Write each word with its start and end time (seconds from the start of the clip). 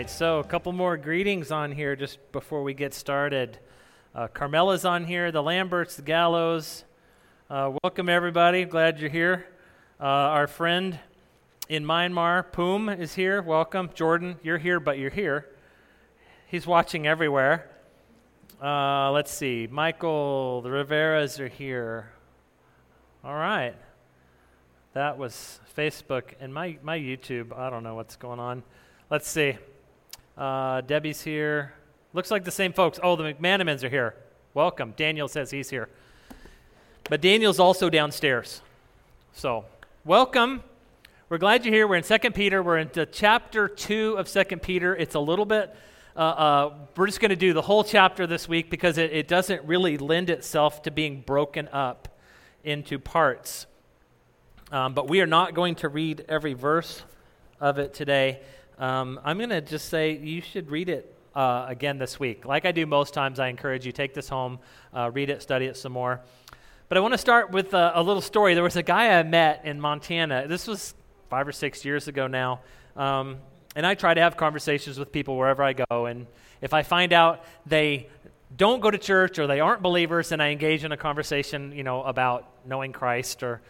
right, 0.00 0.08
so 0.08 0.38
a 0.38 0.44
couple 0.44 0.72
more 0.72 0.96
greetings 0.96 1.50
on 1.50 1.70
here 1.70 1.94
just 1.94 2.18
before 2.32 2.62
we 2.62 2.72
get 2.72 2.94
started. 2.94 3.58
Uh, 4.14 4.28
Carmela's 4.28 4.86
on 4.86 5.04
here, 5.04 5.30
the 5.30 5.42
Lamberts, 5.42 5.96
the 5.96 6.00
Gallows. 6.00 6.84
Uh, 7.50 7.72
welcome, 7.82 8.08
everybody. 8.08 8.64
Glad 8.64 8.98
you're 8.98 9.10
here. 9.10 9.46
Uh, 10.00 10.04
our 10.04 10.46
friend 10.46 10.98
in 11.68 11.84
Myanmar, 11.84 12.50
Poom, 12.50 12.88
is 12.88 13.14
here. 13.14 13.42
Welcome. 13.42 13.90
Jordan, 13.92 14.36
you're 14.42 14.56
here, 14.56 14.80
but 14.80 14.98
you're 14.98 15.10
here. 15.10 15.50
He's 16.46 16.66
watching 16.66 17.06
everywhere. 17.06 17.68
Uh, 18.58 19.10
let's 19.10 19.30
see. 19.30 19.68
Michael, 19.70 20.62
the 20.62 20.70
Riveras 20.70 21.38
are 21.40 21.48
here. 21.48 22.10
All 23.22 23.34
right. 23.34 23.74
That 24.94 25.18
was 25.18 25.60
Facebook 25.76 26.32
and 26.40 26.54
my, 26.54 26.78
my 26.82 26.98
YouTube. 26.98 27.54
I 27.54 27.68
don't 27.68 27.82
know 27.82 27.96
what's 27.96 28.16
going 28.16 28.40
on. 28.40 28.62
Let's 29.10 29.28
see. 29.28 29.58
Uh, 30.40 30.80
Debbie's 30.80 31.20
here. 31.20 31.74
Looks 32.14 32.30
like 32.30 32.44
the 32.44 32.50
same 32.50 32.72
folks. 32.72 32.98
Oh, 33.02 33.14
the 33.14 33.34
McManamans 33.34 33.84
are 33.84 33.90
here. 33.90 34.14
Welcome. 34.54 34.94
Daniel 34.96 35.28
says 35.28 35.50
he's 35.50 35.68
here. 35.68 35.90
But 37.10 37.20
Daniel's 37.20 37.58
also 37.58 37.90
downstairs. 37.90 38.62
So, 39.34 39.66
welcome. 40.02 40.62
We're 41.28 41.36
glad 41.36 41.66
you're 41.66 41.74
here. 41.74 41.86
We're 41.86 41.96
in 41.96 42.04
2 42.04 42.30
Peter. 42.30 42.62
We're 42.62 42.78
into 42.78 43.04
chapter 43.04 43.68
2 43.68 44.14
of 44.16 44.32
2 44.32 44.56
Peter. 44.56 44.96
It's 44.96 45.14
a 45.14 45.20
little 45.20 45.44
bit, 45.44 45.76
uh, 46.16 46.20
uh, 46.20 46.74
we're 46.96 47.06
just 47.06 47.20
going 47.20 47.28
to 47.28 47.36
do 47.36 47.52
the 47.52 47.60
whole 47.60 47.84
chapter 47.84 48.26
this 48.26 48.48
week 48.48 48.70
because 48.70 48.96
it, 48.96 49.12
it 49.12 49.28
doesn't 49.28 49.62
really 49.66 49.98
lend 49.98 50.30
itself 50.30 50.80
to 50.84 50.90
being 50.90 51.20
broken 51.20 51.68
up 51.68 52.08
into 52.64 52.98
parts. 52.98 53.66
Um, 54.72 54.94
but 54.94 55.06
we 55.06 55.20
are 55.20 55.26
not 55.26 55.52
going 55.52 55.74
to 55.76 55.90
read 55.90 56.24
every 56.30 56.54
verse 56.54 57.02
of 57.60 57.78
it 57.78 57.92
today. 57.92 58.40
Um, 58.80 59.20
I'm 59.22 59.36
going 59.36 59.50
to 59.50 59.60
just 59.60 59.90
say 59.90 60.16
you 60.16 60.40
should 60.40 60.70
read 60.70 60.88
it 60.88 61.14
uh, 61.34 61.66
again 61.68 61.98
this 61.98 62.18
week. 62.18 62.46
Like 62.46 62.64
I 62.64 62.72
do 62.72 62.86
most 62.86 63.12
times, 63.12 63.38
I 63.38 63.48
encourage 63.48 63.84
you 63.84 63.92
take 63.92 64.14
this 64.14 64.26
home, 64.26 64.58
uh, 64.94 65.10
read 65.12 65.28
it, 65.28 65.42
study 65.42 65.66
it 65.66 65.76
some 65.76 65.92
more. 65.92 66.22
But 66.88 66.96
I 66.96 67.02
want 67.02 67.12
to 67.12 67.18
start 67.18 67.50
with 67.50 67.74
a, 67.74 67.92
a, 67.94 68.02
little 68.02 68.22
story. 68.22 68.54
There 68.54 68.62
was 68.62 68.76
a 68.76 68.82
guy 68.82 69.18
I 69.18 69.22
met 69.22 69.66
in 69.66 69.82
Montana. 69.82 70.48
This 70.48 70.66
was 70.66 70.94
five 71.28 71.46
or 71.46 71.52
six 71.52 71.84
years 71.84 72.08
ago 72.08 72.26
now. 72.26 72.60
Um, 72.96 73.36
and 73.76 73.86
I 73.86 73.94
try 73.94 74.14
to 74.14 74.20
have 74.22 74.38
conversations 74.38 74.98
with 74.98 75.12
people 75.12 75.36
wherever 75.36 75.62
I 75.62 75.74
go. 75.74 76.06
And 76.06 76.26
if 76.62 76.72
I 76.72 76.82
find 76.82 77.12
out 77.12 77.44
they 77.66 78.08
don't 78.56 78.80
go 78.80 78.90
to 78.90 78.98
church 78.98 79.38
or 79.38 79.46
they 79.46 79.60
aren't 79.60 79.82
believers, 79.82 80.32
and 80.32 80.42
I 80.42 80.48
engage 80.48 80.84
in 80.84 80.90
a 80.90 80.96
conversation, 80.96 81.72
you 81.72 81.84
know, 81.84 82.02
about 82.02 82.48
knowing 82.64 82.92
Christ 82.92 83.42
or 83.42 83.60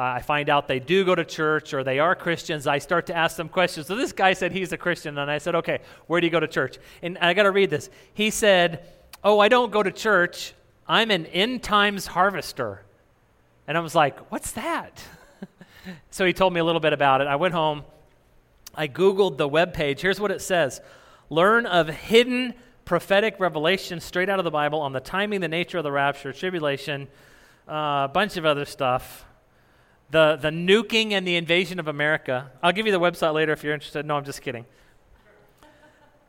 uh, 0.00 0.14
I 0.14 0.22
find 0.22 0.48
out 0.48 0.66
they 0.66 0.78
do 0.78 1.04
go 1.04 1.14
to 1.14 1.26
church 1.26 1.74
or 1.74 1.84
they 1.84 1.98
are 1.98 2.14
Christians, 2.14 2.66
I 2.66 2.78
start 2.78 3.08
to 3.08 3.14
ask 3.14 3.36
them 3.36 3.50
questions. 3.50 3.86
So 3.86 3.96
this 3.96 4.12
guy 4.12 4.32
said 4.32 4.50
he's 4.50 4.72
a 4.72 4.78
Christian, 4.78 5.18
and 5.18 5.30
I 5.30 5.36
said, 5.36 5.54
okay, 5.56 5.80
where 6.06 6.22
do 6.22 6.26
you 6.26 6.30
go 6.30 6.40
to 6.40 6.48
church? 6.48 6.78
And 7.02 7.18
I 7.18 7.34
got 7.34 7.42
to 7.42 7.50
read 7.50 7.68
this. 7.68 7.90
He 8.14 8.30
said, 8.30 8.88
oh, 9.22 9.40
I 9.40 9.48
don't 9.48 9.70
go 9.70 9.82
to 9.82 9.92
church. 9.92 10.54
I'm 10.88 11.10
an 11.10 11.26
end 11.26 11.62
times 11.62 12.06
harvester. 12.06 12.82
And 13.68 13.76
I 13.76 13.82
was 13.82 13.94
like, 13.94 14.18
what's 14.32 14.52
that? 14.52 15.04
so 16.10 16.24
he 16.24 16.32
told 16.32 16.54
me 16.54 16.60
a 16.60 16.64
little 16.64 16.80
bit 16.80 16.94
about 16.94 17.20
it. 17.20 17.26
I 17.26 17.36
went 17.36 17.52
home. 17.52 17.84
I 18.74 18.88
Googled 18.88 19.36
the 19.36 19.48
web 19.48 19.74
page. 19.74 20.00
Here's 20.00 20.18
what 20.18 20.30
it 20.30 20.40
says 20.40 20.80
Learn 21.28 21.66
of 21.66 21.88
hidden 21.88 22.54
prophetic 22.86 23.38
revelation 23.38 24.00
straight 24.00 24.30
out 24.30 24.38
of 24.38 24.46
the 24.46 24.50
Bible 24.50 24.80
on 24.80 24.94
the 24.94 25.00
timing, 25.00 25.42
the 25.42 25.48
nature 25.48 25.76
of 25.76 25.84
the 25.84 25.92
rapture, 25.92 26.32
tribulation, 26.32 27.06
uh, 27.68 28.08
a 28.08 28.10
bunch 28.10 28.38
of 28.38 28.46
other 28.46 28.64
stuff 28.64 29.26
the, 30.10 30.36
the 30.40 30.50
nuking 30.50 31.12
and 31.12 31.26
the 31.26 31.36
invasion 31.36 31.78
of 31.78 31.88
America. 31.88 32.50
I'll 32.62 32.72
give 32.72 32.86
you 32.86 32.92
the 32.92 33.00
website 33.00 33.34
later 33.34 33.52
if 33.52 33.62
you're 33.62 33.74
interested. 33.74 34.04
No, 34.04 34.16
I'm 34.16 34.24
just 34.24 34.42
kidding. 34.42 34.66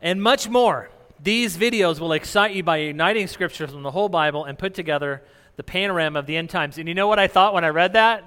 And 0.01 0.21
much 0.21 0.49
more. 0.49 0.89
These 1.23 1.57
videos 1.57 1.99
will 1.99 2.13
excite 2.13 2.55
you 2.55 2.63
by 2.63 2.77
uniting 2.77 3.27
scriptures 3.27 3.71
from 3.71 3.83
the 3.83 3.91
whole 3.91 4.09
Bible 4.09 4.45
and 4.45 4.57
put 4.57 4.73
together 4.73 5.21
the 5.55 5.63
panorama 5.63 6.19
of 6.19 6.25
the 6.25 6.35
end 6.35 6.49
times. 6.49 6.77
And 6.77 6.87
you 6.87 6.95
know 6.95 7.07
what 7.07 7.19
I 7.19 7.27
thought 7.27 7.53
when 7.53 7.63
I 7.63 7.69
read 7.69 7.93
that? 7.93 8.23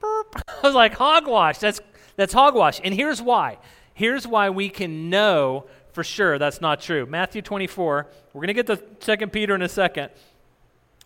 I 0.02 0.60
was 0.62 0.74
like, 0.74 0.94
hogwash. 0.94 1.58
That's, 1.58 1.80
that's 2.16 2.32
hogwash. 2.32 2.80
And 2.82 2.94
here's 2.94 3.20
why. 3.20 3.58
Here's 3.94 4.26
why 4.26 4.50
we 4.50 4.68
can 4.68 5.10
know 5.10 5.66
for 5.92 6.04
sure 6.04 6.38
that's 6.38 6.60
not 6.60 6.80
true. 6.80 7.06
Matthew 7.06 7.42
24. 7.42 8.06
We're 8.32 8.40
going 8.40 8.46
to 8.48 8.54
get 8.54 8.66
to 8.68 8.80
Second 9.04 9.32
Peter 9.32 9.54
in 9.56 9.62
a 9.62 9.68
second. 9.68 10.10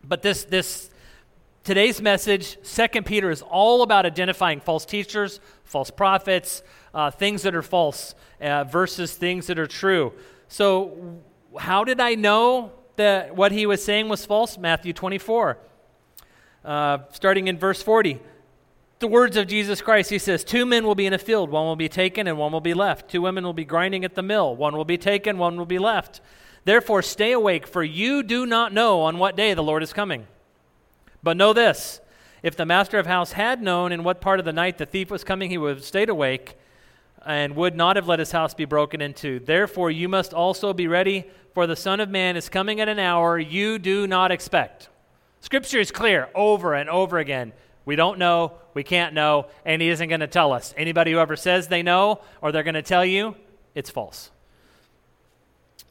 But 0.05 0.21
this, 0.21 0.45
this 0.45 0.91
Today's 1.65 2.03
message, 2.03 2.59
2 2.65 3.03
Peter, 3.03 3.31
is 3.31 3.41
all 3.41 3.83
about 3.83 4.05
identifying 4.05 4.59
false 4.59 4.85
teachers, 4.85 5.39
false 5.63 5.93
prophets, 5.93 6.61
uh, 6.93 7.13
things 7.13 7.43
that 7.43 7.55
are 7.55 7.63
false 7.63 8.17
uh, 8.41 8.65
versus 8.65 9.15
things 9.15 9.47
that 9.47 9.61
are 9.61 9.69
true. 9.69 10.13
So, 10.49 11.21
how 11.57 11.85
did 11.85 12.01
I 12.01 12.17
know 12.17 12.73
that 12.97 13.37
what 13.37 13.53
he 13.53 13.67
was 13.67 13.85
saying 13.85 14.09
was 14.09 14.27
false? 14.27 14.59
Matthew 14.59 14.93
24, 14.93 15.57
uh, 16.65 16.99
starting 17.13 17.47
in 17.47 17.59
verse 17.59 17.81
40. 17.81 18.19
The 18.99 19.07
words 19.07 19.37
of 19.37 19.47
Jesus 19.47 19.81
Christ, 19.81 20.11
he 20.11 20.19
says, 20.19 20.43
Two 20.43 20.67
men 20.67 20.85
will 20.85 20.97
be 20.97 21.07
in 21.07 21.13
a 21.13 21.19
field, 21.19 21.49
one 21.49 21.67
will 21.67 21.77
be 21.77 21.89
taken 21.89 22.27
and 22.27 22.39
one 22.39 22.51
will 22.51 22.61
be 22.61 22.75
left. 22.75 23.09
Two 23.09 23.23
women 23.23 23.45
will 23.45 23.53
be 23.53 23.65
grinding 23.65 24.05
at 24.05 24.17
the 24.17 24.23
mill, 24.23 24.57
one 24.57 24.77
will 24.77 24.85
be 24.85 24.99
taken, 24.99 25.39
one 25.39 25.57
will 25.57 25.67
be 25.67 25.79
left. 25.79 26.21
Therefore, 26.65 27.03
stay 27.03 27.31
awake, 27.31 27.69
for 27.69 27.85
you 27.85 28.25
do 28.25 28.47
not 28.47 28.73
know 28.73 29.03
on 29.03 29.19
what 29.19 29.37
day 29.37 29.55
the 29.55 29.63
Lord 29.63 29.85
is 29.85 29.93
coming. 29.93 30.27
But 31.23 31.37
know 31.37 31.53
this 31.53 32.01
if 32.43 32.57
the 32.57 32.67
master 32.67 32.99
of 32.99 33.07
house 33.07 33.33
had 33.33 33.63
known 33.63 33.93
in 33.93 34.03
what 34.03 34.21
part 34.21 34.41
of 34.41 34.45
the 34.45 34.53
night 34.53 34.79
the 34.79 34.87
thief 34.87 35.11
was 35.11 35.23
coming, 35.23 35.51
he 35.51 35.59
would 35.59 35.77
have 35.77 35.85
stayed 35.85 36.09
awake 36.09 36.57
and 37.25 37.55
would 37.55 37.77
not 37.77 37.95
have 37.95 38.09
let 38.09 38.19
his 38.19 38.33
house 38.33 38.53
be 38.53 38.65
broken 38.65 39.01
into. 39.01 39.39
Therefore, 39.39 39.93
you 39.93 40.09
must 40.09 40.35
also 40.35 40.73
be 40.73 40.89
ready, 40.89 41.25
for 41.55 41.69
the 41.69 41.77
Son 41.77 42.01
of 42.01 42.09
Man 42.09 42.37
is 42.37 42.49
coming 42.49 42.81
at 42.81 42.89
an 42.89 42.99
hour 42.99 43.39
you 43.39 43.79
do 43.79 44.09
not 44.09 44.33
expect. 44.33 44.89
Scripture 45.41 45.79
is 45.79 45.93
clear 45.93 46.29
over 46.35 46.75
and 46.75 46.91
over 46.91 47.19
again. 47.19 47.53
We 47.85 47.95
don't 47.95 48.19
know, 48.19 48.55
we 48.75 48.83
can't 48.83 49.15
know, 49.15 49.47
and 49.65 49.81
he 49.81 49.89
isn't 49.89 50.09
going 50.09 50.21
to 50.21 50.27
tell 50.27 50.53
us. 50.53 50.75
Anybody 50.77 51.13
who 51.13 51.19
ever 51.19 51.37
says 51.37 51.69
they 51.69 51.83
know 51.83 52.21
or 52.41 52.51
they're 52.51 52.63
going 52.65 52.75
to 52.75 52.83
tell 52.83 53.05
you, 53.05 53.37
it's 53.75 53.91
false. 53.91 54.32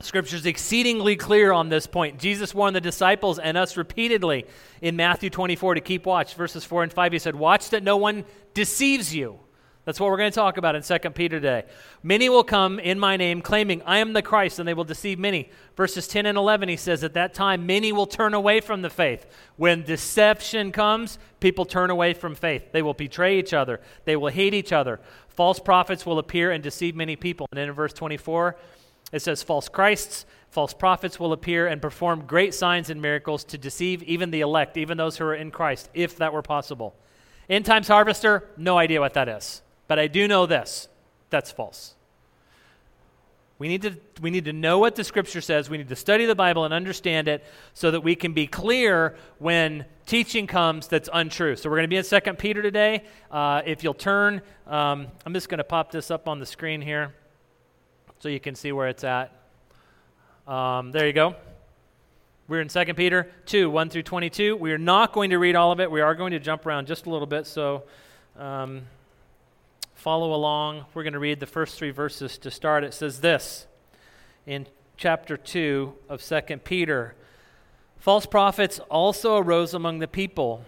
Scripture 0.05 0.35
is 0.35 0.45
exceedingly 0.45 1.15
clear 1.15 1.51
on 1.51 1.69
this 1.69 1.87
point. 1.87 2.19
Jesus 2.19 2.53
warned 2.53 2.75
the 2.75 2.81
disciples 2.81 3.39
and 3.39 3.57
us 3.57 3.77
repeatedly 3.77 4.45
in 4.81 4.95
Matthew 4.95 5.29
24 5.29 5.75
to 5.75 5.81
keep 5.81 6.05
watch. 6.05 6.35
Verses 6.35 6.63
4 6.63 6.83
and 6.83 6.93
5, 6.93 7.11
he 7.11 7.19
said, 7.19 7.35
Watch 7.35 7.69
that 7.69 7.83
no 7.83 7.97
one 7.97 8.25
deceives 8.53 9.13
you. 9.13 9.39
That's 9.83 9.99
what 9.99 10.11
we're 10.11 10.17
going 10.17 10.31
to 10.31 10.35
talk 10.35 10.57
about 10.57 10.75
in 10.75 10.83
2 10.83 11.09
Peter 11.09 11.39
today. 11.39 11.63
Many 12.03 12.29
will 12.29 12.43
come 12.43 12.77
in 12.77 12.99
my 12.99 13.17
name, 13.17 13.41
claiming, 13.41 13.81
I 13.83 13.97
am 13.97 14.13
the 14.13 14.21
Christ, 14.21 14.59
and 14.59 14.67
they 14.67 14.75
will 14.75 14.83
deceive 14.83 15.17
many. 15.17 15.49
Verses 15.75 16.07
10 16.07 16.27
and 16.27 16.37
11, 16.37 16.69
he 16.69 16.77
says, 16.77 17.03
At 17.03 17.15
that 17.15 17.33
time, 17.33 17.65
many 17.65 17.91
will 17.91 18.05
turn 18.05 18.35
away 18.35 18.61
from 18.61 18.83
the 18.83 18.91
faith. 18.91 19.25
When 19.57 19.81
deception 19.81 20.71
comes, 20.71 21.17
people 21.39 21.65
turn 21.65 21.89
away 21.89 22.13
from 22.13 22.35
faith. 22.35 22.71
They 22.71 22.83
will 22.83 22.93
betray 22.93 23.39
each 23.39 23.53
other, 23.53 23.81
they 24.05 24.15
will 24.15 24.29
hate 24.29 24.53
each 24.53 24.71
other. 24.71 24.99
False 25.29 25.59
prophets 25.59 26.05
will 26.05 26.19
appear 26.19 26.51
and 26.51 26.63
deceive 26.63 26.95
many 26.95 27.15
people. 27.15 27.47
And 27.51 27.57
then 27.57 27.69
in 27.69 27.73
verse 27.73 27.93
24, 27.93 28.55
it 29.11 29.21
says, 29.21 29.43
False 29.43 29.69
Christs, 29.69 30.25
false 30.49 30.73
prophets 30.73 31.19
will 31.19 31.33
appear 31.33 31.67
and 31.67 31.81
perform 31.81 32.25
great 32.25 32.53
signs 32.53 32.89
and 32.89 33.01
miracles 33.01 33.43
to 33.45 33.57
deceive 33.57 34.03
even 34.03 34.31
the 34.31 34.41
elect, 34.41 34.77
even 34.77 34.97
those 34.97 35.17
who 35.17 35.25
are 35.25 35.35
in 35.35 35.51
Christ, 35.51 35.89
if 35.93 36.17
that 36.17 36.33
were 36.33 36.41
possible. 36.41 36.95
End 37.49 37.65
times 37.65 37.87
harvester, 37.87 38.49
no 38.57 38.77
idea 38.77 38.99
what 38.99 39.13
that 39.13 39.27
is. 39.27 39.61
But 39.87 39.99
I 39.99 40.07
do 40.07 40.27
know 40.27 40.45
this 40.45 40.87
that's 41.29 41.51
false. 41.51 41.95
We 43.57 43.67
need, 43.67 43.83
to, 43.83 43.95
we 44.21 44.31
need 44.31 44.45
to 44.45 44.53
know 44.53 44.79
what 44.79 44.95
the 44.95 45.03
scripture 45.03 45.39
says. 45.39 45.69
We 45.69 45.77
need 45.77 45.89
to 45.89 45.95
study 45.95 46.25
the 46.25 46.33
Bible 46.33 46.65
and 46.65 46.73
understand 46.73 47.27
it 47.27 47.43
so 47.75 47.91
that 47.91 48.01
we 48.01 48.15
can 48.15 48.33
be 48.33 48.47
clear 48.47 49.15
when 49.37 49.85
teaching 50.07 50.47
comes 50.47 50.87
that's 50.87 51.09
untrue. 51.13 51.55
So 51.55 51.69
we're 51.69 51.75
going 51.75 51.83
to 51.83 51.87
be 51.87 51.97
in 51.97 52.03
2 52.03 52.33
Peter 52.39 52.63
today. 52.63 53.03
Uh, 53.29 53.61
if 53.63 53.83
you'll 53.83 53.93
turn, 53.93 54.41
um, 54.65 55.07
I'm 55.27 55.33
just 55.33 55.47
going 55.47 55.59
to 55.59 55.63
pop 55.63 55.91
this 55.91 56.09
up 56.09 56.27
on 56.27 56.39
the 56.39 56.45
screen 56.47 56.81
here 56.81 57.13
so 58.21 58.29
you 58.29 58.39
can 58.39 58.53
see 58.53 58.71
where 58.71 58.87
it's 58.87 59.03
at. 59.03 59.33
Um, 60.47 60.91
there 60.91 61.07
you 61.07 61.13
go. 61.13 61.35
We're 62.47 62.61
in 62.61 62.67
2 62.67 62.93
Peter 62.93 63.31
2 63.47 63.67
1 63.67 63.89
through 63.89 64.03
22. 64.03 64.55
We 64.57 64.71
are 64.73 64.77
not 64.77 65.11
going 65.11 65.31
to 65.31 65.39
read 65.39 65.55
all 65.55 65.71
of 65.71 65.79
it. 65.79 65.89
We 65.89 66.01
are 66.01 66.13
going 66.13 66.31
to 66.33 66.39
jump 66.39 66.67
around 66.67 66.85
just 66.85 67.07
a 67.07 67.09
little 67.09 67.25
bit, 67.25 67.47
so 67.47 67.83
um, 68.37 68.83
follow 69.95 70.35
along. 70.35 70.85
We're 70.93 71.01
going 71.01 71.13
to 71.13 71.19
read 71.19 71.39
the 71.39 71.47
first 71.47 71.79
three 71.79 71.89
verses 71.89 72.37
to 72.39 72.51
start. 72.51 72.83
It 72.83 72.93
says 72.93 73.21
this 73.21 73.65
in 74.45 74.67
chapter 74.97 75.35
2 75.35 75.91
of 76.07 76.23
2 76.23 76.57
Peter 76.63 77.15
False 77.97 78.27
prophets 78.27 78.79
also 78.89 79.37
arose 79.37 79.73
among 79.73 79.97
the 79.97 80.07
people, 80.07 80.63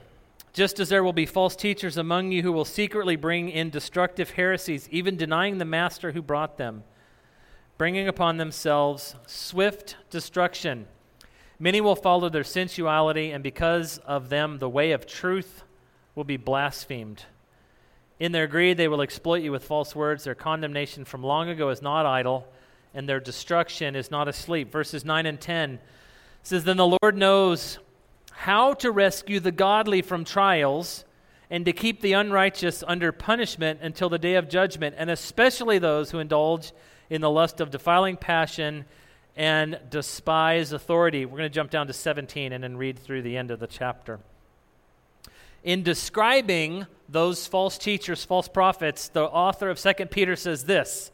just 0.54 0.80
as 0.80 0.90
there 0.90 1.04
will 1.04 1.14
be 1.14 1.26
false 1.28 1.56
teachers 1.56 1.98
among 1.98 2.32
you 2.32 2.42
who 2.42 2.52
will 2.52 2.66
secretly 2.66 3.16
bring 3.16 3.50
in 3.50 3.70
destructive 3.70 4.32
heresies, 4.32 4.90
even 4.90 5.18
denying 5.18 5.60
the 5.60 5.66
master 5.66 6.12
who 6.14 6.22
brought 6.22 6.58
them 6.58 6.84
bringing 7.78 8.08
upon 8.08 8.38
themselves 8.38 9.16
swift 9.26 9.96
destruction. 10.10 10.88
Many 11.60 11.82
will 11.82 11.96
follow 11.96 12.30
their 12.30 12.44
sensuality, 12.44 13.32
and 13.32 13.44
because 13.44 13.98
of 14.00 14.30
them, 14.30 14.60
the 14.60 14.70
way 14.70 14.92
of 14.92 15.06
truth 15.06 15.64
will 16.16 16.24
be 16.24 16.38
blasphemed. 16.38 17.26
In 18.20 18.32
their 18.32 18.48
greed, 18.48 18.78
they 18.78 18.88
will 18.88 19.02
exploit 19.02 19.42
you 19.42 19.52
with 19.52 19.66
false 19.66 19.96
words. 19.96 20.24
Their 20.24 20.36
condemnation 20.36 21.06
from 21.06 21.24
long 21.24 21.50
ago 21.50 21.70
is 21.70 21.82
not 21.82 22.06
idle, 22.06 22.48
and 22.94 23.08
their 23.08 23.20
destruction 23.20 23.96
is 23.96 24.12
not 24.12 24.28
asleep. 24.28 24.72
Verses 24.72 25.04
9 25.04 25.26
and 25.26 25.42
10 25.42 25.80
says, 26.44 26.64
Then 26.64 26.78
the 26.78 26.98
Lord 27.02 27.18
knows 27.18 27.80
how 28.32 28.74
to 28.76 28.92
rescue 28.92 29.40
the 29.40 29.52
godly 29.52 30.02
from 30.02 30.26
trials 30.26 31.06
and 31.50 31.66
to 31.66 31.74
keep 31.74 32.02
the 32.02 32.14
unrighteous 32.14 32.84
under 32.88 33.12
punishment 33.12 33.80
until 33.82 34.10
the 34.10 34.18
day 34.18 34.36
of 34.36 34.50
judgment, 34.50 34.96
and 34.98 35.10
especially 35.10 35.78
those 35.78 36.12
who 36.12 36.20
indulge 36.20 36.72
in 37.10 37.22
the 37.22 37.30
lust 37.30 37.62
of 37.62 37.72
defiling 37.72 38.18
passion 38.18 38.86
and 39.36 39.80
despise 39.90 40.72
authority. 40.72 41.26
We're 41.26 41.38
going 41.38 41.50
to 41.50 41.54
jump 41.54 41.72
down 41.72 41.88
to 41.88 41.94
17 41.94 42.54
and 42.54 42.64
then 42.64 42.78
read 42.78 43.00
through 43.00 43.24
the 43.24 43.38
end 43.38 43.52
of 43.52 43.60
the 43.60 43.68
chapter. 43.68 44.20
In 45.64 45.84
describing 45.84 46.86
those 47.08 47.48
false 47.48 47.78
teachers, 47.78 48.24
false 48.24 48.48
prophets, 48.48 49.08
the 49.08 49.24
author 49.24 49.70
of 49.70 49.80
2 49.80 50.06
Peter 50.08 50.36
says 50.36 50.66
this 50.66 51.12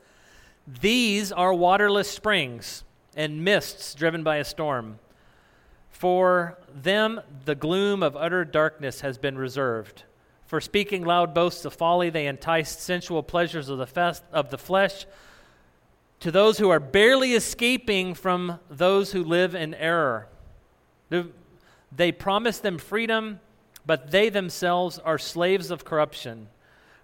These 0.82 1.32
are 1.32 1.54
waterless 1.54 2.10
springs 2.10 2.84
and 3.16 3.44
mists 3.44 3.94
driven 3.94 4.24
by 4.24 4.38
a 4.38 4.44
storm. 4.44 5.00
For 5.90 6.58
them, 6.74 7.22
the 7.46 7.56
gloom 7.56 8.02
of 8.04 8.16
utter 8.16 8.46
darkness 8.46 9.02
has 9.02 9.18
been 9.18 9.38
reserved. 9.38 10.04
For 10.46 10.62
speaking 10.62 11.06
loud 11.06 11.34
boasts 11.34 11.66
of 11.66 11.74
folly, 11.74 12.10
they 12.10 12.26
enticed 12.26 12.82
sensual 12.82 13.22
pleasures 13.22 13.70
of 13.70 13.78
the, 13.78 13.86
fest, 13.86 14.24
of 14.32 14.50
the 14.50 14.58
flesh 14.58 15.06
to 16.19 16.31
those 16.31 16.57
who 16.57 16.69
are 16.69 16.80
barely 16.80 17.33
escaping 17.33 18.13
from 18.13 18.60
those 18.69 19.12
who 19.12 19.24
live 19.24 19.56
in 19.56 19.74
error. 19.74 20.27
They 21.92 22.12
promise 22.12 22.60
them 22.60 22.77
freedom 22.77 23.39
but 23.89 24.12
they 24.12 24.30
themselves 24.30 25.00
are 25.00 25.18
slaves 25.18 25.71
of 25.71 25.83
corruption. 25.83 26.48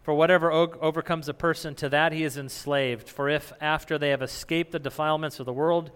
For 0.03 0.13
whatever 0.13 0.51
overcomes 0.51 1.27
a 1.27 1.33
person, 1.33 1.73
to 1.75 1.89
that 1.89 2.11
he 2.11 2.23
is 2.23 2.37
enslaved. 2.37 3.09
For 3.09 3.27
if, 3.27 3.51
after 3.59 3.97
they 3.97 4.09
have 4.09 4.21
escaped 4.21 4.71
the 4.71 4.77
defilements 4.77 5.39
of 5.39 5.47
the 5.47 5.51
world, 5.51 5.89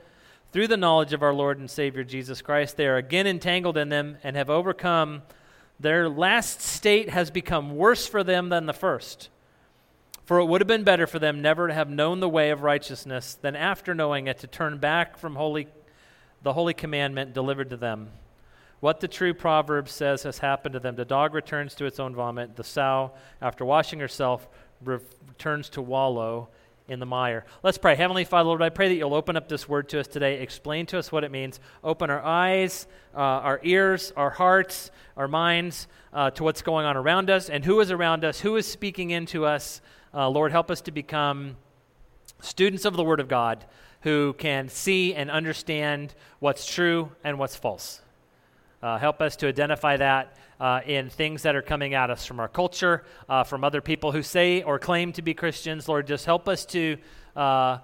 through 0.52 0.68
the 0.68 0.78
knowledge 0.78 1.14
of 1.14 1.22
our 1.22 1.32
Lord 1.32 1.60
and 1.60 1.70
Savior 1.70 2.04
Jesus 2.04 2.42
Christ, 2.42 2.76
they 2.76 2.88
are 2.88 2.98
again 2.98 3.28
entangled 3.28 3.78
in 3.78 3.90
them 3.90 4.18
and 4.24 4.36
have 4.36 4.50
overcome, 4.50 5.22
their 5.80 6.10
last 6.10 6.60
state 6.60 7.10
has 7.10 7.30
become 7.30 7.76
worse 7.76 8.08
for 8.08 8.24
them 8.24 8.50
than 8.50 8.66
the 8.66 8.74
first. 8.74 9.30
For 10.30 10.38
it 10.38 10.46
would 10.46 10.62
have 10.62 10.68
been 10.68 10.84
better 10.84 11.08
for 11.08 11.18
them 11.18 11.42
never 11.42 11.68
to 11.68 11.74
have 11.74 11.90
known 11.90 12.20
the 12.20 12.30
way 12.30 12.52
of 12.52 12.62
righteousness 12.62 13.36
than 13.42 13.56
after 13.56 13.96
knowing 13.96 14.28
it 14.28 14.38
to 14.42 14.46
turn 14.46 14.78
back 14.78 15.18
from 15.18 15.36
holy, 15.36 15.68
the 16.44 16.54
holy 16.54 16.76
commandment 16.76 17.34
delivered 17.34 17.72
to 17.72 17.78
them. 17.78 18.12
What 18.80 19.00
the 19.00 19.08
true 19.08 19.34
proverb 19.34 19.90
says 19.90 20.22
has 20.22 20.38
happened 20.38 20.74
to 20.74 20.80
them. 20.80 20.96
The 20.96 21.04
dog 21.04 21.34
returns 21.34 21.74
to 21.74 21.86
its 21.86 22.00
own 22.00 22.14
vomit. 22.14 22.58
The 22.58 22.64
sow, 22.64 23.14
after 23.42 23.66
washing 23.66 24.00
herself, 24.02 24.48
returns 24.84 25.68
to 25.70 25.82
wallow 25.82 26.50
in 26.88 27.00
the 27.00 27.08
mire. 27.08 27.44
Let's 27.64 27.80
pray. 27.80 27.96
Heavenly 27.96 28.24
Father, 28.24 28.50
Lord, 28.50 28.62
I 28.62 28.70
pray 28.70 28.90
that 28.90 28.94
you'll 28.94 29.16
open 29.16 29.36
up 29.36 29.50
this 29.50 29.68
word 29.68 29.90
to 29.90 30.00
us 30.00 30.08
today. 30.08 30.42
Explain 30.42 30.86
to 30.88 31.00
us 31.00 31.12
what 31.12 31.24
it 31.24 31.32
means. 31.32 31.60
Open 31.84 32.12
our 32.12 32.24
eyes, 32.24 32.86
uh, 33.16 33.18
our 33.18 33.60
ears, 33.64 34.14
our 34.16 34.30
hearts, 34.30 34.92
our 35.18 35.28
minds 35.28 35.88
uh, 36.14 36.30
to 36.30 36.44
what's 36.44 36.62
going 36.62 36.86
on 36.86 36.96
around 36.96 37.32
us 37.32 37.50
and 37.50 37.66
who 37.66 37.80
is 37.80 37.90
around 37.90 38.24
us, 38.24 38.42
who 38.42 38.58
is 38.58 38.68
speaking 38.68 39.10
into 39.10 39.44
us. 39.44 39.82
Uh, 40.14 40.28
Lord, 40.30 40.52
help 40.52 40.72
us 40.72 40.82
to 40.82 40.92
become 40.92 41.56
students 42.42 42.86
of 42.86 42.96
the 42.96 43.04
Word 43.04 43.20
of 43.20 43.28
God 43.28 43.66
who 44.02 44.34
can 44.38 44.70
see 44.70 45.14
and 45.14 45.30
understand 45.30 46.16
what's 46.40 46.66
true 46.66 47.12
and 47.24 47.38
what's 47.38 47.56
false. 47.56 48.02
Uh, 48.82 48.98
help 48.98 49.22
us 49.22 49.36
to 49.36 49.48
identify 49.48 49.98
that 49.98 50.38
uh, 50.60 50.82
in 50.86 51.10
things 51.10 51.44
that 51.44 51.56
are 51.56 51.62
coming 51.62 51.94
at 51.94 52.10
us 52.10 52.26
from 52.26 52.40
our 52.40 52.48
culture, 52.48 53.04
uh, 53.28 53.44
from 53.44 53.64
other 53.64 53.82
people 53.82 54.12
who 54.12 54.24
say 54.24 54.64
or 54.64 54.80
claim 54.80 55.12
to 55.14 55.22
be 55.22 55.34
Christians. 55.34 55.88
Lord, 55.88 56.08
just 56.08 56.26
help 56.26 56.48
us 56.48 56.66
to, 56.68 56.98
uh, 57.36 57.80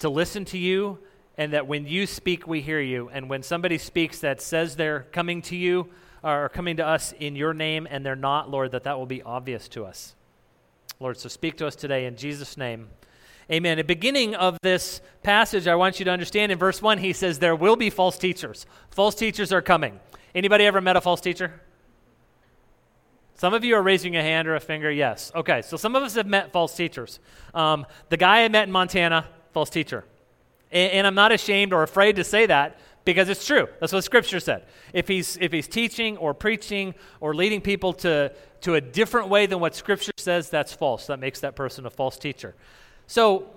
to 0.00 0.08
listen 0.08 0.44
to 0.46 0.58
you, 0.58 0.98
and 1.38 1.52
that 1.52 1.66
when 1.66 1.86
you 1.86 2.06
speak, 2.06 2.46
we 2.46 2.60
hear 2.60 2.80
you. 2.80 3.08
And 3.10 3.30
when 3.30 3.42
somebody 3.42 3.78
speaks 3.78 4.18
that 4.20 4.42
says 4.42 4.76
they're 4.76 5.06
coming 5.12 5.40
to 5.42 5.56
you 5.56 5.88
or 6.22 6.48
coming 6.50 6.76
to 6.76 6.86
us 6.86 7.12
in 7.12 7.36
your 7.36 7.54
name 7.54 7.88
and 7.90 8.04
they're 8.04 8.14
not, 8.14 8.50
Lord, 8.50 8.72
that 8.72 8.84
that 8.84 8.98
will 8.98 9.06
be 9.06 9.22
obvious 9.22 9.66
to 9.68 9.84
us. 9.84 10.14
Lord, 11.02 11.18
so 11.18 11.28
speak 11.28 11.56
to 11.56 11.66
us 11.66 11.74
today 11.74 12.06
in 12.06 12.14
Jesus' 12.14 12.56
name. 12.56 12.88
Amen. 13.50 13.72
At 13.72 13.88
the 13.88 13.94
beginning 13.94 14.36
of 14.36 14.56
this 14.62 15.00
passage, 15.24 15.66
I 15.66 15.74
want 15.74 15.98
you 15.98 16.04
to 16.04 16.12
understand 16.12 16.52
in 16.52 16.58
verse 16.58 16.80
1, 16.80 16.98
he 16.98 17.12
says, 17.12 17.40
There 17.40 17.56
will 17.56 17.74
be 17.74 17.90
false 17.90 18.16
teachers. 18.16 18.66
False 18.92 19.16
teachers 19.16 19.52
are 19.52 19.60
coming. 19.60 19.98
Anybody 20.32 20.64
ever 20.64 20.80
met 20.80 20.96
a 20.96 21.00
false 21.00 21.20
teacher? 21.20 21.60
Some 23.34 23.52
of 23.52 23.64
you 23.64 23.74
are 23.74 23.82
raising 23.82 24.14
a 24.16 24.22
hand 24.22 24.46
or 24.46 24.54
a 24.54 24.60
finger. 24.60 24.92
Yes. 24.92 25.32
Okay, 25.34 25.62
so 25.62 25.76
some 25.76 25.96
of 25.96 26.04
us 26.04 26.14
have 26.14 26.28
met 26.28 26.52
false 26.52 26.76
teachers. 26.76 27.18
Um, 27.52 27.84
the 28.08 28.16
guy 28.16 28.44
I 28.44 28.48
met 28.48 28.68
in 28.68 28.72
Montana, 28.72 29.26
false 29.52 29.70
teacher. 29.70 30.04
And, 30.70 30.92
and 30.92 31.06
I'm 31.08 31.16
not 31.16 31.32
ashamed 31.32 31.72
or 31.72 31.82
afraid 31.82 32.14
to 32.14 32.22
say 32.22 32.46
that 32.46 32.78
because 33.04 33.28
it's 33.28 33.46
true. 33.46 33.68
That's 33.80 33.92
what 33.92 34.04
Scripture 34.04 34.40
said. 34.40 34.64
If 34.92 35.08
he's, 35.08 35.36
if 35.40 35.52
he's 35.52 35.68
teaching 35.68 36.16
or 36.16 36.34
preaching 36.34 36.94
or 37.20 37.34
leading 37.34 37.60
people 37.60 37.92
to, 37.94 38.32
to 38.62 38.74
a 38.74 38.80
different 38.80 39.28
way 39.28 39.46
than 39.46 39.60
what 39.60 39.74
Scripture 39.74 40.12
says, 40.16 40.50
that's 40.50 40.72
false. 40.72 41.06
That 41.06 41.18
makes 41.18 41.40
that 41.40 41.56
person 41.56 41.84
a 41.86 41.90
false 41.90 42.18
teacher. 42.18 42.54
So 43.06 43.50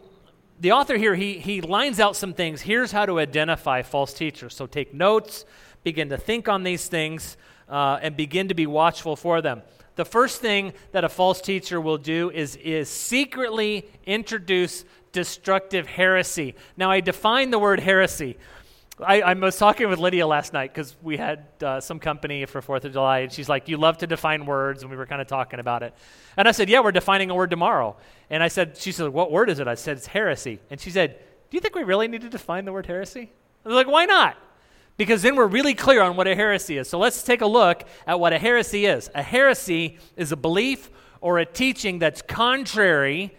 the 0.59 0.71
author 0.71 0.97
here, 0.97 1.15
he, 1.15 1.38
he 1.38 1.62
lines 1.62 2.00
out 2.00 2.15
some 2.15 2.33
things. 2.33 2.62
Here's 2.62 2.92
how 2.92 3.06
to 3.06 3.19
identify 3.19 3.81
false 3.81 4.13
teachers. 4.13 4.56
So 4.56 4.65
take 4.65 4.94
notes, 4.94 5.45
begin 5.83 6.09
to 6.09 6.18
think 6.18 6.50
on 6.50 6.63
these 6.63 6.88
things, 6.88 7.38
uh, 7.69 8.00
and 8.01 8.15
begin 8.15 8.47
to 8.47 8.53
be 8.53 8.68
watchful 8.68 9.15
for 9.15 9.42
them. 9.42 9.62
The 9.95 10.06
first 10.06 10.42
thing 10.42 10.74
that 10.92 11.03
a 11.03 11.09
false 11.09 11.39
teacher 11.39 11.80
will 11.80 11.97
do 11.97 12.30
is, 12.31 12.57
is 12.57 12.89
secretly 12.89 13.86
introduce 14.06 14.83
destructive 15.12 15.88
heresy. 15.88 16.56
Now, 16.75 16.92
I 16.92 17.00
define 17.00 17.50
the 17.50 17.59
word 17.59 17.80
heresy. 17.80 18.38
I, 19.00 19.21
I, 19.21 19.33
was 19.33 19.57
talking 19.57 19.89
with 19.89 20.00
Lydia 20.00 20.25
last 20.25 20.53
night 20.53 20.74
because 20.74 20.95
we 21.01 21.18
had 21.18 21.45
uh, 21.62 21.81
some 21.81 22.00
company 22.00 22.45
for 22.45 22.62
Fourth 22.62 22.86
of 22.86 22.94
July, 22.94 23.19
and 23.19 23.31
she's 23.31 23.50
like, 23.50 23.68
"You 23.68 23.75
love 23.75 23.97
to 23.97 24.07
define 24.07 24.45
words," 24.45 24.83
and 24.83 24.92
we 24.92 24.95
were 24.95 25.06
kind 25.06 25.21
of 25.21 25.27
talking 25.27 25.59
about 25.59 25.83
it. 25.83 25.94
And 26.38 26.47
I 26.47 26.51
said, 26.51 26.69
"Yeah, 26.69 26.80
we're 26.80 26.94
defining 26.94 27.30
a 27.30 27.36
word 27.36 27.50
tomorrow." 27.50 27.97
And 28.30 28.42
I 28.42 28.47
said, 28.47 28.77
"She 28.77 28.94
said, 28.94 29.09
what 29.09 29.31
word 29.31 29.50
is 29.50 29.59
it?" 29.59 29.68
I 29.68 29.75
said, 29.75 29.97
"It's 29.97 30.07
heresy." 30.07 30.62
And 30.69 30.80
she 30.80 30.92
said, 30.92 31.19
"Do 31.50 31.57
you 31.57 31.62
think 31.62 31.75
we 31.75 31.83
really 31.83 32.07
need 32.07 32.21
to 32.21 32.30
define 32.30 32.63
the 32.63 32.71
word 32.71 32.86
heresy?" 32.86 33.33
I 33.65 33.68
was 33.68 33.75
like, 33.75 33.88
"Why 33.88 34.06
not?" 34.06 34.38
Because 34.95 35.21
then 35.21 35.36
we're 35.36 35.47
really 35.47 35.74
clear 35.74 36.01
on 36.01 36.15
what 36.15 36.25
a 36.25 36.33
heresy 36.33 36.77
is. 36.77 36.88
So 36.88 36.97
let's 36.97 37.21
take 37.21 37.42
a 37.42 37.47
look 37.47 37.83
at 38.07 38.18
what 38.18 38.31
a 38.31 38.39
heresy 38.39 38.86
is. 38.86 39.09
A 39.13 39.21
heresy 39.21 39.97
is 40.15 40.31
a 40.31 40.38
belief 40.38 40.89
or 41.19 41.39
a 41.39 41.45
teaching 41.45 42.00
that's 42.00 42.21
contrary 42.21 43.36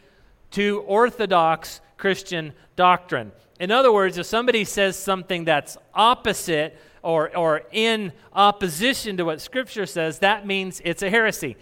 to 0.51 0.81
orthodox 0.81 1.81
Christian 1.97 2.53
doctrine. 2.77 3.33
In 3.59 3.71
other 3.71 3.93
words, 3.93 4.19
if 4.19 4.27
somebody 4.27 4.65
says 4.65 4.99
something 4.99 5.45
that's 5.45 5.77
opposite 5.95 6.79
or, 7.03 7.35
or 7.37 7.63
in 7.73 8.13
opposition 8.33 9.17
to 9.17 9.25
what 9.25 9.41
Scripture 9.41 9.87
says, 9.87 10.19
that 10.19 10.47
means 10.47 10.81
it's 10.85 11.03
a 11.03 11.11
heresy. 11.11 11.57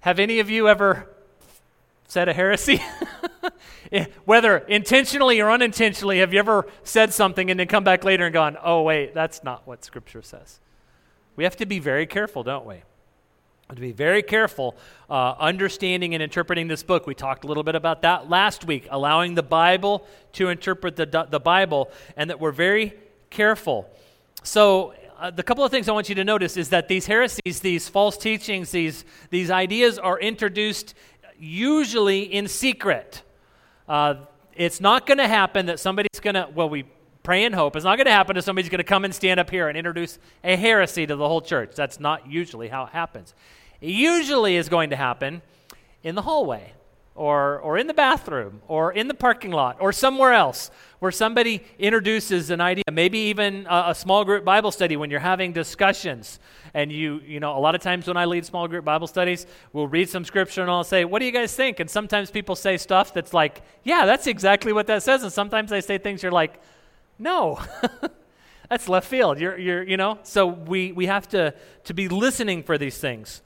Have 0.00 0.18
any 0.18 0.38
of 0.38 0.48
you 0.48 0.68
ever 0.68 1.08
said 2.06 2.28
a 2.28 2.32
heresy? 2.32 2.82
Eh, 3.92 4.06
whether 4.24 4.58
intentionally 4.58 5.40
or 5.40 5.48
unintentionally, 5.48 6.18
have 6.18 6.32
you 6.32 6.40
ever 6.40 6.66
said 6.82 7.12
something 7.12 7.52
and 7.52 7.60
then 7.60 7.68
come 7.68 7.84
back 7.84 8.02
later 8.02 8.24
and 8.26 8.32
gone, 8.32 8.56
oh, 8.60 8.82
wait, 8.82 9.14
that's 9.14 9.44
not 9.44 9.64
what 9.64 9.84
Scripture 9.84 10.22
says? 10.22 10.58
We 11.36 11.44
have 11.44 11.56
to 11.58 11.66
be 11.66 11.78
very 11.78 12.04
careful, 12.04 12.42
don't 12.42 12.66
we? 12.66 12.82
To 13.74 13.80
be 13.80 13.92
very 13.92 14.22
careful 14.22 14.76
uh, 15.10 15.34
understanding 15.38 16.14
and 16.14 16.22
interpreting 16.22 16.68
this 16.68 16.84
book. 16.84 17.06
We 17.06 17.14
talked 17.14 17.44
a 17.44 17.48
little 17.48 17.64
bit 17.64 17.74
about 17.74 18.02
that 18.02 18.30
last 18.30 18.64
week, 18.64 18.86
allowing 18.90 19.34
the 19.34 19.42
Bible 19.42 20.06
to 20.34 20.50
interpret 20.50 20.94
the, 20.94 21.26
the 21.28 21.40
Bible, 21.40 21.90
and 22.16 22.30
that 22.30 22.38
we're 22.38 22.52
very 22.52 22.94
careful. 23.28 23.90
So, 24.44 24.94
uh, 25.18 25.30
the 25.30 25.42
couple 25.42 25.64
of 25.64 25.70
things 25.70 25.88
I 25.88 25.92
want 25.92 26.08
you 26.08 26.14
to 26.16 26.24
notice 26.24 26.56
is 26.56 26.68
that 26.68 26.88
these 26.88 27.06
heresies, 27.06 27.60
these 27.60 27.88
false 27.88 28.18
teachings, 28.18 28.70
these, 28.70 29.04
these 29.30 29.50
ideas 29.50 29.98
are 29.98 30.20
introduced 30.20 30.94
usually 31.38 32.22
in 32.22 32.46
secret. 32.46 33.22
Uh, 33.88 34.16
it's 34.54 34.80
not 34.80 35.06
going 35.06 35.18
to 35.18 35.26
happen 35.26 35.66
that 35.66 35.80
somebody's 35.80 36.20
going 36.20 36.34
to, 36.34 36.48
well, 36.54 36.68
we 36.68 36.84
pray 37.26 37.44
and 37.44 37.56
hope. 37.56 37.74
It's 37.74 37.84
not 37.84 37.96
going 37.96 38.06
to 38.06 38.12
happen 38.12 38.36
if 38.36 38.44
somebody's 38.44 38.70
going 38.70 38.78
to 38.78 38.84
come 38.84 39.04
and 39.04 39.12
stand 39.12 39.40
up 39.40 39.50
here 39.50 39.68
and 39.68 39.76
introduce 39.76 40.20
a 40.44 40.54
heresy 40.54 41.08
to 41.08 41.16
the 41.16 41.26
whole 41.26 41.40
church. 41.40 41.72
That's 41.74 41.98
not 41.98 42.30
usually 42.30 42.68
how 42.68 42.84
it 42.84 42.90
happens. 42.90 43.34
It 43.80 43.90
usually 43.90 44.54
is 44.54 44.68
going 44.68 44.90
to 44.90 44.96
happen 44.96 45.42
in 46.04 46.14
the 46.14 46.22
hallway 46.22 46.74
or, 47.16 47.58
or 47.58 47.78
in 47.78 47.88
the 47.88 47.94
bathroom 47.94 48.62
or 48.68 48.92
in 48.92 49.08
the 49.08 49.14
parking 49.14 49.50
lot 49.50 49.76
or 49.80 49.92
somewhere 49.92 50.34
else 50.34 50.70
where 51.00 51.10
somebody 51.10 51.64
introduces 51.80 52.50
an 52.50 52.60
idea, 52.60 52.84
maybe 52.92 53.18
even 53.18 53.66
a, 53.68 53.86
a, 53.88 53.94
small 53.94 54.24
group 54.24 54.44
Bible 54.44 54.70
study 54.70 54.96
when 54.96 55.10
you're 55.10 55.18
having 55.18 55.52
discussions. 55.52 56.38
And 56.74 56.92
you, 56.92 57.20
you 57.26 57.40
know, 57.40 57.58
a 57.58 57.60
lot 57.60 57.74
of 57.74 57.80
times 57.80 58.06
when 58.06 58.16
I 58.16 58.26
lead 58.26 58.46
small 58.46 58.68
group 58.68 58.84
Bible 58.84 59.08
studies, 59.08 59.46
we'll 59.72 59.88
read 59.88 60.08
some 60.08 60.24
scripture 60.24 60.62
and 60.62 60.70
I'll 60.70 60.84
say, 60.84 61.04
What 61.04 61.18
do 61.18 61.24
you 61.24 61.32
guys 61.32 61.56
think? 61.56 61.80
And 61.80 61.90
sometimes 61.90 62.30
people 62.30 62.54
say 62.54 62.76
stuff 62.76 63.12
that's 63.12 63.34
like, 63.34 63.62
Yeah, 63.82 64.06
that's 64.06 64.28
exactly 64.28 64.72
what 64.72 64.86
that 64.86 65.02
says. 65.02 65.24
And 65.24 65.32
sometimes 65.32 65.70
they 65.70 65.80
say 65.80 65.98
things 65.98 66.22
you're 66.22 66.30
like, 66.30 66.60
no. 67.18 67.60
That's 68.68 68.88
left 68.88 69.08
field. 69.08 69.38
You're, 69.38 69.58
you're, 69.58 69.82
you 69.82 69.96
know? 69.96 70.18
So 70.22 70.46
we, 70.46 70.92
we 70.92 71.06
have 71.06 71.28
to, 71.28 71.54
to 71.84 71.94
be 71.94 72.08
listening 72.08 72.62
for 72.62 72.78
these 72.78 72.98
things. 72.98 73.42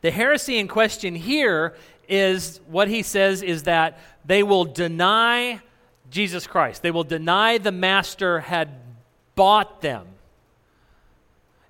The 0.00 0.10
heresy 0.10 0.58
in 0.58 0.68
question 0.68 1.14
here 1.14 1.74
is 2.08 2.60
what 2.66 2.88
he 2.88 3.02
says 3.02 3.42
is 3.42 3.64
that 3.64 3.98
they 4.24 4.42
will 4.42 4.64
deny 4.64 5.60
Jesus 6.10 6.46
Christ. 6.46 6.82
They 6.82 6.90
will 6.90 7.04
deny 7.04 7.58
the 7.58 7.72
master 7.72 8.40
had 8.40 8.70
bought 9.34 9.80
them. 9.80 10.06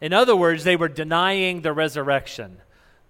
In 0.01 0.13
other 0.13 0.37
words, 0.37 0.65
they 0.65 0.77
were 0.77 0.89
denying 0.89 1.63
the 1.63 1.73
resurrection. 1.73 2.59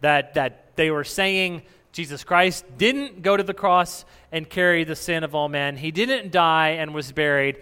That, 0.00 0.34
that 0.34 0.76
they 0.76 0.90
were 0.90 1.04
saying 1.04 1.62
Jesus 1.98 2.22
Christ 2.22 2.64
didn't 2.78 3.22
go 3.22 3.36
to 3.36 3.42
the 3.42 3.52
cross 3.52 4.04
and 4.30 4.48
carry 4.48 4.84
the 4.84 4.94
sin 4.94 5.24
of 5.24 5.34
all 5.34 5.48
men. 5.48 5.76
He 5.76 5.90
didn't 5.90 6.30
die 6.30 6.76
and 6.78 6.94
was 6.94 7.10
buried 7.10 7.60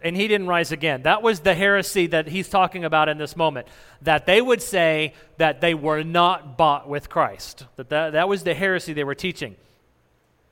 and 0.00 0.16
he 0.16 0.28
didn't 0.28 0.46
rise 0.46 0.72
again. 0.72 1.02
That 1.02 1.22
was 1.22 1.40
the 1.40 1.52
heresy 1.52 2.06
that 2.06 2.26
he's 2.26 2.48
talking 2.48 2.86
about 2.86 3.10
in 3.10 3.18
this 3.18 3.36
moment. 3.36 3.68
That 4.00 4.24
they 4.24 4.40
would 4.40 4.62
say 4.62 5.12
that 5.36 5.60
they 5.60 5.74
were 5.74 6.02
not 6.02 6.56
bought 6.56 6.88
with 6.88 7.10
Christ. 7.10 7.66
That, 7.76 7.90
that, 7.90 8.14
that 8.14 8.30
was 8.30 8.44
the 8.44 8.54
heresy 8.54 8.94
they 8.94 9.04
were 9.04 9.14
teaching. 9.14 9.56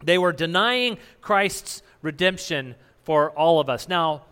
They 0.04 0.18
were 0.18 0.34
denying 0.34 0.98
Christ's 1.22 1.82
redemption 2.02 2.74
for 3.04 3.30
all 3.30 3.58
of 3.58 3.70
us. 3.70 3.88
Now, 3.88 4.24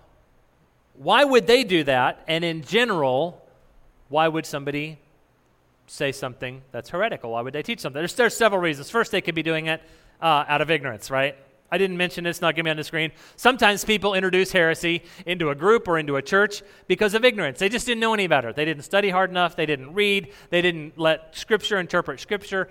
why 0.92 1.24
would 1.24 1.46
they 1.46 1.64
do 1.64 1.82
that? 1.84 2.22
And 2.28 2.44
in 2.44 2.60
general, 2.60 3.42
why 4.10 4.28
would 4.28 4.44
somebody 4.44 4.98
say 5.86 6.12
something 6.12 6.62
that's 6.72 6.90
heretical? 6.90 7.32
Why 7.32 7.42
would 7.42 7.52
they 7.52 7.62
teach 7.62 7.80
something? 7.80 8.00
There's, 8.00 8.14
there's 8.14 8.36
several 8.36 8.60
reasons. 8.60 8.90
First, 8.90 9.12
they 9.12 9.20
could 9.20 9.34
be 9.34 9.42
doing 9.42 9.66
it 9.66 9.82
uh, 10.20 10.44
out 10.48 10.60
of 10.60 10.70
ignorance, 10.70 11.10
right? 11.10 11.36
I 11.70 11.78
didn't 11.78 11.96
mention 11.96 12.24
this, 12.24 12.42
not 12.42 12.54
going 12.54 12.64
to 12.64 12.64
be 12.64 12.70
on 12.70 12.76
the 12.76 12.84
screen. 12.84 13.12
Sometimes 13.36 13.82
people 13.82 14.12
introduce 14.12 14.52
heresy 14.52 15.04
into 15.24 15.48
a 15.48 15.54
group 15.54 15.88
or 15.88 15.98
into 15.98 16.16
a 16.16 16.22
church 16.22 16.62
because 16.86 17.14
of 17.14 17.24
ignorance. 17.24 17.58
They 17.58 17.70
just 17.70 17.86
didn't 17.86 18.00
know 18.00 18.12
any 18.12 18.26
better. 18.26 18.52
They 18.52 18.66
didn't 18.66 18.82
study 18.82 19.08
hard 19.08 19.30
enough. 19.30 19.56
They 19.56 19.64
didn't 19.64 19.94
read. 19.94 20.32
They 20.50 20.60
didn't 20.60 20.98
let 20.98 21.34
Scripture 21.34 21.78
interpret 21.78 22.20
Scripture. 22.20 22.68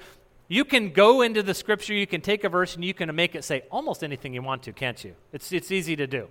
You 0.47 0.65
can 0.65 0.91
go 0.91 1.21
into 1.21 1.41
the 1.41 1.53
Scripture, 1.53 1.93
you 1.93 2.05
can 2.05 2.19
take 2.19 2.43
a 2.43 2.49
verse, 2.49 2.75
and 2.75 2.83
you 2.83 2.93
can 2.93 3.15
make 3.15 3.35
it 3.35 3.43
say 3.43 3.63
almost 3.71 4.03
anything 4.03 4.33
you 4.33 4.41
want 4.41 4.63
to, 4.63 4.73
can't 4.73 5.01
you? 5.03 5.15
It's, 5.31 5.51
it's 5.51 5.71
easy 5.71 5.95
to 5.95 6.05
do. 6.05 6.27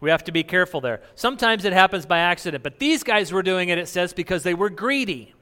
We 0.00 0.10
have 0.10 0.24
to 0.24 0.32
be 0.32 0.44
careful 0.44 0.80
there. 0.80 1.02
Sometimes 1.16 1.64
it 1.64 1.72
happens 1.72 2.06
by 2.06 2.18
accident, 2.18 2.62
but 2.62 2.78
these 2.78 3.02
guys 3.02 3.32
were 3.32 3.42
doing 3.42 3.68
it, 3.68 3.78
it 3.78 3.88
says, 3.88 4.12
because 4.12 4.42
they 4.42 4.54
were 4.54 4.70
greedy. 4.70 5.34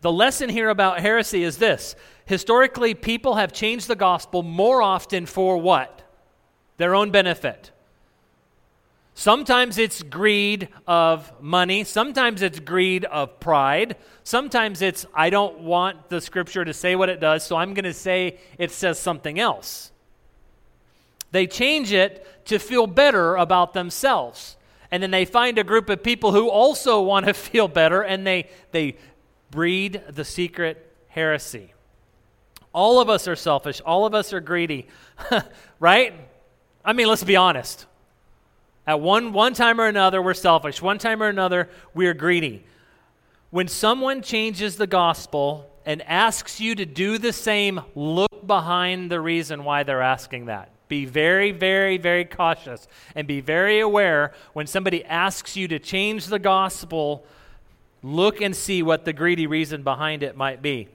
The 0.00 0.12
lesson 0.12 0.48
here 0.48 0.68
about 0.68 1.00
heresy 1.00 1.42
is 1.44 1.58
this 1.58 1.94
historically, 2.24 2.94
people 2.94 3.34
have 3.34 3.52
changed 3.52 3.88
the 3.88 3.96
gospel 3.96 4.42
more 4.42 4.82
often 4.82 5.26
for 5.26 5.58
what? 5.58 6.02
Their 6.76 6.94
own 6.94 7.10
benefit. 7.10 7.72
Sometimes 9.14 9.76
it's 9.76 10.02
greed 10.02 10.68
of 10.86 11.30
money. 11.42 11.84
Sometimes 11.84 12.40
it's 12.40 12.58
greed 12.58 13.04
of 13.04 13.38
pride. 13.40 13.96
Sometimes 14.22 14.80
it's, 14.80 15.04
I 15.12 15.28
don't 15.28 15.58
want 15.58 16.08
the 16.08 16.20
scripture 16.22 16.64
to 16.64 16.72
say 16.72 16.96
what 16.96 17.10
it 17.10 17.20
does, 17.20 17.44
so 17.44 17.56
I'm 17.56 17.74
going 17.74 17.84
to 17.84 17.92
say 17.92 18.38
it 18.56 18.70
says 18.70 18.98
something 18.98 19.38
else. 19.38 19.92
They 21.32 21.46
change 21.46 21.92
it 21.92 22.46
to 22.46 22.58
feel 22.58 22.86
better 22.86 23.36
about 23.36 23.74
themselves. 23.74 24.56
And 24.90 25.02
then 25.02 25.10
they 25.10 25.24
find 25.24 25.58
a 25.58 25.64
group 25.64 25.90
of 25.90 26.02
people 26.02 26.32
who 26.32 26.48
also 26.48 27.02
want 27.02 27.26
to 27.26 27.34
feel 27.50 27.68
better, 27.68 28.00
and 28.00 28.26
they, 28.26 28.48
they 28.72 28.96
breed 29.50 30.02
the 30.08 30.24
secret 30.24 30.94
heresy. 31.08 31.72
All 32.72 33.00
of 33.00 33.08
us 33.08 33.26
are 33.26 33.36
selfish. 33.36 33.80
All 33.84 34.06
of 34.06 34.14
us 34.14 34.32
are 34.32 34.40
greedy, 34.40 34.86
right? 35.80 36.14
I 36.84 36.92
mean, 36.92 37.08
let's 37.08 37.24
be 37.24 37.36
honest. 37.36 37.86
At 38.86 39.00
one, 39.00 39.32
one 39.32 39.54
time 39.54 39.80
or 39.80 39.86
another, 39.86 40.22
we're 40.22 40.34
selfish. 40.34 40.80
One 40.80 40.98
time 40.98 41.22
or 41.22 41.28
another, 41.28 41.68
we're 41.94 42.14
greedy. 42.14 42.64
When 43.50 43.68
someone 43.68 44.22
changes 44.22 44.76
the 44.76 44.86
gospel 44.86 45.70
and 45.84 46.02
asks 46.02 46.60
you 46.60 46.74
to 46.76 46.86
do 46.86 47.18
the 47.18 47.32
same, 47.32 47.80
look 47.94 48.46
behind 48.46 49.10
the 49.10 49.20
reason 49.20 49.64
why 49.64 49.82
they're 49.82 50.02
asking 50.02 50.46
that. 50.46 50.70
Be 50.88 51.04
very, 51.04 51.52
very, 51.52 51.98
very 51.98 52.24
cautious 52.24 52.88
and 53.14 53.26
be 53.26 53.40
very 53.40 53.80
aware 53.80 54.32
when 54.52 54.66
somebody 54.66 55.04
asks 55.04 55.56
you 55.56 55.68
to 55.68 55.78
change 55.78 56.26
the 56.26 56.38
gospel 56.38 57.24
Look 58.02 58.40
and 58.40 58.54
see 58.54 58.82
what 58.82 59.04
the 59.04 59.12
greedy 59.12 59.46
reason 59.46 59.82
behind 59.82 60.22
it 60.22 60.36
might 60.36 60.62
be. 60.62 60.88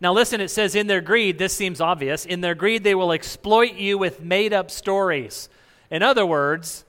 Now, 0.00 0.12
listen, 0.12 0.40
it 0.40 0.48
says, 0.48 0.74
in 0.74 0.86
their 0.86 1.00
greed, 1.00 1.38
this 1.38 1.52
seems 1.52 1.80
obvious. 1.80 2.24
In 2.24 2.40
their 2.40 2.54
greed, 2.54 2.84
they 2.84 2.94
will 2.94 3.10
exploit 3.10 3.74
you 3.74 3.98
with 3.98 4.20
made 4.20 4.52
up 4.52 4.70
stories. 4.70 5.48
In 5.90 6.02
other 6.02 6.24
words, 6.24 6.84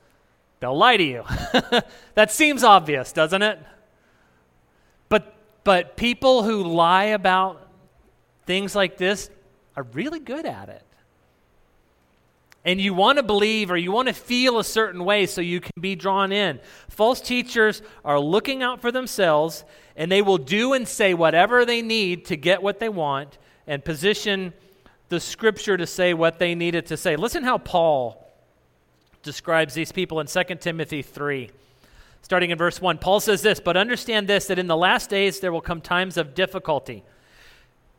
they'll 0.60 0.77
lie 0.77 0.98
to 0.98 1.03
you. 1.03 1.24
that 2.13 2.32
seems 2.32 2.63
obvious, 2.63 3.12
doesn't 3.12 3.41
it? 3.41 3.60
But, 5.08 5.34
but 5.63 5.98
people 5.98 6.44
who 6.44 6.63
lie 6.63 7.06
about 7.06 7.68
things 8.46 8.75
like 8.75 8.98
this 8.98 9.32
are 9.75 9.84
really 9.94 10.20
good 10.20 10.46
at 10.46 10.70
it 10.70 10.84
and 12.69 12.79
you 12.79 12.93
want 12.93 13.17
to 13.17 13.23
believe 13.23 13.71
or 13.71 13.77
you 13.77 13.91
want 13.91 14.07
to 14.07 14.13
feel 14.13 14.59
a 14.59 14.63
certain 14.63 15.03
way 15.03 15.25
so 15.25 15.41
you 15.41 15.59
can 15.59 15.71
be 15.81 15.95
drawn 15.95 16.31
in. 16.31 16.59
False 16.88 17.19
teachers 17.19 17.81
are 18.05 18.19
looking 18.19 18.61
out 18.61 18.79
for 18.79 18.91
themselves 18.91 19.65
and 19.95 20.11
they 20.11 20.21
will 20.21 20.38
do 20.38 20.73
and 20.73 20.88
say 20.88 21.15
whatever 21.15 21.65
they 21.65 21.81
need 21.81 22.25
to 22.25 22.38
get 22.38 22.61
what 22.61 22.79
they 22.79 22.88
want 22.88 23.39
and 23.65 23.83
position 23.83 24.53
the 25.09 25.19
scripture 25.19 25.77
to 25.77 25.88
say 25.88 26.13
what 26.13 26.38
they 26.38 26.53
needed 26.53 26.85
to 26.85 26.95
say. 26.95 27.15
Listen 27.15 27.43
how 27.43 27.57
Paul 27.57 28.31
describes 29.23 29.73
these 29.73 29.91
people 29.91 30.19
in 30.19 30.27
2 30.27 30.43
Timothy 30.59 31.01
3. 31.01 31.49
Starting 32.21 32.51
in 32.51 32.57
verse 32.59 32.79
1, 32.79 32.99
Paul 32.99 33.19
says 33.19 33.41
this, 33.41 33.59
But 33.59 33.77
understand 33.77 34.27
this, 34.27 34.45
that 34.45 34.59
in 34.59 34.67
the 34.67 34.77
last 34.77 35.09
days 35.09 35.39
there 35.39 35.51
will 35.51 35.59
come 35.59 35.81
times 35.81 36.17
of 36.17 36.35
difficulty. 36.35 37.03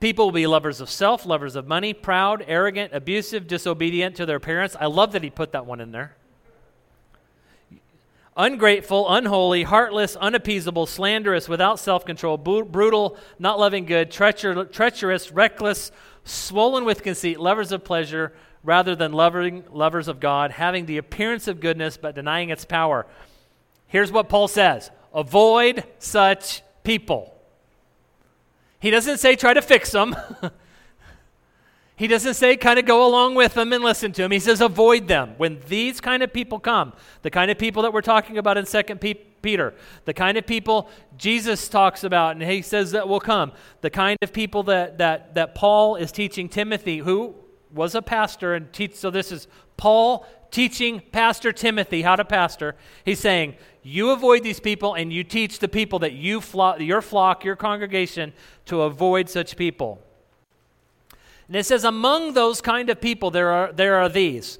People 0.00 0.26
will 0.26 0.32
be 0.32 0.46
lovers 0.46 0.80
of 0.80 0.88
self, 0.88 1.26
lovers 1.26 1.56
of 1.56 1.66
money, 1.66 1.92
proud, 1.92 2.42
arrogant, 2.48 2.94
abusive, 2.94 3.46
disobedient 3.46 4.16
to 4.16 4.24
their 4.24 4.40
parents. 4.40 4.74
I 4.80 4.86
love 4.86 5.12
that 5.12 5.22
he 5.22 5.28
put 5.28 5.52
that 5.52 5.66
one 5.66 5.80
in 5.80 5.92
there. 5.92 6.16
Ungrateful, 8.34 9.12
unholy, 9.12 9.64
heartless, 9.64 10.16
unappeasable, 10.16 10.86
slanderous, 10.86 11.48
without 11.48 11.78
self 11.78 12.06
control, 12.06 12.38
brutal, 12.38 13.18
not 13.38 13.58
loving 13.58 13.84
good, 13.84 14.10
treacher- 14.10 14.72
treacherous, 14.72 15.30
reckless, 15.30 15.92
swollen 16.24 16.86
with 16.86 17.02
conceit, 17.02 17.38
lovers 17.38 17.70
of 17.70 17.84
pleasure 17.84 18.32
rather 18.62 18.94
than 18.94 19.12
loving, 19.12 19.64
lovers 19.70 20.08
of 20.08 20.20
God, 20.20 20.52
having 20.52 20.86
the 20.86 20.96
appearance 20.96 21.48
of 21.48 21.60
goodness 21.60 21.98
but 21.98 22.14
denying 22.14 22.48
its 22.48 22.64
power. 22.64 23.06
Here's 23.86 24.12
what 24.12 24.30
Paul 24.30 24.48
says 24.48 24.90
Avoid 25.12 25.84
such 25.98 26.62
people. 26.84 27.34
He 28.80 28.90
doesn't 28.90 29.18
say 29.18 29.36
try 29.36 29.54
to 29.54 29.62
fix 29.62 29.92
them. 29.92 30.16
he 31.96 32.06
doesn't 32.06 32.34
say 32.34 32.56
kind 32.56 32.78
of 32.78 32.86
go 32.86 33.06
along 33.06 33.34
with 33.34 33.54
them 33.54 33.72
and 33.72 33.84
listen 33.84 34.10
to 34.12 34.22
them. 34.22 34.30
He 34.30 34.38
says 34.38 34.60
avoid 34.60 35.06
them. 35.06 35.34
When 35.36 35.60
these 35.68 36.00
kind 36.00 36.22
of 36.22 36.32
people 36.32 36.58
come, 36.58 36.94
the 37.22 37.30
kind 37.30 37.50
of 37.50 37.58
people 37.58 37.82
that 37.82 37.92
we're 37.92 38.00
talking 38.00 38.38
about 38.38 38.56
in 38.56 38.64
2 38.64 38.94
Peter, 39.42 39.74
the 40.06 40.14
kind 40.14 40.38
of 40.38 40.46
people 40.46 40.88
Jesus 41.18 41.68
talks 41.68 42.02
about 42.02 42.32
and 42.32 42.42
he 42.42 42.62
says 42.62 42.92
that 42.92 43.06
will 43.06 43.20
come, 43.20 43.52
the 43.82 43.90
kind 43.90 44.16
of 44.22 44.32
people 44.32 44.62
that, 44.64 44.96
that, 44.98 45.34
that 45.34 45.54
Paul 45.54 45.96
is 45.96 46.10
teaching 46.10 46.48
Timothy, 46.48 46.98
who 46.98 47.34
was 47.72 47.94
a 47.94 48.02
pastor 48.02 48.54
and 48.54 48.72
teach 48.72 48.96
so 48.96 49.10
this 49.10 49.30
is 49.30 49.46
Paul 49.80 50.26
teaching 50.50 51.00
Pastor 51.10 51.52
Timothy 51.52 52.02
how 52.02 52.14
to 52.14 52.24
pastor. 52.24 52.76
He's 53.02 53.18
saying, 53.18 53.54
You 53.82 54.10
avoid 54.10 54.42
these 54.42 54.60
people 54.60 54.92
and 54.92 55.10
you 55.10 55.24
teach 55.24 55.58
the 55.58 55.68
people 55.68 56.00
that 56.00 56.12
you 56.12 56.42
flock, 56.42 56.80
your 56.80 57.00
flock, 57.00 57.46
your 57.46 57.56
congregation, 57.56 58.34
to 58.66 58.82
avoid 58.82 59.30
such 59.30 59.56
people. 59.56 60.02
And 61.48 61.56
it 61.56 61.64
says, 61.64 61.84
Among 61.84 62.34
those 62.34 62.60
kind 62.60 62.90
of 62.90 63.00
people, 63.00 63.30
there 63.30 63.50
are, 63.50 63.72
there 63.72 63.96
are 63.96 64.10
these 64.10 64.58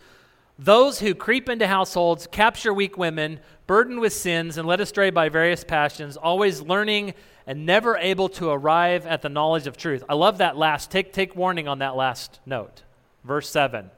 those 0.58 1.00
who 1.00 1.14
creep 1.14 1.48
into 1.48 1.66
households, 1.66 2.26
capture 2.26 2.74
weak 2.74 2.98
women, 2.98 3.40
burdened 3.66 4.00
with 4.00 4.12
sins, 4.12 4.58
and 4.58 4.68
led 4.68 4.78
astray 4.78 5.08
by 5.08 5.30
various 5.30 5.64
passions, 5.64 6.18
always 6.18 6.60
learning 6.60 7.14
and 7.46 7.64
never 7.64 7.96
able 7.96 8.28
to 8.28 8.50
arrive 8.50 9.06
at 9.06 9.22
the 9.22 9.30
knowledge 9.30 9.66
of 9.66 9.78
truth. 9.78 10.04
I 10.06 10.14
love 10.14 10.36
that 10.38 10.58
last. 10.58 10.90
Take, 10.90 11.14
take 11.14 11.34
warning 11.34 11.66
on 11.66 11.78
that 11.78 11.96
last 11.96 12.40
note. 12.44 12.82
Verse 13.24 13.48
7 13.48 13.90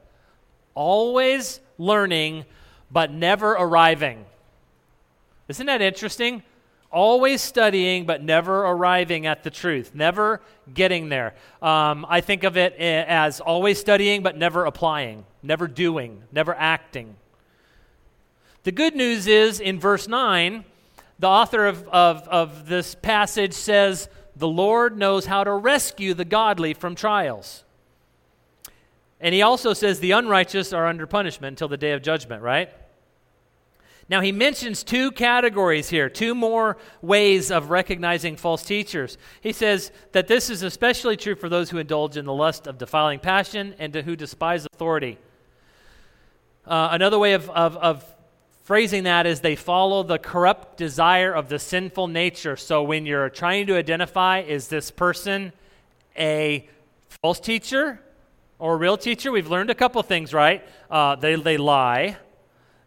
always 0.75 1.59
learning, 1.77 2.45
but 2.91 3.11
never 3.11 3.51
arriving. 3.51 4.25
Isn't 5.47 5.65
that 5.65 5.81
interesting? 5.81 6.43
Always 6.91 7.41
studying, 7.41 8.05
but 8.05 8.23
never 8.23 8.61
arriving 8.65 9.25
at 9.25 9.43
the 9.43 9.49
truth, 9.49 9.91
never 9.93 10.41
getting 10.73 11.09
there. 11.09 11.33
Um, 11.61 12.05
I 12.07 12.21
think 12.21 12.43
of 12.43 12.55
it 12.55 12.73
as 12.75 13.39
always 13.39 13.79
studying, 13.79 14.21
but 14.21 14.37
never 14.37 14.65
applying, 14.65 15.25
never 15.41 15.67
doing, 15.67 16.23
never 16.31 16.53
acting. 16.53 17.15
The 18.63 18.71
good 18.71 18.95
news 18.95 19.27
is 19.27 19.59
in 19.59 19.79
verse 19.79 20.07
9, 20.07 20.63
the 21.19 21.27
author 21.27 21.65
of, 21.65 21.87
of, 21.89 22.27
of 22.27 22.67
this 22.67 22.95
passage 22.95 23.53
says, 23.53 24.07
The 24.35 24.47
Lord 24.47 24.97
knows 24.97 25.25
how 25.25 25.43
to 25.43 25.51
rescue 25.51 26.13
the 26.13 26.25
godly 26.25 26.73
from 26.73 26.95
trials. 26.95 27.63
And 29.23 29.33
he 29.33 29.41
also 29.41 29.73
says 29.73 30.01
the 30.01 30.11
unrighteous 30.11 30.73
are 30.73 30.85
under 30.85 31.07
punishment 31.07 31.53
until 31.53 31.69
the 31.69 31.77
day 31.77 31.93
of 31.93 32.01
judgment, 32.01 32.43
right? 32.43 32.69
Now, 34.09 34.19
he 34.19 34.33
mentions 34.33 34.83
two 34.83 35.11
categories 35.11 35.87
here, 35.87 36.09
two 36.09 36.35
more 36.35 36.75
ways 37.01 37.49
of 37.49 37.69
recognizing 37.69 38.35
false 38.35 38.63
teachers. 38.63 39.17
He 39.39 39.53
says 39.53 39.93
that 40.11 40.27
this 40.27 40.49
is 40.49 40.61
especially 40.61 41.15
true 41.15 41.35
for 41.35 41.47
those 41.47 41.69
who 41.69 41.77
indulge 41.77 42.17
in 42.17 42.25
the 42.25 42.33
lust 42.33 42.67
of 42.67 42.77
defiling 42.77 43.19
passion 43.19 43.75
and 43.79 43.95
who 43.95 44.17
despise 44.17 44.67
authority. 44.73 45.17
Uh, 46.67 46.89
another 46.91 47.17
way 47.17 47.31
of, 47.31 47.49
of, 47.51 47.77
of 47.77 48.03
phrasing 48.63 49.03
that 49.03 49.25
is 49.25 49.39
they 49.39 49.55
follow 49.55 50.03
the 50.03 50.19
corrupt 50.19 50.75
desire 50.75 51.31
of 51.31 51.47
the 51.47 51.59
sinful 51.59 52.09
nature. 52.09 52.57
So 52.57 52.83
when 52.83 53.05
you're 53.05 53.29
trying 53.29 53.67
to 53.67 53.77
identify, 53.77 54.41
is 54.41 54.67
this 54.67 54.91
person 54.91 55.53
a 56.17 56.67
false 57.21 57.39
teacher 57.39 58.01
or 58.59 58.73
a 58.73 58.77
real 58.77 58.97
teacher? 58.97 59.31
We've 59.31 59.49
learned 59.49 59.69
a 59.69 59.75
couple 59.75 60.01
things, 60.03 60.33
right? 60.33 60.63
Uh, 60.89 61.15
they, 61.15 61.35
they 61.35 61.57
lie 61.57 62.17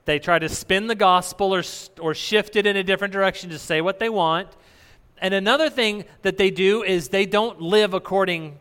they 0.07 0.21
try 0.21 0.39
to 0.39 0.49
spin 0.49 0.87
the 0.87 0.95
gospel 0.95 1.53
or, 1.55 1.63
or 2.01 2.15
shift 2.15 2.57
it 2.57 2.65
in 2.65 2.77
a 2.77 2.85
different 2.85 3.13
direction 3.13 3.51
to 3.51 3.59
say 3.59 3.81
what 3.81 3.99
they 3.99 4.09
want. 4.09 4.49
And 5.19 5.35
another 5.35 5.69
thing 5.69 6.05
that 6.23 6.39
they 6.39 6.51
do 6.51 6.83
is 6.85 7.09
they 7.09 7.27
don't 7.27 7.61
live 7.61 7.93
according 7.93 8.59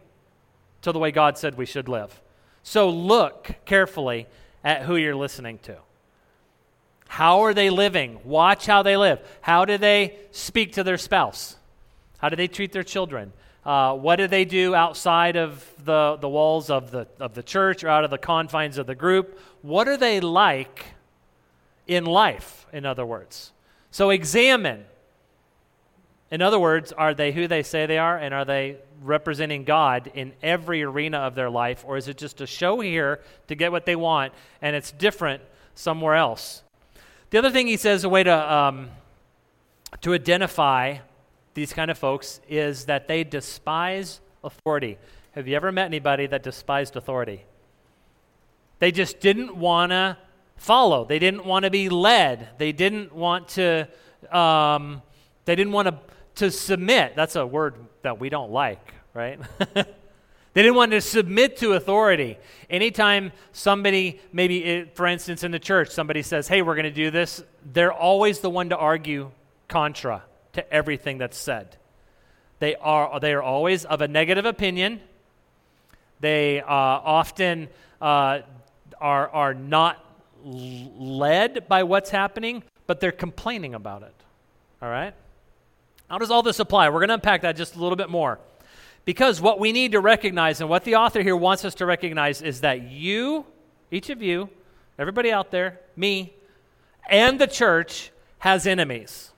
to 0.81 0.91
the 0.91 0.99
way 0.99 1.11
God 1.11 1.37
said 1.37 1.55
we 1.55 1.67
should 1.67 1.87
live. 1.87 2.19
So 2.63 2.89
look 2.89 3.51
carefully 3.65 4.27
at 4.63 4.81
who 4.83 4.95
you're 4.95 5.15
listening 5.15 5.59
to. 5.59 5.77
How 7.07 7.41
are 7.41 7.53
they 7.53 7.69
living? 7.69 8.19
Watch 8.23 8.65
how 8.65 8.81
they 8.81 8.97
live. 8.97 9.19
How 9.41 9.65
do 9.65 9.77
they 9.77 10.17
speak 10.31 10.73
to 10.73 10.83
their 10.83 10.97
spouse? 10.97 11.55
How 12.17 12.29
do 12.29 12.35
they 12.35 12.47
treat 12.47 12.71
their 12.71 12.83
children? 12.83 13.33
Uh, 13.65 13.95
what 13.95 14.17
do 14.17 14.27
they 14.27 14.45
do 14.45 14.75
outside 14.75 15.35
of 15.35 15.67
the, 15.83 16.17
the 16.21 16.29
walls 16.29 16.69
of 16.69 16.91
the, 16.91 17.07
of 17.19 17.33
the 17.33 17.41
church 17.41 17.83
or 17.83 17.89
out 17.89 18.03
of 18.03 18.11
the 18.11 18.17
confines 18.17 18.77
of 18.77 18.85
the 18.85 18.95
group? 18.95 19.39
What 19.61 19.87
are 19.87 19.97
they 19.97 20.19
like 20.19 20.95
in 21.87 22.05
life, 22.05 22.65
in 22.73 22.85
other 22.85 23.05
words. 23.05 23.51
So 23.91 24.09
examine. 24.09 24.85
In 26.31 26.41
other 26.41 26.59
words, 26.59 26.91
are 26.91 27.13
they 27.13 27.31
who 27.31 27.47
they 27.47 27.63
say 27.63 27.85
they 27.85 27.97
are, 27.97 28.17
and 28.17 28.33
are 28.33 28.45
they 28.45 28.77
representing 29.01 29.63
God 29.63 30.11
in 30.13 30.33
every 30.41 30.83
arena 30.83 31.19
of 31.19 31.35
their 31.35 31.49
life, 31.49 31.83
or 31.85 31.97
is 31.97 32.07
it 32.07 32.17
just 32.17 32.41
a 32.41 32.47
show 32.47 32.79
here 32.79 33.21
to 33.47 33.55
get 33.55 33.71
what 33.71 33.85
they 33.85 33.95
want, 33.95 34.33
and 34.61 34.75
it's 34.75 34.91
different 34.91 35.43
somewhere 35.75 36.15
else? 36.15 36.63
The 37.29 37.37
other 37.37 37.51
thing 37.51 37.67
he 37.67 37.77
says, 37.77 38.03
a 38.03 38.09
way 38.09 38.23
to, 38.23 38.53
um, 38.53 38.89
to 40.01 40.13
identify 40.13 40.97
these 41.55 41.73
kind 41.73 41.89
of 41.89 41.97
folks, 41.97 42.41
is 42.47 42.85
that 42.85 43.07
they 43.07 43.23
despise 43.23 44.19
authority. 44.43 44.99
Have 45.31 45.47
you 45.47 45.55
ever 45.55 45.71
met 45.71 45.85
anybody 45.85 46.27
that 46.27 46.43
despised 46.43 46.95
authority? 46.95 47.43
They 48.79 48.91
just 48.91 49.19
didn't 49.19 49.55
want 49.55 49.91
to 49.91 50.17
follow. 50.57 51.05
They 51.05 51.17
didn't 51.17 51.45
want 51.45 51.63
to 51.63 51.71
be 51.71 51.89
led. 51.89 52.49
They 52.57 52.71
didn't 52.71 53.13
want 53.13 53.47
to. 53.49 53.87
Um, 54.31 55.01
they 55.45 55.55
didn't 55.55 55.73
want 55.73 55.87
to 55.87 55.99
to 56.35 56.51
submit. 56.51 57.15
That's 57.15 57.37
a 57.37 57.45
word 57.47 57.75
that 58.01 58.19
we 58.19 58.29
don't 58.29 58.51
like, 58.51 58.93
right? 59.13 59.39
they 59.73 59.83
didn't 60.53 60.75
want 60.75 60.91
to 60.91 60.99
submit 60.99 61.57
to 61.57 61.73
authority. 61.73 62.37
Anytime 62.69 63.31
somebody, 63.53 64.19
maybe 64.33 64.63
it, 64.63 64.95
for 64.95 65.07
instance 65.07 65.43
in 65.43 65.51
the 65.51 65.59
church, 65.59 65.89
somebody 65.89 66.21
says, 66.21 66.49
"Hey, 66.49 66.61
we're 66.61 66.75
going 66.75 66.83
to 66.83 66.91
do 66.91 67.11
this," 67.11 67.43
they're 67.71 67.93
always 67.93 68.39
the 68.39 68.49
one 68.49 68.69
to 68.69 68.77
argue 68.77 69.31
contra 69.69 70.23
to 70.55 70.73
everything 70.73 71.17
that's 71.17 71.37
said. 71.37 71.77
They 72.59 72.75
are 72.75 73.19
they 73.19 73.33
are 73.33 73.43
always 73.43 73.85
of 73.85 74.01
a 74.01 74.07
negative 74.07 74.45
opinion. 74.45 75.01
They 76.19 76.61
uh, 76.61 76.65
often 76.67 77.69
uh, 78.01 78.39
are 78.99 79.29
are 79.29 79.53
not 79.53 80.03
led 80.43 81.67
by 81.67 81.83
what's 81.83 82.09
happening, 82.09 82.63
but 82.87 82.99
they're 82.99 83.11
complaining 83.11 83.73
about 83.73 84.03
it. 84.03 84.13
All 84.81 84.89
right? 84.89 85.13
How 86.09 86.17
does 86.17 86.29
all 86.31 86.43
this 86.43 86.59
apply? 86.59 86.89
We're 86.89 86.99
going 86.99 87.09
to 87.09 87.15
unpack 87.15 87.41
that 87.41 87.55
just 87.55 87.75
a 87.75 87.79
little 87.79 87.95
bit 87.95 88.09
more. 88.09 88.39
Because 89.05 89.41
what 89.41 89.59
we 89.59 89.71
need 89.71 89.93
to 89.93 89.99
recognize, 89.99 90.61
and 90.61 90.69
what 90.69 90.83
the 90.83 90.95
author 90.95 91.21
here 91.21 91.35
wants 91.35 91.65
us 91.65 91.75
to 91.75 91.85
recognize, 91.85 92.41
is 92.41 92.61
that 92.61 92.83
you, 92.83 93.45
each 93.91 94.09
of 94.09 94.21
you, 94.21 94.49
everybody 94.97 95.31
out 95.31 95.51
there, 95.51 95.79
me, 95.95 96.33
and 97.09 97.39
the 97.39 97.47
church 97.47 98.11
has 98.39 98.67
enemies. 98.67 99.31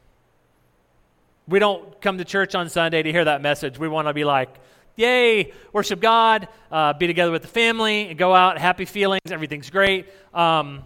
We 1.47 1.60
don't 1.60 2.01
come 2.01 2.17
to 2.17 2.25
church 2.25 2.55
on 2.55 2.69
Sunday 2.69 3.01
to 3.03 3.12
hear 3.12 3.23
that 3.23 3.41
message. 3.41 3.79
We 3.79 3.88
want 3.88 4.07
to 4.10 4.13
be 4.13 4.25
like, 4.25 4.53
yay, 4.97 5.53
worship 5.71 6.01
God, 6.01 6.49
uh, 6.71 6.91
be 6.93 7.07
together 7.07 7.31
with 7.31 7.43
the 7.43 7.47
family, 7.47 8.10
and 8.10 8.17
go 8.17 8.33
out, 8.33 8.57
happy 8.57 8.83
feelings, 8.83 9.31
everything's 9.31 9.69
great. 9.69 10.07
Um, 10.33 10.83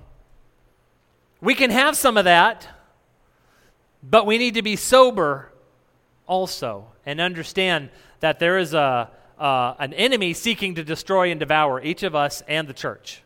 we 1.39 1.55
can 1.55 1.71
have 1.71 1.97
some 1.97 2.15
of 2.17 2.25
that, 2.25 2.67
but 4.03 4.27
we 4.27 4.37
need 4.37 4.53
to 4.53 4.61
be 4.61 4.75
sober 4.75 5.51
also 6.27 6.85
and 7.05 7.19
understand 7.19 7.89
that 8.19 8.37
there 8.37 8.59
is 8.59 8.75
a, 8.75 9.09
uh, 9.39 9.73
an 9.79 9.93
enemy 9.93 10.33
seeking 10.33 10.75
to 10.75 10.83
destroy 10.83 11.31
and 11.31 11.39
devour 11.39 11.81
each 11.81 12.03
of 12.03 12.13
us 12.13 12.43
and 12.47 12.67
the 12.67 12.73
church. 12.73 13.23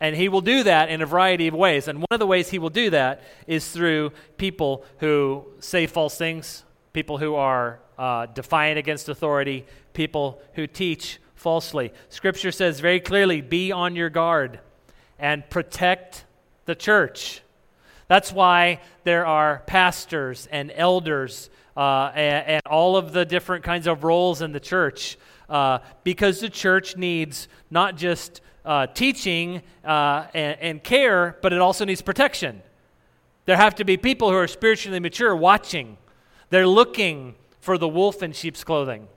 And 0.00 0.16
he 0.16 0.28
will 0.28 0.40
do 0.40 0.62
that 0.62 0.88
in 0.88 1.02
a 1.02 1.06
variety 1.06 1.46
of 1.46 1.54
ways. 1.54 1.86
And 1.86 1.98
one 1.98 2.06
of 2.10 2.18
the 2.18 2.26
ways 2.26 2.48
he 2.48 2.58
will 2.58 2.70
do 2.70 2.90
that 2.90 3.22
is 3.46 3.70
through 3.70 4.12
people 4.38 4.84
who 4.98 5.44
say 5.58 5.86
false 5.86 6.16
things, 6.16 6.64
people 6.92 7.18
who 7.18 7.34
are 7.34 7.80
uh, 7.98 8.26
defiant 8.26 8.78
against 8.78 9.10
authority, 9.10 9.66
people 9.92 10.40
who 10.54 10.66
teach 10.66 11.18
falsely. 11.34 11.92
Scripture 12.08 12.50
says 12.50 12.80
very 12.80 13.00
clearly 13.00 13.42
be 13.42 13.72
on 13.72 13.94
your 13.94 14.08
guard 14.08 14.60
and 15.18 15.48
protect 15.50 16.24
the 16.64 16.74
church. 16.74 17.42
That's 18.08 18.32
why 18.32 18.80
there 19.04 19.26
are 19.26 19.62
pastors 19.66 20.48
and 20.50 20.72
elders 20.74 21.50
uh, 21.76 22.10
and, 22.14 22.46
and, 22.46 22.62
all 22.66 22.96
of 22.96 23.12
the 23.12 23.24
different 23.24 23.64
kinds 23.64 23.86
of 23.86 24.02
roles 24.02 24.42
in 24.42 24.52
the 24.52 24.60
church. 24.60 25.16
Uh, 25.48 25.78
because 26.04 26.40
the 26.40 26.48
church 26.48 26.96
needs 26.96 27.48
not 27.70 27.96
just 27.96 28.40
uh, 28.70 28.86
teaching 28.86 29.62
uh, 29.84 30.26
and, 30.32 30.60
and 30.60 30.84
care, 30.84 31.36
but 31.42 31.52
it 31.52 31.60
also 31.60 31.84
needs 31.84 32.00
protection. 32.00 32.62
There 33.44 33.56
have 33.56 33.74
to 33.76 33.84
be 33.84 33.96
people 33.96 34.30
who 34.30 34.36
are 34.36 34.46
spiritually 34.46 35.00
mature 35.00 35.34
watching. 35.34 35.98
They're 36.50 36.66
looking 36.66 37.34
for 37.60 37.76
the 37.76 37.88
wolf 37.88 38.22
in 38.22 38.32
sheep's 38.32 38.62
clothing. 38.62 39.08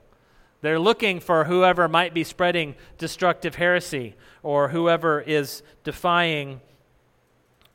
They're 0.61 0.79
looking 0.79 1.19
for 1.19 1.43
whoever 1.43 1.87
might 1.87 2.13
be 2.13 2.23
spreading 2.23 2.75
destructive 2.97 3.55
heresy 3.55 4.15
or 4.41 4.69
whoever 4.69 5.21
is 5.21 5.61
defying 5.83 6.61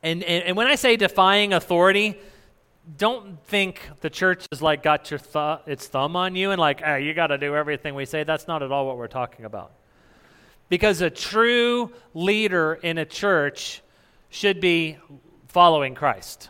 and, 0.01 0.23
and, 0.23 0.43
and 0.45 0.57
when 0.57 0.67
I 0.67 0.75
say 0.75 0.95
defying 0.95 1.53
authority, 1.53 2.17
don't 2.97 3.43
think 3.45 3.81
the 4.01 4.09
church 4.09 4.45
has 4.51 4.61
like 4.61 4.81
got 4.81 5.11
your 5.11 5.19
th- 5.19 5.59
its 5.67 5.87
thumb 5.87 6.15
on 6.15 6.35
you 6.35 6.51
and 6.51 6.59
like, 6.59 6.81
hey, 6.81 7.03
you 7.03 7.13
got 7.13 7.27
to 7.27 7.37
do 7.37 7.55
everything 7.55 7.95
we 7.95 8.05
say. 8.05 8.23
That's 8.23 8.47
not 8.47 8.63
at 8.63 8.71
all 8.71 8.87
what 8.87 8.97
we're 8.97 9.07
talking 9.07 9.45
about. 9.45 9.71
Because 10.69 11.01
a 11.01 11.09
true 11.09 11.91
leader 12.13 12.75
in 12.75 12.97
a 12.97 13.05
church 13.05 13.81
should 14.29 14.61
be 14.61 14.97
following 15.47 15.95
Christ. 15.95 16.49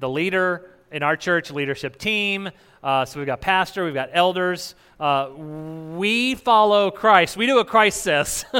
The 0.00 0.08
leader 0.08 0.70
in 0.90 1.02
our 1.02 1.16
church 1.16 1.50
leadership 1.50 1.98
team, 1.98 2.50
uh, 2.82 3.04
so 3.04 3.20
we've 3.20 3.26
got 3.26 3.40
pastor, 3.40 3.84
we've 3.84 3.94
got 3.94 4.10
elders. 4.12 4.74
Uh, 4.98 5.30
we 5.36 6.34
follow 6.34 6.90
Christ. 6.90 7.36
We 7.36 7.46
do 7.46 7.56
what 7.56 7.66
Christ 7.66 8.02
says. 8.02 8.44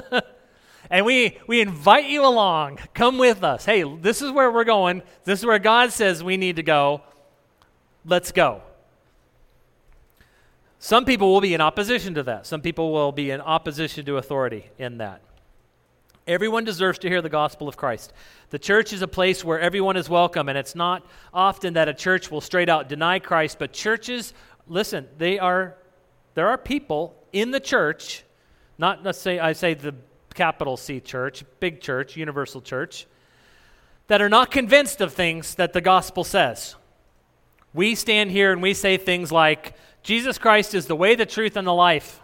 And 0.91 1.05
we, 1.05 1.39
we 1.47 1.61
invite 1.61 2.07
you 2.07 2.25
along. 2.25 2.79
Come 2.95 3.19
with 3.19 3.45
us. 3.45 3.65
Hey, 3.65 3.85
this 4.01 4.23
is 4.23 4.31
where 4.33 4.51
we're 4.51 4.65
going. 4.65 5.03
This 5.25 5.41
is 5.41 5.47
where 5.47 5.59
God 5.59 5.93
says 5.93 6.25
we 6.25 6.37
need 6.37 6.57
to 6.57 6.63
go. 6.63 7.03
Let's 8.05 8.33
go. 8.33 8.63
Some 10.79 11.05
people 11.05 11.33
will 11.33 11.41
be 11.41 11.55
in 11.55 11.61
opposition 11.61 12.15
to 12.15 12.23
that. 12.25 12.47
Some 12.47 12.61
people 12.61 12.93
will 12.93 13.13
be 13.13 13.31
in 13.31 13.41
opposition 13.41 14.05
to 14.07 14.17
authority 14.17 14.71
in 14.79 14.99
that. 14.99 15.21
Everyone 16.27 16.63
deserves 16.63 16.99
to 17.01 17.09
hear 17.09 17.23
the 17.23 17.31
gospel 17.31 17.69
of 17.69 17.77
Christ. 17.77 18.13
The 18.51 18.59
church 18.59 18.93
is 18.93 19.03
a 19.03 19.09
place 19.09 19.43
where 19.43 19.59
everyone 19.59 19.97
is 19.97 20.09
welcome, 20.09 20.49
and 20.49 20.59
it's 20.59 20.75
not 20.75 21.07
often 21.33 21.73
that 21.73 21.89
a 21.89 21.95
church 21.95 22.31
will 22.31 22.43
straight 22.43 22.69
out 22.69 22.89
deny 22.89 23.19
Christ, 23.19 23.59
but 23.59 23.73
churches, 23.73 24.35
listen, 24.67 25.09
they 25.17 25.39
are 25.39 25.75
there 26.35 26.49
are 26.49 26.59
people 26.59 27.17
in 27.33 27.51
the 27.51 27.59
church, 27.59 28.23
not 28.77 29.03
let's 29.03 29.19
say 29.19 29.41
I 29.41 29.55
say 29.55 29.75
the 29.75 29.95
capital 30.35 30.77
C 30.77 31.01
church, 31.01 31.43
big 31.59 31.81
church, 31.81 32.17
universal 32.17 32.61
church, 32.61 33.07
that 34.07 34.23
are 34.23 34.29
not 34.29 34.51
convinced 34.53 35.01
of 35.01 35.13
things 35.13 35.57
that 35.57 35.73
the 35.73 35.81
gospel 35.81 36.23
says. 36.23 36.77
We 37.75 37.95
stand 37.95 38.31
here 38.31 38.53
and 38.53 38.63
we 38.63 38.75
say 38.75 38.99
things 38.99 39.33
like, 39.33 39.75
Jesus 40.09 40.39
Christ 40.39 40.75
is 40.75 40.87
the 40.87 40.97
way, 40.97 41.17
the 41.17 41.27
truth, 41.27 41.55
and 41.55 41.67
the 41.67 41.75
life. 41.75 42.23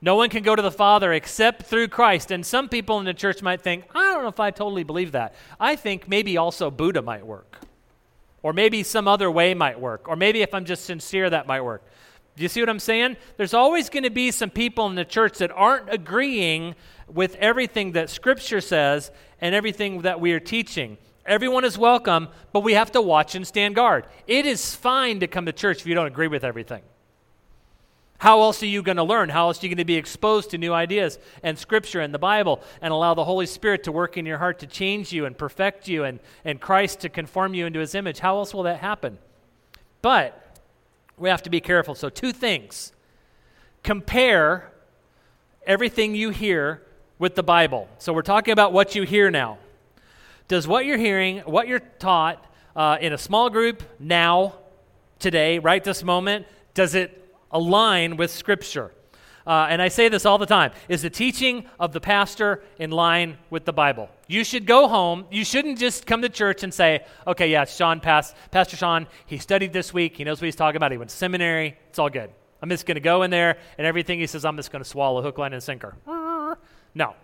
No 0.00 0.14
one 0.14 0.30
can 0.30 0.44
go 0.44 0.54
to 0.54 0.62
the 0.62 0.70
Father 0.70 1.12
except 1.12 1.64
through 1.64 1.88
Christ. 1.88 2.30
And 2.30 2.46
some 2.46 2.68
people 2.68 3.00
in 3.00 3.04
the 3.04 3.12
church 3.12 3.42
might 3.42 3.60
think, 3.60 3.86
I 3.92 4.12
don't 4.12 4.22
know 4.22 4.28
if 4.28 4.38
I 4.38 4.52
totally 4.52 4.84
believe 4.84 5.10
that. 5.10 5.34
I 5.58 5.74
think 5.74 6.08
maybe 6.08 6.36
also 6.36 6.70
Buddha 6.70 7.02
might 7.02 7.26
work. 7.26 7.58
Or 8.40 8.52
maybe 8.52 8.84
some 8.84 9.08
other 9.08 9.28
way 9.28 9.52
might 9.52 9.80
work. 9.80 10.08
Or 10.08 10.14
maybe 10.14 10.42
if 10.42 10.54
I'm 10.54 10.64
just 10.64 10.84
sincere, 10.84 11.28
that 11.28 11.48
might 11.48 11.62
work. 11.62 11.82
Do 12.36 12.44
you 12.44 12.48
see 12.48 12.60
what 12.60 12.68
I'm 12.68 12.78
saying? 12.78 13.16
There's 13.36 13.52
always 13.52 13.88
going 13.90 14.04
to 14.04 14.10
be 14.10 14.30
some 14.30 14.50
people 14.50 14.86
in 14.86 14.94
the 14.94 15.04
church 15.04 15.38
that 15.38 15.50
aren't 15.50 15.92
agreeing 15.92 16.76
with 17.08 17.34
everything 17.40 17.92
that 17.92 18.10
Scripture 18.10 18.60
says 18.60 19.10
and 19.40 19.56
everything 19.56 20.02
that 20.02 20.20
we 20.20 20.30
are 20.34 20.38
teaching. 20.38 20.98
Everyone 21.26 21.64
is 21.64 21.76
welcome, 21.76 22.28
but 22.52 22.60
we 22.60 22.74
have 22.74 22.92
to 22.92 23.02
watch 23.02 23.34
and 23.34 23.46
stand 23.46 23.74
guard. 23.74 24.06
It 24.26 24.46
is 24.46 24.74
fine 24.74 25.20
to 25.20 25.26
come 25.26 25.46
to 25.46 25.52
church 25.52 25.80
if 25.80 25.86
you 25.86 25.94
don't 25.94 26.06
agree 26.06 26.28
with 26.28 26.44
everything. 26.44 26.82
How 28.18 28.40
else 28.40 28.62
are 28.62 28.66
you 28.66 28.82
going 28.82 28.96
to 28.96 29.02
learn? 29.02 29.28
How 29.28 29.48
else 29.48 29.62
are 29.62 29.66
you 29.66 29.70
going 29.70 29.78
to 29.78 29.84
be 29.84 29.96
exposed 29.96 30.50
to 30.50 30.58
new 30.58 30.72
ideas 30.72 31.18
and 31.42 31.58
Scripture 31.58 32.00
and 32.00 32.14
the 32.14 32.18
Bible 32.18 32.62
and 32.80 32.92
allow 32.92 33.12
the 33.12 33.24
Holy 33.24 33.44
Spirit 33.44 33.84
to 33.84 33.92
work 33.92 34.16
in 34.16 34.24
your 34.24 34.38
heart 34.38 34.60
to 34.60 34.66
change 34.66 35.12
you 35.12 35.26
and 35.26 35.36
perfect 35.36 35.86
you 35.86 36.04
and, 36.04 36.20
and 36.44 36.60
Christ 36.60 37.00
to 37.00 37.08
conform 37.08 37.52
you 37.52 37.66
into 37.66 37.80
His 37.80 37.94
image? 37.94 38.20
How 38.20 38.38
else 38.38 38.54
will 38.54 38.62
that 38.62 38.78
happen? 38.78 39.18
But 40.00 40.58
we 41.18 41.28
have 41.28 41.42
to 41.42 41.50
be 41.50 41.60
careful. 41.60 41.94
So, 41.94 42.08
two 42.08 42.32
things 42.32 42.92
compare 43.82 44.70
everything 45.66 46.14
you 46.14 46.30
hear 46.30 46.82
with 47.18 47.34
the 47.34 47.42
Bible. 47.42 47.88
So, 47.98 48.12
we're 48.12 48.22
talking 48.22 48.52
about 48.52 48.72
what 48.72 48.94
you 48.94 49.02
hear 49.02 49.30
now. 49.30 49.58
Does 50.48 50.68
what 50.68 50.86
you're 50.86 50.98
hearing, 50.98 51.38
what 51.40 51.66
you're 51.66 51.80
taught 51.80 52.44
uh, 52.76 52.98
in 53.00 53.12
a 53.12 53.18
small 53.18 53.50
group 53.50 53.82
now, 53.98 54.54
today, 55.18 55.58
right 55.58 55.82
this 55.82 56.04
moment, 56.04 56.46
does 56.74 56.94
it 56.94 57.34
align 57.50 58.16
with 58.16 58.30
Scripture? 58.30 58.92
Uh, 59.46 59.66
and 59.70 59.80
I 59.80 59.88
say 59.88 60.08
this 60.08 60.26
all 60.26 60.38
the 60.38 60.46
time, 60.46 60.72
is 60.88 61.02
the 61.02 61.10
teaching 61.10 61.66
of 61.80 61.92
the 61.92 62.00
pastor 62.00 62.62
in 62.78 62.90
line 62.90 63.38
with 63.48 63.64
the 63.64 63.72
Bible? 63.72 64.08
You 64.26 64.44
should 64.44 64.66
go 64.66 64.88
home. 64.88 65.24
You 65.30 65.44
shouldn't 65.44 65.78
just 65.78 66.06
come 66.06 66.22
to 66.22 66.28
church 66.28 66.62
and 66.62 66.74
say, 66.74 67.04
okay, 67.26 67.50
yeah, 67.50 67.64
Sean 67.64 68.00
Pastor 68.00 68.76
Sean, 68.76 69.06
he 69.26 69.38
studied 69.38 69.72
this 69.72 69.94
week. 69.94 70.16
He 70.16 70.24
knows 70.24 70.40
what 70.40 70.46
he's 70.46 70.56
talking 70.56 70.76
about. 70.76 70.90
He 70.92 70.98
went 70.98 71.10
to 71.10 71.16
seminary. 71.16 71.76
It's 71.88 71.98
all 71.98 72.10
good. 72.10 72.30
I'm 72.60 72.70
just 72.70 72.86
going 72.86 72.96
to 72.96 73.00
go 73.00 73.22
in 73.22 73.30
there 73.30 73.58
and 73.78 73.86
everything 73.86 74.18
he 74.18 74.26
says, 74.26 74.44
I'm 74.44 74.56
just 74.56 74.70
going 74.70 74.82
to 74.82 74.88
swallow 74.88 75.22
hook, 75.22 75.38
line, 75.38 75.52
and 75.52 75.62
sinker. 75.62 75.96
No. 76.94 77.14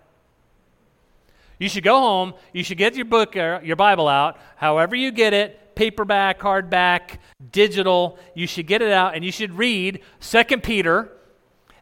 You 1.62 1.68
should 1.68 1.84
go 1.84 2.00
home. 2.00 2.34
You 2.52 2.64
should 2.64 2.76
get 2.76 2.96
your 2.96 3.04
book, 3.04 3.36
uh, 3.36 3.60
your 3.62 3.76
Bible 3.76 4.08
out, 4.08 4.36
however 4.56 4.96
you 4.96 5.12
get 5.12 5.32
it, 5.32 5.76
paperback, 5.76 6.40
hardback, 6.40 7.18
digital. 7.52 8.18
You 8.34 8.48
should 8.48 8.66
get 8.66 8.82
it 8.82 8.90
out 8.90 9.14
and 9.14 9.24
you 9.24 9.30
should 9.30 9.52
read 9.52 10.00
Second 10.18 10.64
Peter 10.64 11.12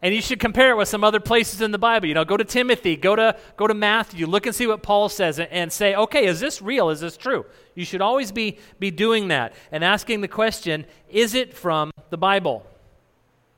and 0.03 0.15
you 0.15 0.21
should 0.21 0.39
compare 0.39 0.73
it 0.73 0.77
with 0.77 0.89
some 0.89 1.03
other 1.03 1.19
places 1.19 1.63
in 1.63 1.71
the 1.71 1.79
Bible. 1.79 2.09
You 2.09 2.13
know, 2.13 2.27
go 2.27 2.37
to 2.37 2.45
Timothy, 2.45 2.95
go 2.95 3.17
to, 3.17 3.39
go 3.57 3.67
to 3.67 3.73
Matthew, 3.73 4.27
look 4.27 4.45
and 4.45 4.55
see 4.55 4.67
what 4.67 4.83
Paul 4.83 5.09
says 5.09 5.39
and, 5.39 5.51
and 5.51 5.73
say, 5.73 5.95
okay, 5.95 6.27
is 6.27 6.41
this 6.41 6.61
real? 6.61 6.91
Is 6.91 7.01
this 7.01 7.17
true? 7.17 7.47
You 7.75 7.87
should 7.87 8.03
always 8.03 8.33
be, 8.33 8.59
be 8.79 8.91
doing 8.91 9.29
that 9.29 9.55
and 9.73 9.83
asking 9.83 10.21
the 10.21 10.29
question, 10.29 10.85
is 11.09 11.35
it 11.35 11.55
from 11.55 11.91
the 12.11 12.19
Bible? 12.19 12.67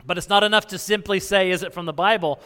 But 0.07 0.19
it's 0.19 0.29
not 0.29 0.45
enough 0.45 0.69
to 0.69 0.79
simply 0.79 1.19
say, 1.19 1.51
is 1.51 1.65
it 1.65 1.75
from 1.75 1.87
the 1.87 1.93
Bible? 1.93 2.39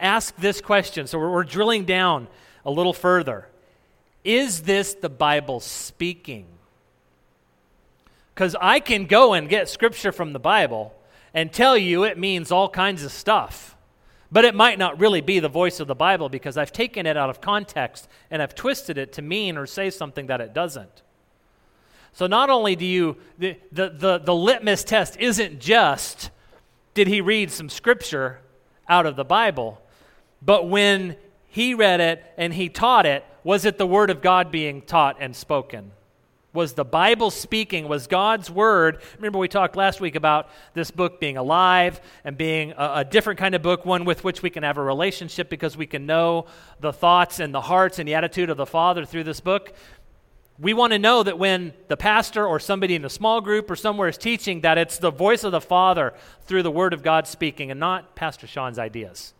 Ask 0.00 0.34
this 0.36 0.62
question. 0.62 1.06
So 1.06 1.18
we're, 1.18 1.30
we're 1.30 1.44
drilling 1.44 1.84
down 1.84 2.28
a 2.64 2.70
little 2.70 2.92
further. 2.92 3.48
Is 4.24 4.62
this 4.62 4.94
the 4.94 5.08
Bible 5.08 5.60
speaking? 5.60 6.46
Because 8.34 8.56
I 8.60 8.80
can 8.80 9.06
go 9.06 9.34
and 9.34 9.48
get 9.48 9.68
scripture 9.68 10.12
from 10.12 10.32
the 10.32 10.38
Bible 10.38 10.94
and 11.34 11.52
tell 11.52 11.76
you 11.76 12.04
it 12.04 12.18
means 12.18 12.50
all 12.50 12.68
kinds 12.68 13.04
of 13.04 13.12
stuff. 13.12 13.76
But 14.32 14.44
it 14.44 14.54
might 14.54 14.78
not 14.78 14.98
really 14.98 15.20
be 15.20 15.38
the 15.38 15.48
voice 15.48 15.78
of 15.78 15.86
the 15.86 15.94
Bible 15.94 16.28
because 16.28 16.56
I've 16.56 16.72
taken 16.72 17.06
it 17.06 17.16
out 17.16 17.30
of 17.30 17.40
context 17.40 18.08
and 18.30 18.42
I've 18.42 18.54
twisted 18.54 18.98
it 18.98 19.12
to 19.14 19.22
mean 19.22 19.56
or 19.56 19.66
say 19.66 19.90
something 19.90 20.26
that 20.26 20.40
it 20.40 20.52
doesn't. 20.52 21.02
So 22.14 22.26
not 22.26 22.50
only 22.50 22.74
do 22.76 22.86
you, 22.86 23.16
the, 23.38 23.56
the, 23.70 23.90
the, 23.90 24.18
the 24.18 24.34
litmus 24.34 24.84
test 24.84 25.16
isn't 25.18 25.60
just 25.60 26.30
did 26.94 27.08
he 27.08 27.20
read 27.20 27.50
some 27.50 27.68
scripture 27.68 28.38
out 28.88 29.04
of 29.04 29.16
the 29.16 29.24
Bible, 29.24 29.82
but 30.40 30.68
when 30.68 31.16
he 31.54 31.72
read 31.72 32.00
it 32.00 32.20
and 32.36 32.52
he 32.52 32.68
taught 32.68 33.06
it, 33.06 33.24
was 33.44 33.64
it 33.64 33.78
the 33.78 33.86
Word 33.86 34.10
of 34.10 34.20
God 34.20 34.50
being 34.50 34.82
taught 34.82 35.18
and 35.20 35.36
spoken? 35.36 35.92
Was 36.52 36.72
the 36.72 36.84
Bible 36.84 37.30
speaking? 37.30 37.86
Was 37.86 38.08
God's 38.08 38.50
Word? 38.50 39.00
Remember, 39.18 39.38
we 39.38 39.46
talked 39.46 39.76
last 39.76 40.00
week 40.00 40.16
about 40.16 40.48
this 40.72 40.90
book 40.90 41.20
being 41.20 41.36
alive 41.36 42.00
and 42.24 42.36
being 42.36 42.72
a, 42.72 42.94
a, 42.96 43.04
different 43.04 43.38
kind 43.38 43.54
of 43.54 43.62
book, 43.62 43.86
one 43.86 44.04
with 44.04 44.24
which 44.24 44.42
we 44.42 44.50
can 44.50 44.64
have 44.64 44.78
a 44.78 44.82
relationship 44.82 45.48
because 45.48 45.76
we 45.76 45.86
can 45.86 46.06
know 46.06 46.46
the 46.80 46.92
thoughts 46.92 47.38
and 47.38 47.54
the 47.54 47.60
hearts 47.60 48.00
and 48.00 48.08
the 48.08 48.16
attitude 48.16 48.50
of 48.50 48.56
the 48.56 48.66
Father 48.66 49.04
through 49.04 49.22
this 49.22 49.38
book. 49.38 49.74
We 50.58 50.74
want 50.74 50.92
to 50.92 50.98
know 50.98 51.22
that 51.22 51.38
when 51.38 51.72
the 51.86 51.96
pastor 51.96 52.44
or 52.44 52.58
somebody 52.58 52.96
in 52.96 53.04
a 53.04 53.08
small 53.08 53.40
group 53.40 53.70
or 53.70 53.76
somewhere 53.76 54.08
is 54.08 54.18
teaching, 54.18 54.62
that 54.62 54.76
it's 54.76 54.98
the 54.98 55.12
voice 55.12 55.44
of 55.44 55.52
the 55.52 55.60
Father 55.60 56.14
through 56.46 56.64
the 56.64 56.72
Word 56.72 56.92
of 56.92 57.04
God 57.04 57.28
speaking 57.28 57.70
and 57.70 57.78
not 57.78 58.16
Pastor 58.16 58.48
Sean's 58.48 58.80
ideas. 58.80 59.34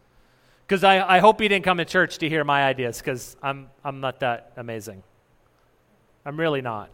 Because 0.67 0.83
I, 0.83 1.17
I 1.17 1.19
hope 1.19 1.41
he 1.41 1.49
didn't 1.49 1.65
come 1.65 1.79
to 1.79 1.85
church 1.85 2.19
to 2.19 2.29
hear 2.29 2.43
my 2.43 2.65
ideas 2.65 2.99
because 2.99 3.37
I'm, 3.43 3.69
I'm 3.85 4.01
not 4.01 4.21
that 4.21 4.53
amazing. 4.57 5.03
I'm 6.25 6.39
really 6.41 6.63
not. 6.63 6.91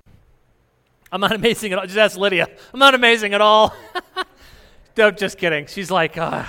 I'm 1.13 1.21
not 1.21 1.33
amazing 1.41 1.73
at 1.73 1.79
all. 1.79 1.87
Just 1.87 1.99
ask 1.99 2.17
Lydia. 2.17 2.49
I'm 2.73 2.81
not 2.81 2.95
amazing 2.95 3.35
at 3.35 3.41
all. 3.41 3.75
no, 4.97 5.11
just 5.11 5.39
kidding. 5.39 5.67
She's 5.67 5.91
like, 5.91 6.19
uh. 6.19 6.45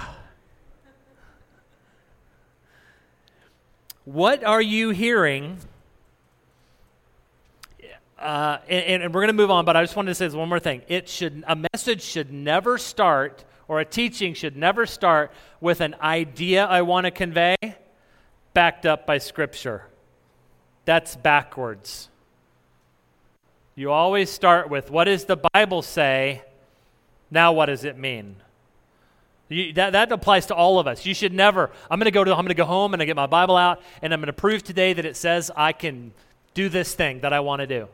what 4.06 4.44
are 4.44 4.62
you 4.62 4.90
hearing? 4.90 5.58
Uh, 8.18 8.60
and, 8.68 9.04
and, 9.04 9.14
we're 9.14 9.22
going 9.22 9.30
to 9.30 9.34
move 9.34 9.50
on, 9.50 9.66
but 9.66 9.76
I 9.76 9.82
just 9.82 9.96
wanted 9.96 10.10
to 10.10 10.16
say 10.16 10.28
one 10.38 10.48
more 10.48 10.60
thing. 10.60 10.84
It 10.88 11.10
should 11.10 11.44
a 11.48 11.56
message 11.74 12.04
should 12.04 12.32
never 12.32 12.78
start, 12.78 13.44
or 13.72 13.80
a 13.80 13.86
teaching 13.86 14.34
should 14.34 14.58
never 14.58 14.86
start 14.86 15.32
with 15.62 15.80
an 15.80 15.96
idea 16.02 16.66
I 16.66 16.82
want 16.82 17.06
to 17.06 17.12
convey, 17.12 17.56
backed 18.54 18.86
up 18.86 19.08
by 19.08 19.18
Scripture. 19.18 19.86
That's 20.84 21.16
backwards. 21.16 22.10
You 23.76 23.94
always 23.94 24.30
start 24.30 24.70
with 24.70 24.92
what 24.92 25.06
does 25.06 25.24
the 25.24 25.38
Bible 25.54 25.84
say? 25.84 26.42
Now, 27.32 27.54
what 27.54 27.68
does 27.68 27.86
it 27.86 27.98
mean? 27.98 28.36
You, 29.48 29.72
that, 29.72 29.94
that 29.94 30.12
applies 30.12 30.48
to 30.48 30.54
all 30.54 30.78
of 30.78 30.86
us. 30.86 31.06
You 31.06 31.14
should 31.14 31.32
never, 31.32 31.72
I'm 31.90 31.98
going 31.98 32.04
to 32.08 32.12
go 32.12 32.26
to, 32.26 32.32
I'm 32.32 32.40
going 32.40 32.50
to 32.50 32.54
go 32.56 32.66
home 32.66 32.92
and 32.92 33.02
I 33.02 33.06
get 33.06 33.16
my 33.16 33.26
Bible 33.26 33.56
out 33.56 33.82
and 34.02 34.14
I'm 34.14 34.20
going 34.20 34.28
to 34.28 34.34
prove 34.34 34.64
today 34.64 34.92
that 34.92 35.06
it 35.06 35.16
says 35.16 35.50
I 35.56 35.72
can 35.72 36.12
do 36.54 36.68
this 36.68 36.94
thing 36.94 37.22
that 37.22 37.32
I 37.32 37.40
want 37.40 37.62
to 37.62 37.68
do. 37.68 37.88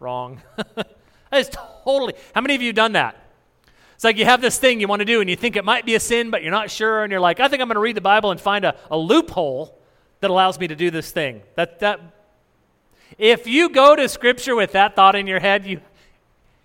Wrong. 0.00 0.42
that 0.74 0.88
is 1.32 1.48
totally, 1.84 2.14
how 2.34 2.40
many 2.40 2.56
of 2.56 2.62
you 2.62 2.72
done 2.72 2.94
that? 2.94 3.22
It's 3.96 4.04
like 4.04 4.18
you 4.18 4.26
have 4.26 4.42
this 4.42 4.58
thing 4.58 4.78
you 4.78 4.88
want 4.88 5.00
to 5.00 5.06
do 5.06 5.22
and 5.22 5.28
you 5.28 5.36
think 5.36 5.56
it 5.56 5.64
might 5.64 5.86
be 5.86 5.94
a 5.94 6.00
sin, 6.00 6.30
but 6.30 6.42
you're 6.42 6.52
not 6.52 6.70
sure, 6.70 7.02
and 7.02 7.10
you're 7.10 7.20
like, 7.20 7.40
I 7.40 7.48
think 7.48 7.62
I'm 7.62 7.68
going 7.68 7.76
to 7.76 7.80
read 7.80 7.96
the 7.96 8.02
Bible 8.02 8.30
and 8.30 8.38
find 8.38 8.66
a, 8.66 8.76
a 8.90 8.98
loophole 8.98 9.78
that 10.20 10.30
allows 10.30 10.60
me 10.60 10.68
to 10.68 10.76
do 10.76 10.90
this 10.90 11.10
thing. 11.10 11.40
That, 11.54 11.80
that 11.80 12.00
if 13.16 13.46
you 13.46 13.70
go 13.70 13.96
to 13.96 14.06
Scripture 14.06 14.54
with 14.54 14.72
that 14.72 14.94
thought 14.96 15.16
in 15.16 15.26
your 15.26 15.40
head, 15.40 15.66
you, 15.66 15.80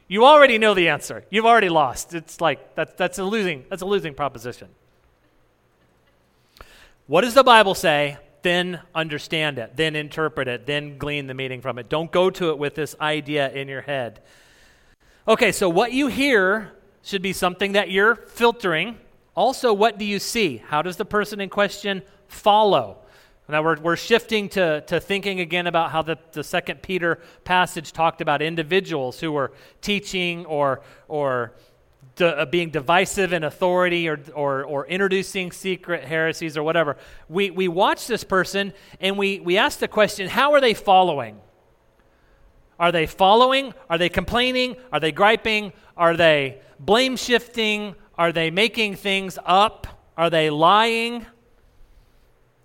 you 0.10 0.26
already 0.26 0.58
know 0.58 0.74
the 0.74 0.89
answer. 0.89 1.24
You've 1.30 1.46
already 1.46 1.70
lost. 1.70 2.13
It's 2.13 2.41
like 2.41 2.76
that, 2.76 2.98
that's, 2.98 3.17
a 3.17 3.24
losing, 3.24 3.63
that's 3.70 3.82
a 3.82 3.86
losing 3.86 4.13
proposition. 4.13 4.67
What 7.08 7.22
does 7.22 7.34
the 7.34 7.46
Bible 7.46 7.76
say? 7.76 8.17
Then 8.41 8.82
understand 8.94 9.58
it, 9.58 9.78
then 9.78 9.96
interpret 9.96 10.50
it, 10.50 10.65
then 10.65 10.98
glean 10.98 11.28
the 11.28 11.34
meaning 11.34 11.62
from 11.62 11.78
it. 11.80 11.88
Don't 11.88 12.12
go 12.12 12.30
to 12.30 12.50
it 12.50 12.58
with 12.58 12.76
this 12.76 12.94
idea 13.00 13.50
in 13.52 13.70
your 13.70 13.82
head. 13.82 14.20
Okay, 15.28 15.54
so 15.54 15.70
what 15.70 15.94
you 15.94 16.08
hear 16.08 16.74
should 17.04 17.22
be 17.22 17.34
something 17.34 17.74
that 17.74 17.90
you're 17.90 18.16
filtering. 18.16 18.98
Also, 19.36 19.74
what 19.74 19.98
do 19.98 20.06
you 20.06 20.20
see? 20.20 20.58
How 20.58 20.82
does 20.82 20.98
the 20.98 21.06
person 21.06 21.42
in 21.42 21.50
question 21.50 22.02
follow? 22.28 22.98
Now 23.52 23.64
we're, 23.64 23.80
we're 23.82 23.98
shifting 23.98 24.48
to, 24.50 24.82
to 24.82 25.02
thinking 25.02 25.42
again 25.42 25.68
about 25.68 25.92
how 25.92 26.02
the, 26.02 26.18
the 26.32 26.44
second 26.44 26.82
Peter 26.82 27.20
passage 27.44 27.92
talked 27.92 28.22
about 28.22 28.42
individuals 28.42 29.20
who 29.20 29.32
were 29.34 29.52
teaching 29.82 30.46
or, 30.46 30.82
or 31.10 31.54
de, 32.16 32.28
uh, 32.28 32.46
being 32.46 32.70
divisive 32.70 33.34
in 33.34 33.44
authority 33.44 34.08
or, 34.08 34.20
or, 34.34 34.64
or 34.64 34.88
introducing 34.88 35.52
secret 35.52 36.06
heresies 36.06 36.56
or 36.56 36.64
whatever. 36.64 36.96
We, 37.28 37.52
we 37.52 37.68
watch 37.68 38.08
this 38.08 38.24
person 38.24 38.72
and 39.02 39.18
we, 39.18 39.42
we 39.42 39.58
ask 39.58 39.80
the 39.80 39.88
question 39.90 40.30
how 40.30 40.54
are 40.54 40.62
they 40.62 40.74
following? 40.74 41.40
Are 42.80 42.92
they 42.92 43.06
following? 43.06 43.74
Are 43.90 43.98
they 43.98 44.10
complaining? 44.10 44.78
Are 44.94 45.00
they 45.00 45.12
griping? 45.12 45.74
Are 46.02 46.18
they 46.18 46.58
blame 46.80 47.16
shifting? 47.16 47.94
Are 48.18 48.32
they 48.32 48.50
making 48.50 48.96
things 48.96 49.38
up? 49.46 49.86
Are 50.18 50.32
they 50.32 50.50
lying? 50.50 51.28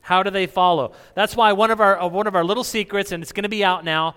How 0.01 0.22
do 0.22 0.31
they 0.31 0.46
follow? 0.46 0.94
That's 1.14 1.37
why 1.37 1.53
one 1.53 1.70
of 1.70 1.79
our, 1.79 2.01
uh, 2.01 2.07
one 2.07 2.27
of 2.27 2.35
our 2.35 2.44
little 2.44 2.64
secrets, 2.64 3.12
and 3.12 3.22
it's 3.22 3.33
going 3.33 3.42
to 3.42 3.51
be 3.51 3.62
out 3.62 3.85
now, 3.85 4.14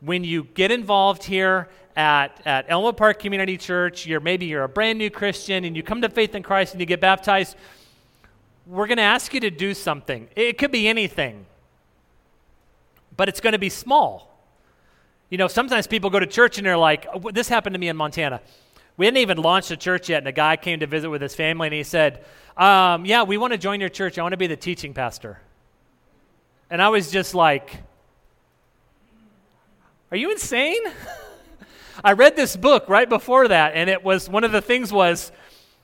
when 0.00 0.22
you 0.22 0.44
get 0.52 0.70
involved 0.70 1.24
here 1.24 1.70
at, 1.96 2.42
at 2.46 2.66
Elmwood 2.68 2.98
Park 2.98 3.18
Community 3.20 3.56
Church, 3.56 4.04
you're, 4.04 4.20
maybe 4.20 4.44
you're 4.44 4.64
a 4.64 4.68
brand 4.68 4.98
new 4.98 5.08
Christian 5.08 5.64
and 5.64 5.74
you 5.74 5.82
come 5.82 6.02
to 6.02 6.10
faith 6.10 6.34
in 6.34 6.42
Christ 6.42 6.74
and 6.74 6.80
you 6.80 6.86
get 6.86 7.00
baptized, 7.00 7.56
we're 8.66 8.86
going 8.86 8.98
to 8.98 9.02
ask 9.02 9.32
you 9.32 9.40
to 9.40 9.50
do 9.50 9.72
something. 9.72 10.28
It 10.36 10.58
could 10.58 10.72
be 10.72 10.88
anything, 10.88 11.46
but 13.16 13.30
it's 13.30 13.40
going 13.40 13.54
to 13.54 13.58
be 13.58 13.70
small. 13.70 14.37
You 15.30 15.38
know, 15.38 15.48
sometimes 15.48 15.86
people 15.86 16.10
go 16.10 16.18
to 16.18 16.26
church 16.26 16.58
and 16.58 16.66
they're 16.66 16.76
like, 16.76 17.06
this 17.32 17.48
happened 17.48 17.74
to 17.74 17.78
me 17.78 17.88
in 17.88 17.96
Montana. 17.96 18.40
We 18.96 19.06
hadn't 19.06 19.18
even 19.18 19.38
launched 19.38 19.68
the 19.68 19.76
church 19.76 20.08
yet, 20.08 20.18
and 20.18 20.26
a 20.26 20.32
guy 20.32 20.56
came 20.56 20.80
to 20.80 20.86
visit 20.86 21.08
with 21.08 21.22
his 21.22 21.32
family, 21.32 21.68
and 21.68 21.74
he 21.74 21.84
said, 21.84 22.24
um, 22.56 23.06
Yeah, 23.06 23.22
we 23.22 23.38
want 23.38 23.52
to 23.52 23.58
join 23.58 23.78
your 23.78 23.88
church. 23.88 24.18
I 24.18 24.22
want 24.22 24.32
to 24.32 24.38
be 24.38 24.48
the 24.48 24.56
teaching 24.56 24.92
pastor. 24.92 25.40
And 26.68 26.82
I 26.82 26.88
was 26.88 27.10
just 27.10 27.32
like, 27.32 27.80
Are 30.10 30.16
you 30.16 30.32
insane? 30.32 30.80
I 32.04 32.12
read 32.12 32.34
this 32.34 32.56
book 32.56 32.88
right 32.88 33.08
before 33.08 33.46
that, 33.48 33.72
and 33.74 33.88
it 33.88 34.02
was 34.02 34.28
one 34.28 34.42
of 34.42 34.50
the 34.50 34.60
things 34.60 34.92
was 34.92 35.30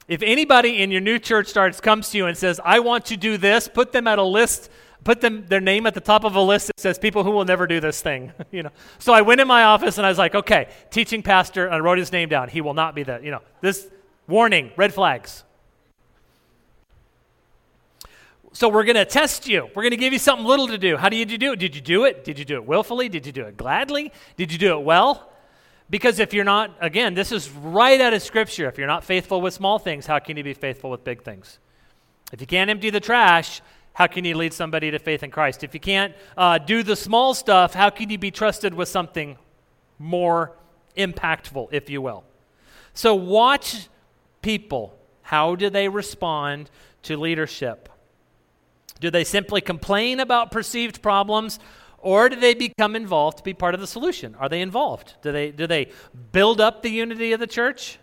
if 0.08 0.20
anybody 0.22 0.82
in 0.82 0.90
your 0.90 1.00
new 1.00 1.18
church 1.20 1.46
starts 1.46 1.80
comes 1.80 2.10
to 2.10 2.18
you 2.18 2.26
and 2.26 2.36
says, 2.36 2.60
I 2.64 2.80
want 2.80 3.06
to 3.06 3.16
do 3.16 3.36
this, 3.36 3.68
put 3.68 3.92
them 3.92 4.06
at 4.08 4.18
a 4.18 4.24
list 4.24 4.70
put 5.04 5.20
them 5.20 5.44
their 5.48 5.60
name 5.60 5.86
at 5.86 5.94
the 5.94 6.00
top 6.00 6.24
of 6.24 6.34
a 6.34 6.40
list 6.40 6.68
that 6.68 6.80
says 6.80 6.98
people 6.98 7.22
who 7.22 7.30
will 7.30 7.44
never 7.44 7.66
do 7.66 7.78
this 7.80 8.00
thing 8.00 8.32
you 8.50 8.62
know. 8.62 8.70
So 8.98 9.12
i 9.12 9.20
went 9.20 9.40
in 9.40 9.46
my 9.46 9.64
office 9.64 9.98
and 9.98 10.06
i 10.06 10.08
was 10.08 10.18
like 10.18 10.34
okay 10.34 10.68
teaching 10.90 11.22
pastor 11.22 11.66
and 11.66 11.74
i 11.74 11.78
wrote 11.78 11.98
his 11.98 12.12
name 12.12 12.28
down. 12.28 12.48
He 12.48 12.60
will 12.60 12.74
not 12.74 12.94
be 12.94 13.02
that 13.04 13.22
you 13.22 13.30
know 13.30 13.42
this 13.60 13.86
warning 14.26 14.72
red 14.76 14.92
flags. 14.92 15.44
So 18.52 18.68
we're 18.68 18.84
going 18.84 18.94
to 18.94 19.04
test 19.04 19.48
you. 19.48 19.68
We're 19.74 19.82
going 19.82 19.90
to 19.90 19.96
give 19.96 20.12
you 20.12 20.18
something 20.20 20.46
little 20.46 20.68
to 20.68 20.78
do. 20.78 20.96
How 20.96 21.08
did 21.08 21.28
you 21.28 21.38
do 21.38 21.52
it? 21.54 21.58
Did 21.58 21.74
you 21.74 21.80
do 21.80 22.04
it? 22.04 22.22
Did 22.22 22.38
you 22.38 22.44
do 22.44 22.54
it 22.54 22.64
willfully? 22.64 23.08
Did 23.08 23.26
you 23.26 23.32
do 23.32 23.42
it 23.46 23.56
gladly? 23.56 24.12
Did 24.36 24.52
you 24.52 24.58
do 24.58 24.78
it 24.78 24.84
well? 24.84 25.28
Because 25.90 26.20
if 26.20 26.32
you're 26.32 26.44
not 26.44 26.70
again 26.80 27.14
this 27.14 27.32
is 27.32 27.50
right 27.50 28.00
out 28.00 28.14
of 28.14 28.22
scripture. 28.22 28.68
If 28.68 28.78
you're 28.78 28.86
not 28.86 29.04
faithful 29.04 29.40
with 29.40 29.54
small 29.54 29.78
things 29.78 30.06
how 30.06 30.18
can 30.18 30.36
you 30.36 30.44
be 30.44 30.54
faithful 30.54 30.90
with 30.90 31.04
big 31.04 31.22
things? 31.22 31.58
If 32.32 32.40
you 32.40 32.46
can't 32.46 32.70
empty 32.70 32.90
the 32.90 33.00
trash 33.00 33.60
how 33.94 34.08
can 34.08 34.24
you 34.24 34.36
lead 34.36 34.52
somebody 34.52 34.90
to 34.90 34.98
faith 34.98 35.22
in 35.22 35.30
Christ? 35.30 35.64
If 35.64 35.72
you 35.72 35.80
can't 35.80 36.14
uh, 36.36 36.58
do 36.58 36.82
the 36.82 36.96
small 36.96 37.32
stuff, 37.32 37.74
how 37.74 37.90
can 37.90 38.10
you 38.10 38.18
be 38.18 38.30
trusted 38.30 38.74
with 38.74 38.88
something 38.88 39.38
more 39.98 40.52
impactful, 40.96 41.68
if 41.70 41.88
you 41.88 42.02
will? 42.02 42.24
So, 42.92 43.14
watch 43.14 43.88
people. 44.42 44.98
How 45.22 45.54
do 45.54 45.70
they 45.70 45.88
respond 45.88 46.70
to 47.04 47.16
leadership? 47.16 47.88
Do 49.00 49.10
they 49.10 49.24
simply 49.24 49.60
complain 49.60 50.20
about 50.20 50.50
perceived 50.50 51.00
problems, 51.00 51.58
or 51.98 52.28
do 52.28 52.36
they 52.36 52.54
become 52.54 52.94
involved 52.94 53.38
to 53.38 53.44
be 53.44 53.54
part 53.54 53.74
of 53.74 53.80
the 53.80 53.86
solution? 53.86 54.34
Are 54.36 54.48
they 54.48 54.60
involved? 54.60 55.14
Do 55.22 55.32
they, 55.32 55.50
do 55.50 55.66
they 55.66 55.90
build 56.32 56.60
up 56.60 56.82
the 56.82 56.90
unity 56.90 57.32
of 57.32 57.40
the 57.40 57.46
church, 57.46 57.98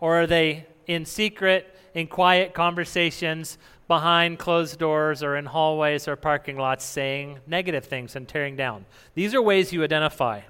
or 0.00 0.20
are 0.20 0.26
they 0.26 0.66
in 0.86 1.04
secret, 1.06 1.76
in 1.94 2.06
quiet 2.06 2.54
conversations, 2.54 3.58
behind 3.86 4.38
closed 4.38 4.78
doors 4.78 5.22
or 5.22 5.36
in 5.36 5.46
hallways 5.46 6.08
or 6.08 6.16
parking 6.16 6.56
lots 6.56 6.84
saying 6.84 7.38
negative 7.46 7.84
things 7.84 8.16
and 8.16 8.26
tearing 8.26 8.56
down. 8.56 8.86
These 9.14 9.34
are 9.34 9.42
ways 9.42 9.72
you 9.72 9.84
identify 9.84 10.42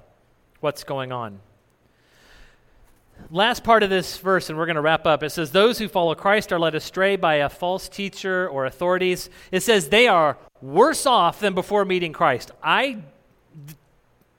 what's 0.61 0.83
going 0.83 1.11
on. 1.11 1.39
Last 3.31 3.63
part 3.63 3.81
of 3.81 3.89
this 3.89 4.17
verse, 4.17 4.49
and 4.49 4.57
we're 4.57 4.65
going 4.65 4.75
to 4.75 4.81
wrap 4.81 5.07
up. 5.07 5.23
It 5.23 5.29
says, 5.31 5.51
Those 5.51 5.79
who 5.79 5.87
follow 5.87 6.15
Christ 6.15 6.51
are 6.51 6.59
led 6.59 6.75
astray 6.75 7.15
by 7.15 7.35
a 7.35 7.49
false 7.49 7.87
teacher 7.87 8.47
or 8.47 8.65
authorities. 8.65 9.29
It 9.51 9.63
says 9.63 9.89
they 9.89 10.07
are 10.07 10.37
worse 10.61 11.05
off 11.05 11.39
than 11.39 11.53
before 11.53 11.85
meeting 11.85 12.13
Christ. 12.13 12.51
I, 12.61 12.97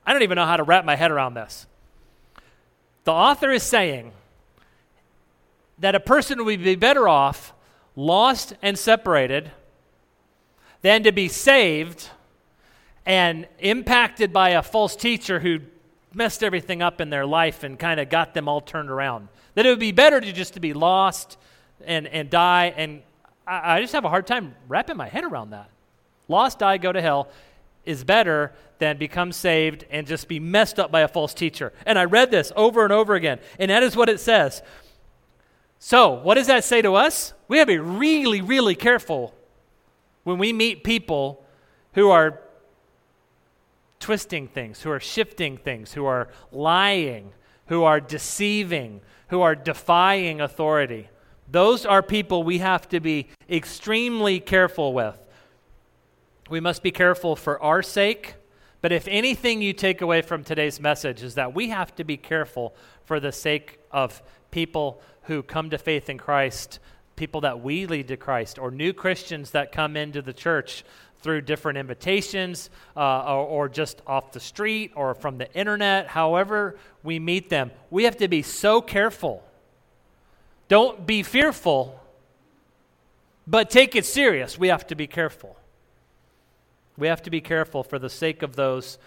I 0.06 0.12
don't 0.12 0.22
even 0.22 0.36
know 0.36 0.44
how 0.44 0.56
to 0.56 0.62
wrap 0.62 0.84
my 0.84 0.94
head 0.94 1.10
around 1.10 1.34
this. 1.34 1.66
The 3.04 3.12
author 3.12 3.50
is 3.50 3.62
saying 3.62 4.12
that 5.78 5.94
a 5.94 6.00
person 6.00 6.44
would 6.44 6.62
be 6.62 6.74
better 6.74 7.08
off 7.08 7.52
lost 7.96 8.54
and 8.62 8.78
separated 8.78 9.50
than 10.82 11.02
to 11.02 11.12
be 11.12 11.26
saved 11.26 12.10
and 13.04 13.48
impacted 13.58 14.32
by 14.32 14.50
a 14.50 14.62
false 14.62 14.94
teacher 14.94 15.40
who 15.40 15.60
messed 16.12 16.42
everything 16.42 16.82
up 16.82 17.00
in 17.00 17.10
their 17.10 17.26
life 17.26 17.62
and 17.62 17.78
kind 17.78 17.98
of 17.98 18.08
got 18.08 18.34
them 18.34 18.48
all 18.48 18.60
turned 18.60 18.90
around. 18.90 19.28
That 19.54 19.66
it 19.66 19.70
would 19.70 19.80
be 19.80 19.92
better 19.92 20.20
to 20.20 20.32
just 20.32 20.54
to 20.54 20.60
be 20.60 20.74
lost 20.74 21.38
and, 21.84 22.06
and 22.06 22.28
die. 22.30 22.74
And 22.76 23.02
I, 23.46 23.76
I 23.76 23.80
just 23.80 23.92
have 23.92 24.04
a 24.04 24.08
hard 24.08 24.26
time 24.26 24.54
wrapping 24.68 24.96
my 24.96 25.08
head 25.08 25.24
around 25.24 25.50
that. 25.50 25.70
Lost, 26.28 26.58
die, 26.58 26.78
go 26.78 26.92
to 26.92 27.00
hell 27.00 27.28
is 27.84 28.02
better 28.02 28.52
than 28.78 28.98
become 28.98 29.32
saved 29.32 29.86
and 29.90 30.06
just 30.06 30.28
be 30.28 30.40
messed 30.40 30.78
up 30.78 30.90
by 30.90 31.00
a 31.00 31.08
false 31.08 31.32
teacher. 31.32 31.72
And 31.86 31.98
I 31.98 32.04
read 32.04 32.30
this 32.30 32.52
over 32.56 32.82
and 32.82 32.92
over 32.92 33.14
again. 33.14 33.38
And 33.58 33.70
that 33.70 33.82
is 33.82 33.96
what 33.96 34.08
it 34.08 34.20
says. 34.20 34.62
So, 35.78 36.10
what 36.10 36.34
does 36.34 36.46
that 36.46 36.64
say 36.64 36.82
to 36.82 36.94
us? 36.94 37.34
We 37.48 37.58
have 37.58 37.68
to 37.68 37.74
be 37.74 37.78
really, 37.78 38.40
really 38.40 38.74
careful 38.74 39.34
when 40.24 40.38
we 40.38 40.52
meet 40.52 40.82
people 40.82 41.44
who 41.92 42.10
are 42.10 42.40
twisting 44.00 44.48
things, 44.48 44.82
who 44.82 44.90
are 44.90 45.00
shifting 45.00 45.56
things, 45.56 45.92
who 45.92 46.04
are 46.06 46.28
lying, 46.50 47.32
who 47.66 47.84
are 47.84 48.00
deceiving, 48.00 49.00
who 49.28 49.40
are 49.40 49.54
defying 49.54 50.40
authority. 50.40 51.08
Those 51.50 51.86
are 51.86 52.02
people 52.02 52.42
we 52.42 52.58
have 52.58 52.88
to 52.88 53.00
be 53.00 53.28
extremely 53.48 54.40
careful 54.40 54.92
with. 54.92 55.18
We 56.48 56.60
must 56.60 56.82
be 56.82 56.90
careful 56.90 57.36
for 57.36 57.62
our 57.62 57.82
sake. 57.82 58.34
But 58.80 58.92
if 58.92 59.08
anything 59.08 59.62
you 59.62 59.72
take 59.72 60.00
away 60.00 60.22
from 60.22 60.44
today's 60.44 60.80
message 60.80 61.22
is 61.22 61.34
that 61.34 61.54
we 61.54 61.70
have 61.70 61.94
to 61.96 62.04
be 62.04 62.16
careful 62.16 62.74
for 63.04 63.18
the 63.18 63.32
sake 63.32 63.78
of 63.90 64.22
people 64.50 65.00
who 65.26 65.42
come 65.42 65.70
to 65.70 65.78
faith 65.78 66.08
in 66.08 66.18
Christ, 66.18 66.78
people 67.16 67.40
that 67.42 67.60
we 67.60 67.86
lead 67.86 68.08
to 68.08 68.16
Christ, 68.16 68.58
or 68.58 68.70
new 68.70 68.92
Christians 68.92 69.50
that 69.52 69.72
come 69.72 69.96
into 69.96 70.22
the 70.22 70.32
church 70.32 70.84
through 71.20 71.40
different 71.40 71.78
invitations 71.78 72.70
uh, 72.96 73.24
or, 73.24 73.46
or, 73.46 73.68
just 73.68 74.00
off 74.06 74.32
the 74.32 74.40
street 74.40 74.92
or 74.94 75.14
from 75.14 75.38
the 75.38 75.52
internet, 75.54 76.06
however 76.06 76.78
we 77.02 77.18
meet 77.18 77.48
them, 77.48 77.70
we 77.90 78.04
have 78.04 78.16
to 78.18 78.28
be 78.28 78.42
so 78.42 78.80
careful. 78.80 79.42
Don't 80.68 81.06
be 81.06 81.22
fearful, 81.22 82.00
but 83.46 83.70
take 83.70 83.96
it 83.96 84.04
serious. 84.04 84.58
We 84.58 84.68
have 84.68 84.86
to 84.88 84.94
be 84.94 85.06
careful. 85.06 85.56
We 86.96 87.08
have 87.08 87.22
to 87.22 87.30
be 87.30 87.40
careful 87.40 87.82
for 87.82 87.98
the 87.98 88.10
sake 88.10 88.42
of 88.42 88.56
those 88.56 88.98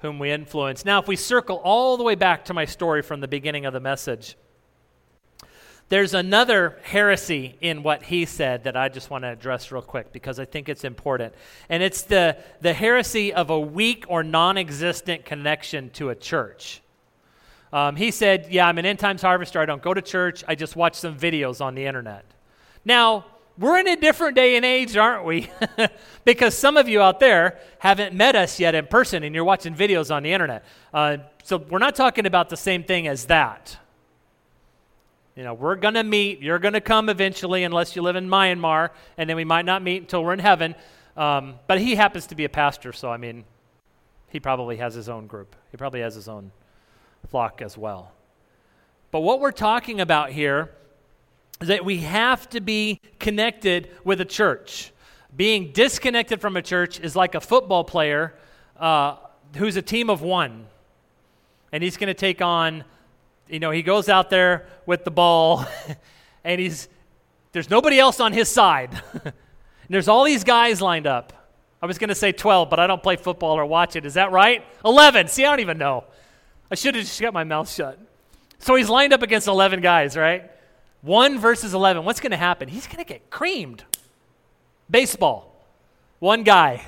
whom 0.00 0.18
we 0.18 0.30
influence. 0.30 0.84
Now, 0.84 1.00
if 1.00 1.08
we 1.08 1.16
circle 1.16 1.56
all 1.56 1.96
the 1.96 2.04
way 2.04 2.14
back 2.14 2.44
to 2.46 2.54
my 2.54 2.64
story 2.64 3.02
from 3.02 3.20
the 3.20 3.28
beginning 3.28 3.66
of 3.66 3.72
the 3.72 3.80
message, 3.80 4.36
there's 5.88 6.14
another 6.14 6.78
heresy 6.82 7.56
in 7.60 7.82
what 7.84 8.02
he 8.02 8.24
said 8.24 8.64
that 8.64 8.76
I 8.76 8.88
just 8.88 9.08
want 9.08 9.22
to 9.22 9.28
address 9.28 9.70
real 9.70 9.82
quick 9.82 10.12
because 10.12 10.40
I 10.40 10.44
think 10.44 10.68
it's 10.68 10.82
important. 10.82 11.32
And 11.68 11.82
it's 11.82 12.02
the, 12.02 12.38
the 12.60 12.72
heresy 12.72 13.32
of 13.32 13.50
a 13.50 13.60
weak 13.60 14.04
or 14.08 14.24
non 14.24 14.58
existent 14.58 15.24
connection 15.24 15.90
to 15.90 16.10
a 16.10 16.14
church. 16.16 16.82
Um, 17.72 17.94
he 17.94 18.10
said, 18.10 18.48
Yeah, 18.50 18.66
I'm 18.66 18.78
an 18.78 18.86
end 18.86 18.98
times 18.98 19.22
harvester. 19.22 19.60
I 19.60 19.66
don't 19.66 19.82
go 19.82 19.94
to 19.94 20.02
church. 20.02 20.42
I 20.48 20.56
just 20.56 20.74
watch 20.74 20.96
some 20.96 21.16
videos 21.16 21.60
on 21.64 21.76
the 21.76 21.86
internet. 21.86 22.24
Now, 22.84 23.26
we're 23.58 23.78
in 23.78 23.88
a 23.88 23.96
different 23.96 24.34
day 24.34 24.56
and 24.56 24.64
age, 24.64 24.96
aren't 24.96 25.24
we? 25.24 25.50
because 26.24 26.56
some 26.56 26.76
of 26.76 26.88
you 26.88 27.00
out 27.00 27.20
there 27.20 27.58
haven't 27.78 28.12
met 28.12 28.34
us 28.34 28.58
yet 28.60 28.74
in 28.74 28.86
person 28.86 29.22
and 29.22 29.34
you're 29.34 29.44
watching 29.44 29.74
videos 29.74 30.14
on 30.14 30.24
the 30.24 30.32
internet. 30.32 30.64
Uh, 30.92 31.18
so 31.44 31.58
we're 31.58 31.78
not 31.78 31.94
talking 31.94 32.26
about 32.26 32.48
the 32.48 32.56
same 32.56 32.82
thing 32.82 33.06
as 33.06 33.26
that. 33.26 33.78
You 35.36 35.44
know, 35.44 35.52
we're 35.52 35.76
going 35.76 35.94
to 35.94 36.02
meet. 36.02 36.40
You're 36.40 36.58
going 36.58 36.72
to 36.72 36.80
come 36.80 37.10
eventually, 37.10 37.62
unless 37.64 37.94
you 37.94 38.00
live 38.00 38.16
in 38.16 38.26
Myanmar, 38.26 38.88
and 39.18 39.28
then 39.28 39.36
we 39.36 39.44
might 39.44 39.66
not 39.66 39.82
meet 39.82 40.00
until 40.00 40.24
we're 40.24 40.32
in 40.32 40.38
heaven. 40.38 40.74
Um, 41.14 41.56
but 41.66 41.78
he 41.78 41.94
happens 41.94 42.26
to 42.28 42.34
be 42.34 42.44
a 42.44 42.48
pastor, 42.48 42.94
so 42.94 43.10
I 43.10 43.18
mean, 43.18 43.44
he 44.30 44.40
probably 44.40 44.78
has 44.78 44.94
his 44.94 45.10
own 45.10 45.26
group. 45.26 45.54
He 45.70 45.76
probably 45.76 46.00
has 46.00 46.14
his 46.14 46.26
own 46.26 46.52
flock 47.28 47.60
as 47.60 47.76
well. 47.76 48.12
But 49.10 49.20
what 49.20 49.40
we're 49.40 49.52
talking 49.52 50.00
about 50.00 50.30
here 50.30 50.70
is 51.60 51.68
that 51.68 51.84
we 51.84 51.98
have 51.98 52.48
to 52.50 52.60
be 52.60 53.00
connected 53.18 53.90
with 54.04 54.22
a 54.22 54.24
church. 54.24 54.90
Being 55.36 55.70
disconnected 55.72 56.40
from 56.40 56.56
a 56.56 56.62
church 56.62 56.98
is 56.98 57.14
like 57.14 57.34
a 57.34 57.42
football 57.42 57.84
player 57.84 58.34
uh, 58.78 59.16
who's 59.56 59.76
a 59.76 59.82
team 59.82 60.08
of 60.08 60.22
one, 60.22 60.66
and 61.72 61.82
he's 61.82 61.98
going 61.98 62.08
to 62.08 62.14
take 62.14 62.40
on 62.40 62.84
you 63.48 63.60
know, 63.60 63.70
he 63.70 63.82
goes 63.82 64.08
out 64.08 64.30
there 64.30 64.66
with 64.86 65.04
the 65.04 65.10
ball 65.10 65.66
and 66.44 66.60
he's 66.60 66.88
there's 67.52 67.70
nobody 67.70 67.98
else 67.98 68.20
on 68.20 68.32
his 68.32 68.50
side. 68.50 69.00
there's 69.88 70.08
all 70.08 70.24
these 70.24 70.44
guys 70.44 70.82
lined 70.82 71.06
up. 71.06 71.32
I 71.80 71.86
was 71.86 71.96
going 71.96 72.08
to 72.08 72.14
say 72.14 72.32
12, 72.32 72.68
but 72.68 72.78
I 72.78 72.86
don't 72.86 73.02
play 73.02 73.16
football 73.16 73.58
or 73.58 73.64
watch 73.64 73.96
it. 73.96 74.04
Is 74.04 74.14
that 74.14 74.30
right? 74.30 74.62
11. 74.84 75.28
See, 75.28 75.44
I 75.44 75.50
don't 75.50 75.60
even 75.60 75.78
know. 75.78 76.04
I 76.70 76.74
should 76.74 76.94
have 76.94 77.04
just 77.04 77.20
got 77.20 77.32
my 77.32 77.44
mouth 77.44 77.70
shut. 77.70 77.98
So 78.58 78.74
he's 78.74 78.90
lined 78.90 79.12
up 79.12 79.22
against 79.22 79.48
11 79.48 79.80
guys, 79.80 80.16
right? 80.16 80.50
1 81.02 81.38
versus 81.38 81.72
11. 81.72 82.04
What's 82.04 82.20
going 82.20 82.32
to 82.32 82.36
happen? 82.36 82.68
He's 82.68 82.86
going 82.86 82.98
to 82.98 83.04
get 83.04 83.30
creamed. 83.30 83.84
Baseball. 84.90 85.54
One 86.18 86.42
guy. 86.42 86.86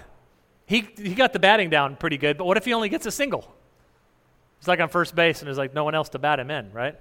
He, 0.67 0.87
he 0.97 1.15
got 1.15 1.33
the 1.33 1.39
batting 1.39 1.71
down 1.71 1.97
pretty 1.97 2.19
good, 2.19 2.37
but 2.37 2.45
what 2.45 2.57
if 2.59 2.65
he 2.65 2.75
only 2.75 2.89
gets 2.91 3.07
a 3.07 3.11
single? 3.11 3.55
He's 4.59 4.69
like 4.69 4.81
on 4.81 4.89
first 4.89 5.15
base, 5.15 5.41
and 5.41 5.47
there's 5.47 5.59
like 5.59 5.75
no 5.75 5.85
one 5.85 5.95
else 5.95 6.09
to 6.11 6.19
bat 6.19 6.41
him 6.41 6.51
in, 6.51 6.73
right? 6.73 6.99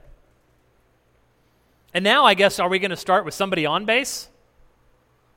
And 1.94 2.04
now, 2.04 2.26
I 2.26 2.34
guess, 2.34 2.60
are 2.60 2.70
we 2.70 2.80
going 2.80 2.92
to 2.92 2.98
start 2.98 3.26
with 3.26 3.34
somebody 3.34 3.66
on 3.66 3.86
base? 3.86 4.28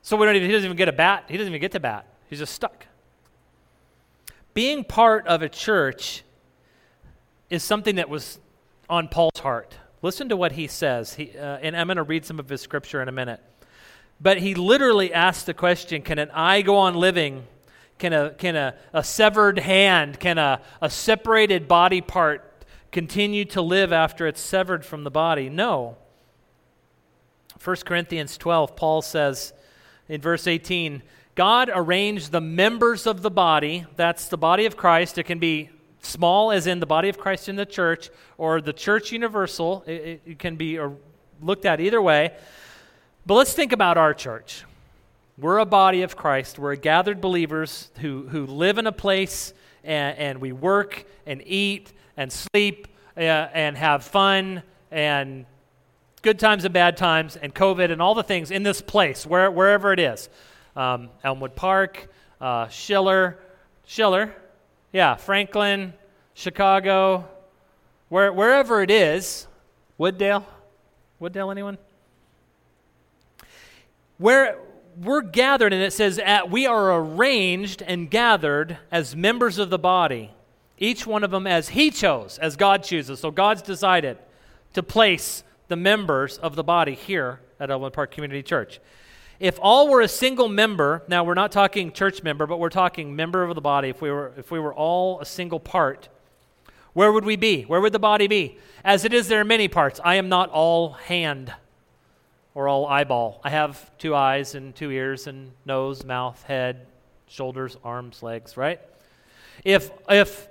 So 0.01 0.17
we 0.17 0.25
don't 0.25 0.35
even, 0.35 0.47
he 0.47 0.53
doesn't 0.53 0.65
even 0.65 0.77
get 0.77 0.89
a 0.89 0.93
bat. 0.93 1.25
He 1.27 1.37
doesn't 1.37 1.51
even 1.51 1.61
get 1.61 1.71
to 1.71 1.79
bat. 1.79 2.05
He's 2.29 2.39
just 2.39 2.53
stuck. 2.53 2.85
Being 4.53 4.83
part 4.83 5.25
of 5.27 5.41
a 5.41 5.49
church 5.49 6.23
is 7.49 7.63
something 7.63 7.95
that 7.95 8.09
was 8.09 8.39
on 8.89 9.07
Paul's 9.07 9.39
heart. 9.39 9.75
Listen 10.01 10.29
to 10.29 10.37
what 10.37 10.53
he 10.53 10.67
says. 10.67 11.13
He, 11.13 11.37
uh, 11.37 11.57
and 11.61 11.75
I'm 11.75 11.87
going 11.87 11.97
to 11.97 12.03
read 12.03 12.25
some 12.25 12.39
of 12.39 12.49
his 12.49 12.61
scripture 12.61 13.01
in 13.01 13.07
a 13.07 13.11
minute. 13.11 13.39
But 14.19 14.37
he 14.39 14.55
literally 14.55 15.13
asks 15.13 15.43
the 15.43 15.53
question 15.53 16.01
Can 16.01 16.19
an 16.19 16.31
eye 16.31 16.61
go 16.61 16.75
on 16.75 16.95
living? 16.95 17.43
Can 18.01 18.13
a, 18.13 18.31
can 18.31 18.55
a, 18.55 18.73
a 18.93 19.03
severed 19.03 19.59
hand, 19.59 20.19
can 20.19 20.39
a, 20.39 20.59
a 20.81 20.89
separated 20.89 21.67
body 21.67 22.01
part 22.01 22.65
continue 22.91 23.45
to 23.45 23.61
live 23.61 23.93
after 23.93 24.25
it's 24.25 24.41
severed 24.41 24.83
from 24.83 25.03
the 25.03 25.11
body? 25.11 25.49
No. 25.49 25.97
1 27.63 27.75
Corinthians 27.85 28.39
12, 28.39 28.75
Paul 28.75 29.03
says 29.03 29.53
in 30.09 30.19
verse 30.19 30.47
18, 30.47 31.03
God 31.35 31.69
arranged 31.71 32.31
the 32.31 32.41
members 32.41 33.05
of 33.05 33.21
the 33.21 33.29
body, 33.29 33.85
that's 33.97 34.29
the 34.29 34.37
body 34.37 34.65
of 34.65 34.75
Christ. 34.75 35.19
It 35.19 35.25
can 35.25 35.37
be 35.37 35.69
small, 36.01 36.51
as 36.51 36.65
in 36.65 36.79
the 36.79 36.87
body 36.87 37.07
of 37.07 37.19
Christ 37.19 37.49
in 37.49 37.55
the 37.55 37.67
church, 37.67 38.09
or 38.39 38.61
the 38.61 38.73
church 38.73 39.11
universal. 39.11 39.83
It, 39.85 40.23
it 40.25 40.39
can 40.39 40.55
be 40.55 40.79
looked 41.39 41.65
at 41.65 41.79
either 41.79 42.01
way. 42.01 42.31
But 43.27 43.35
let's 43.35 43.53
think 43.53 43.71
about 43.71 43.99
our 43.99 44.15
church. 44.15 44.63
We're 45.41 45.57
a 45.57 45.65
body 45.65 46.03
of 46.03 46.15
Christ. 46.15 46.59
We're 46.59 46.73
a 46.73 46.77
gathered 46.77 47.19
believers 47.19 47.89
who, 47.99 48.27
who 48.27 48.45
live 48.45 48.77
in 48.77 48.85
a 48.85 48.91
place 48.91 49.55
and, 49.83 50.15
and 50.19 50.39
we 50.39 50.51
work 50.51 51.03
and 51.25 51.41
eat 51.43 51.91
and 52.15 52.31
sleep 52.31 52.87
uh, 53.17 53.21
and 53.21 53.75
have 53.75 54.03
fun 54.03 54.61
and 54.91 55.47
good 56.21 56.37
times 56.37 56.63
and 56.63 56.71
bad 56.71 56.95
times 56.95 57.37
and 57.37 57.55
COVID 57.55 57.91
and 57.91 58.03
all 58.03 58.13
the 58.13 58.21
things 58.21 58.51
in 58.51 58.61
this 58.61 58.81
place, 58.83 59.25
where, 59.25 59.49
wherever 59.49 59.91
it 59.91 59.99
is. 59.99 60.29
Um, 60.75 61.09
Elmwood 61.23 61.55
Park, 61.55 62.07
uh, 62.39 62.67
Schiller, 62.67 63.39
Schiller, 63.87 64.35
yeah, 64.93 65.15
Franklin, 65.15 65.95
Chicago, 66.35 67.27
where, 68.09 68.31
wherever 68.31 68.83
it 68.83 68.91
is. 68.91 69.47
Wood 69.97 70.19
Dale? 70.19 70.45
Wooddale, 71.19 71.49
anyone? 71.49 71.79
Where 74.19 74.59
we're 74.97 75.21
gathered, 75.21 75.73
and 75.73 75.81
it 75.81 75.93
says, 75.93 76.19
at, 76.19 76.49
we 76.49 76.65
are 76.65 76.97
arranged 76.97 77.81
and 77.81 78.09
gathered 78.09 78.77
as 78.91 79.15
members 79.15 79.57
of 79.57 79.69
the 79.69 79.79
body, 79.79 80.31
each 80.77 81.05
one 81.05 81.23
of 81.23 81.31
them 81.31 81.47
as 81.47 81.69
He 81.69 81.91
chose, 81.91 82.37
as 82.37 82.55
God 82.55 82.83
chooses. 82.83 83.19
So 83.19 83.31
God's 83.31 83.61
decided 83.61 84.17
to 84.73 84.83
place 84.83 85.43
the 85.67 85.75
members 85.75 86.37
of 86.37 86.55
the 86.55 86.63
body 86.63 86.93
here 86.95 87.39
at 87.59 87.69
Elmwood 87.69 87.93
Park 87.93 88.11
Community 88.11 88.43
Church. 88.43 88.79
If 89.39 89.57
all 89.61 89.87
were 89.89 90.01
a 90.01 90.07
single 90.07 90.47
member, 90.47 91.03
now 91.07 91.23
we're 91.23 91.33
not 91.33 91.51
talking 91.51 91.91
church 91.91 92.21
member, 92.21 92.45
but 92.45 92.59
we're 92.59 92.69
talking 92.69 93.15
member 93.15 93.43
of 93.43 93.55
the 93.55 93.61
body, 93.61 93.89
if 93.89 94.01
we 94.01 94.11
were, 94.11 94.33
if 94.37 94.51
we 94.51 94.59
were 94.59 94.73
all 94.73 95.19
a 95.19 95.25
single 95.25 95.59
part, 95.59 96.09
where 96.93 97.11
would 97.11 97.25
we 97.25 97.37
be? 97.37 97.63
Where 97.63 97.81
would 97.81 97.93
the 97.93 97.99
body 97.99 98.27
be? 98.27 98.57
As 98.83 99.05
it 99.05 99.13
is, 99.13 99.27
there 99.27 99.41
are 99.41 99.45
many 99.45 99.67
parts. 99.67 99.99
I 100.03 100.15
am 100.15 100.29
not 100.29 100.49
all 100.49 100.93
hand 100.93 101.53
or 102.53 102.67
all 102.67 102.85
eyeball. 102.85 103.39
I 103.43 103.49
have 103.49 103.97
two 103.97 104.15
eyes 104.15 104.55
and 104.55 104.75
two 104.75 104.91
ears 104.91 105.27
and 105.27 105.51
nose, 105.65 106.03
mouth, 106.03 106.41
head, 106.43 106.87
shoulders, 107.27 107.77
arms, 107.83 108.21
legs, 108.21 108.57
right? 108.57 108.79
If, 109.63 109.91
if 110.09 110.47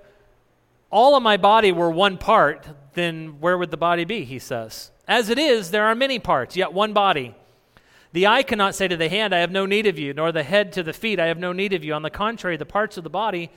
all 0.90 1.16
of 1.16 1.22
my 1.22 1.36
body 1.36 1.72
were 1.72 1.90
one 1.90 2.16
part, 2.16 2.66
then 2.94 3.40
where 3.40 3.58
would 3.58 3.70
the 3.70 3.76
body 3.76 4.04
be, 4.04 4.24
he 4.24 4.38
says? 4.38 4.90
As 5.06 5.28
it 5.28 5.38
is, 5.38 5.70
there 5.70 5.84
are 5.84 5.94
many 5.94 6.18
parts, 6.18 6.56
yet 6.56 6.72
one 6.72 6.92
body. 6.92 7.34
The 8.12 8.26
eye 8.26 8.42
cannot 8.42 8.74
say 8.74 8.88
to 8.88 8.96
the 8.96 9.08
hand, 9.08 9.34
I 9.34 9.38
have 9.38 9.52
no 9.52 9.66
need 9.66 9.86
of 9.86 9.98
you, 9.98 10.12
nor 10.14 10.32
the 10.32 10.42
head 10.42 10.72
to 10.72 10.82
the 10.82 10.92
feet, 10.92 11.20
I 11.20 11.26
have 11.26 11.38
no 11.38 11.52
need 11.52 11.72
of 11.72 11.84
you. 11.84 11.94
On 11.94 12.02
the 12.02 12.10
contrary, 12.10 12.56
the 12.56 12.66
parts 12.66 12.96
of 12.96 13.04
the 13.04 13.10
body 13.10 13.50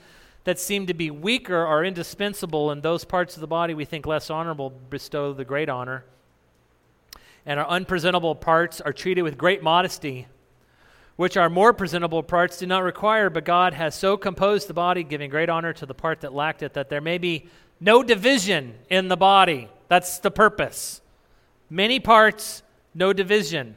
that 0.44 0.60
seem 0.60 0.86
to 0.86 0.94
be 0.94 1.10
weaker 1.10 1.56
are 1.56 1.84
indispensable, 1.84 2.70
and 2.70 2.82
those 2.82 3.04
parts 3.04 3.34
of 3.34 3.40
the 3.40 3.46
body 3.46 3.74
we 3.74 3.84
think 3.84 4.06
less 4.06 4.30
honorable 4.30 4.70
bestow 4.70 5.32
the 5.32 5.44
great 5.44 5.68
honor. 5.68 6.04
And 7.46 7.60
our 7.60 7.68
unpresentable 7.68 8.34
parts 8.34 8.80
are 8.80 8.92
treated 8.92 9.22
with 9.22 9.36
great 9.36 9.62
modesty, 9.62 10.26
which 11.16 11.36
our 11.36 11.50
more 11.50 11.72
presentable 11.72 12.22
parts 12.22 12.58
do 12.58 12.66
not 12.66 12.82
require, 12.82 13.30
but 13.30 13.44
God 13.44 13.74
has 13.74 13.94
so 13.94 14.16
composed 14.16 14.68
the 14.68 14.74
body, 14.74 15.02
giving 15.02 15.30
great 15.30 15.48
honor 15.48 15.72
to 15.74 15.86
the 15.86 15.94
part 15.94 16.20
that 16.22 16.34
lacked 16.34 16.62
it, 16.62 16.74
that 16.74 16.88
there 16.88 17.00
may 17.00 17.18
be 17.18 17.46
no 17.80 18.02
division 18.02 18.74
in 18.88 19.08
the 19.08 19.16
body. 19.16 19.68
That's 19.88 20.18
the 20.18 20.30
purpose. 20.30 21.00
Many 21.68 22.00
parts, 22.00 22.62
no 22.94 23.12
division 23.12 23.76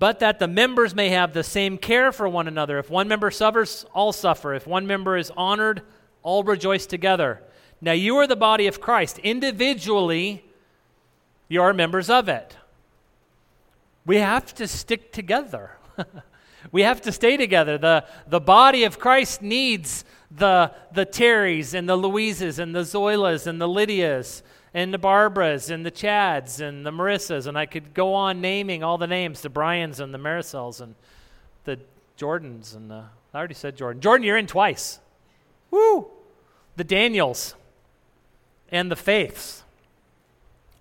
but 0.00 0.18
that 0.20 0.38
the 0.38 0.48
members 0.48 0.94
may 0.94 1.10
have 1.10 1.34
the 1.34 1.44
same 1.44 1.76
care 1.76 2.10
for 2.10 2.26
one 2.26 2.48
another. 2.48 2.78
If 2.78 2.88
one 2.88 3.06
member 3.06 3.30
suffers, 3.30 3.84
all 3.94 4.14
suffer. 4.14 4.54
If 4.54 4.66
one 4.66 4.86
member 4.86 5.18
is 5.18 5.30
honored, 5.36 5.82
all 6.22 6.42
rejoice 6.42 6.86
together. 6.86 7.42
Now 7.82 7.92
you 7.92 8.16
are 8.16 8.26
the 8.26 8.34
body 8.34 8.66
of 8.66 8.80
Christ. 8.80 9.18
Individually, 9.18 10.42
you 11.50 11.60
are 11.60 11.74
members 11.74 12.08
of 12.08 12.28
it. 12.28 12.56
We 14.06 14.16
have 14.16 14.54
to 14.54 14.66
stick 14.66 15.12
together. 15.12 15.72
we 16.72 16.82
have 16.82 17.02
to 17.02 17.12
stay 17.12 17.36
together. 17.36 17.76
The, 17.76 18.06
the 18.28 18.40
body 18.40 18.84
of 18.84 18.98
Christ 18.98 19.42
needs 19.42 20.04
the, 20.30 20.72
the 20.94 21.04
Terrys 21.04 21.74
and 21.74 21.88
the 21.88 21.96
Louises 21.96 22.58
and 22.60 22.74
the 22.74 22.80
Zoilas 22.80 23.46
and 23.48 23.60
the 23.60 23.68
Lydias 23.68 24.42
and 24.72 24.94
the 24.94 24.98
Barbaras 24.98 25.70
and 25.70 25.84
the 25.84 25.90
Chads 25.90 26.60
and 26.60 26.86
the 26.86 26.92
Marissas, 26.92 27.48
and 27.48 27.58
I 27.58 27.66
could 27.66 27.92
go 27.94 28.14
on 28.14 28.40
naming 28.40 28.84
all 28.84 28.96
the 28.96 29.08
names, 29.08 29.40
the 29.40 29.48
Bryans 29.48 29.98
and 29.98 30.14
the 30.14 30.18
Maricels 30.18 30.80
and 30.80 30.94
the 31.64 31.80
Jordans 32.16 32.76
and 32.76 32.88
the, 32.88 33.04
I 33.34 33.38
already 33.38 33.54
said 33.54 33.76
Jordan. 33.76 34.00
Jordan, 34.00 34.24
you're 34.24 34.36
in 34.36 34.46
twice. 34.46 35.00
Woo! 35.72 36.10
The 36.76 36.84
Daniels 36.84 37.56
and 38.70 38.88
the 38.90 38.96
Faiths. 38.96 39.64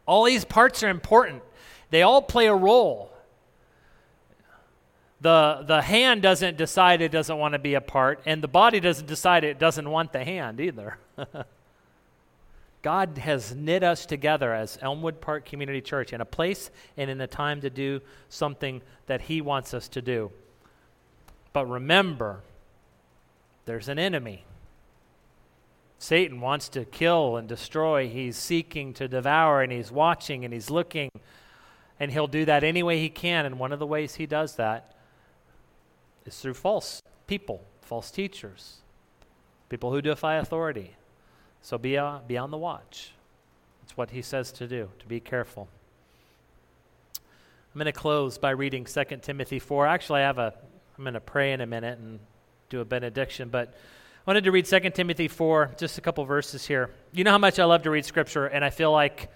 All 0.10 0.24
these 0.24 0.44
parts 0.44 0.82
are 0.82 0.90
important. 0.90 1.44
They 1.92 2.02
all 2.02 2.24
play 2.24 2.48
a 2.48 2.56
role. 2.56 3.14
The, 5.22 5.64
the 5.68 5.84
hand 5.84 6.24
doesn't 6.24 6.58
decide 6.58 7.04
it 7.04 7.12
doesn't 7.12 7.38
want 7.38 7.54
to 7.54 7.60
be 7.60 7.76
a 7.76 7.82
part, 7.82 8.20
and 8.26 8.42
the 8.42 8.48
body 8.48 8.80
doesn't 8.80 9.06
decide 9.06 9.44
it 9.44 9.60
doesn't 9.60 9.88
want 9.88 10.12
the 10.12 10.24
hand 10.24 10.60
either. 10.62 10.98
God 12.82 13.20
has 13.20 13.54
knit 13.54 13.84
us 13.84 14.08
together 14.08 14.52
as 14.52 14.80
Elmwood 14.82 15.22
Park 15.22 15.46
Community 15.46 15.80
Church 15.80 16.12
in 16.12 16.22
a 16.22 16.26
place 16.26 16.72
and 16.98 17.12
in 17.12 17.22
a 17.22 17.28
time 17.28 17.62
to 17.62 17.70
do 17.70 18.02
something 18.30 18.82
that 19.06 19.22
He 19.22 19.42
wants 19.42 19.76
us 19.76 19.88
to 19.90 20.02
do. 20.02 20.32
But 21.54 21.68
remember, 21.68 22.42
there's 23.66 23.88
an 23.88 24.00
enemy. 24.00 24.44
Satan 26.00 26.40
wants 26.40 26.70
to 26.70 26.86
kill 26.86 27.36
and 27.36 27.48
destroy. 27.48 28.08
He's 28.08 28.38
seeking 28.38 28.94
to 28.94 29.08
devour, 29.10 29.62
and 29.62 29.70
he's 29.72 29.92
watching 29.92 30.46
and 30.46 30.54
he's 30.54 30.70
looking. 30.70 31.12
And 32.00 32.12
he'll 32.12 32.28
do 32.28 32.46
that 32.46 32.64
any 32.64 32.82
way 32.82 32.98
he 32.98 33.10
can. 33.10 33.46
And 33.46 33.60
one 33.60 33.74
of 33.74 33.80
the 33.80 33.86
ways 33.86 34.16
he 34.16 34.26
does 34.26 34.56
that 34.56 34.96
is 36.26 36.40
through 36.40 36.54
false 36.54 37.02
people, 37.28 37.66
false 37.82 38.10
teachers, 38.10 38.78
people 39.68 39.92
who 39.92 40.02
defy 40.02 40.36
authority. 40.36 40.96
So 41.62 41.78
be, 41.78 41.98
uh, 41.98 42.20
be 42.26 42.38
on 42.38 42.50
the 42.50 42.58
watch. 42.58 43.12
That's 43.82 43.98
what 43.98 44.12
he 44.12 44.22
says 44.22 44.54
to 44.54 44.68
do, 44.68 44.90
to 45.00 45.06
be 45.06 45.20
careful. 45.20 45.68
I'm 47.16 47.78
going 47.78 47.86
to 47.86 47.92
close 47.92 48.38
by 48.38 48.52
reading 48.52 48.86
2 48.86 49.04
Timothy 49.22 49.60
4. 49.60 49.86
Actually, 49.86 50.22
I 50.22 50.28
have 50.28 50.38
a, 50.38 50.54
I'm 50.98 51.04
going 51.04 51.14
to 51.14 51.20
pray 51.20 51.52
in 51.52 51.60
a 51.60 51.68
minute 51.68 52.00
and 52.00 52.20
do 52.70 52.80
a 52.80 52.86
benediction, 52.86 53.50
but 53.50 53.76
wanted 54.30 54.44
to 54.44 54.52
read 54.52 54.66
2 54.66 54.92
Timothy 54.92 55.28
4, 55.28 55.72
just 55.76 55.98
a 55.98 56.02
couple 56.02 56.24
verses 56.24 56.68
here. 56.68 56.92
You 57.14 57.24
know 57.24 57.32
how 57.32 57.40
much 57.40 57.58
I 57.58 57.66
love 57.66 57.82
to 57.82 57.90
read 57.90 58.06
scripture, 58.06 58.46
and 58.46 58.64
I 58.64 58.70
feel 58.70 58.92
like 58.92 59.28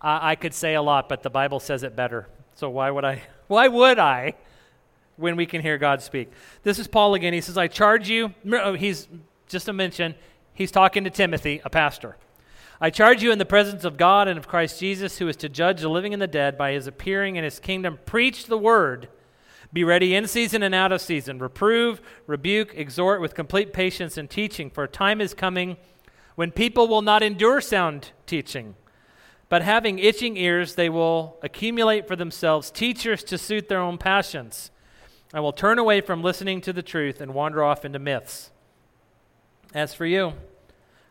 I, 0.00 0.30
I 0.30 0.34
could 0.34 0.54
say 0.54 0.76
a 0.76 0.80
lot, 0.80 1.10
but 1.10 1.22
the 1.22 1.28
Bible 1.28 1.60
says 1.60 1.82
it 1.82 1.94
better. 1.94 2.26
So 2.54 2.70
why 2.70 2.90
would 2.90 3.04
I? 3.04 3.20
Why 3.48 3.68
would 3.68 3.98
I? 3.98 4.32
When 5.16 5.36
we 5.36 5.44
can 5.44 5.60
hear 5.60 5.76
God 5.76 6.00
speak. 6.00 6.32
This 6.62 6.78
is 6.78 6.88
Paul 6.88 7.12
again. 7.12 7.34
He 7.34 7.42
says, 7.42 7.58
I 7.58 7.68
charge 7.68 8.08
you, 8.08 8.32
he's 8.78 9.08
just 9.46 9.68
a 9.68 9.74
mention, 9.74 10.14
He's 10.54 10.70
talking 10.70 11.04
to 11.04 11.10
Timothy, 11.10 11.60
a 11.62 11.68
pastor. 11.68 12.16
I 12.80 12.88
charge 12.88 13.22
you 13.22 13.30
in 13.30 13.38
the 13.38 13.44
presence 13.44 13.84
of 13.84 13.98
God 13.98 14.26
and 14.26 14.38
of 14.38 14.48
Christ 14.48 14.80
Jesus, 14.80 15.18
who 15.18 15.28
is 15.28 15.36
to 15.36 15.50
judge 15.50 15.82
the 15.82 15.90
living 15.90 16.14
and 16.14 16.22
the 16.22 16.26
dead 16.26 16.56
by 16.56 16.72
his 16.72 16.86
appearing 16.86 17.36
in 17.36 17.44
his 17.44 17.58
kingdom, 17.58 17.98
preach 18.06 18.46
the 18.46 18.56
word. 18.56 19.10
Be 19.72 19.84
ready 19.84 20.14
in 20.14 20.26
season 20.26 20.62
and 20.62 20.74
out 20.74 20.92
of 20.92 21.00
season. 21.00 21.38
Reprove, 21.38 22.02
rebuke, 22.26 22.74
exhort 22.74 23.20
with 23.22 23.34
complete 23.34 23.72
patience 23.72 24.18
and 24.18 24.28
teaching, 24.28 24.68
for 24.68 24.84
a 24.84 24.88
time 24.88 25.20
is 25.20 25.32
coming 25.32 25.78
when 26.34 26.50
people 26.50 26.88
will 26.88 27.02
not 27.02 27.22
endure 27.22 27.60
sound 27.60 28.10
teaching. 28.26 28.74
But 29.48 29.62
having 29.62 29.98
itching 29.98 30.36
ears, 30.36 30.74
they 30.74 30.88
will 30.88 31.38
accumulate 31.42 32.06
for 32.06 32.16
themselves 32.16 32.70
teachers 32.70 33.22
to 33.24 33.38
suit 33.38 33.68
their 33.68 33.80
own 33.80 33.98
passions, 33.98 34.70
and 35.32 35.42
will 35.42 35.52
turn 35.52 35.78
away 35.78 36.02
from 36.02 36.22
listening 36.22 36.60
to 36.62 36.72
the 36.72 36.82
truth 36.82 37.20
and 37.20 37.32
wander 37.32 37.64
off 37.64 37.84
into 37.84 37.98
myths. 37.98 38.50
As 39.74 39.94
for 39.94 40.04
you, 40.04 40.34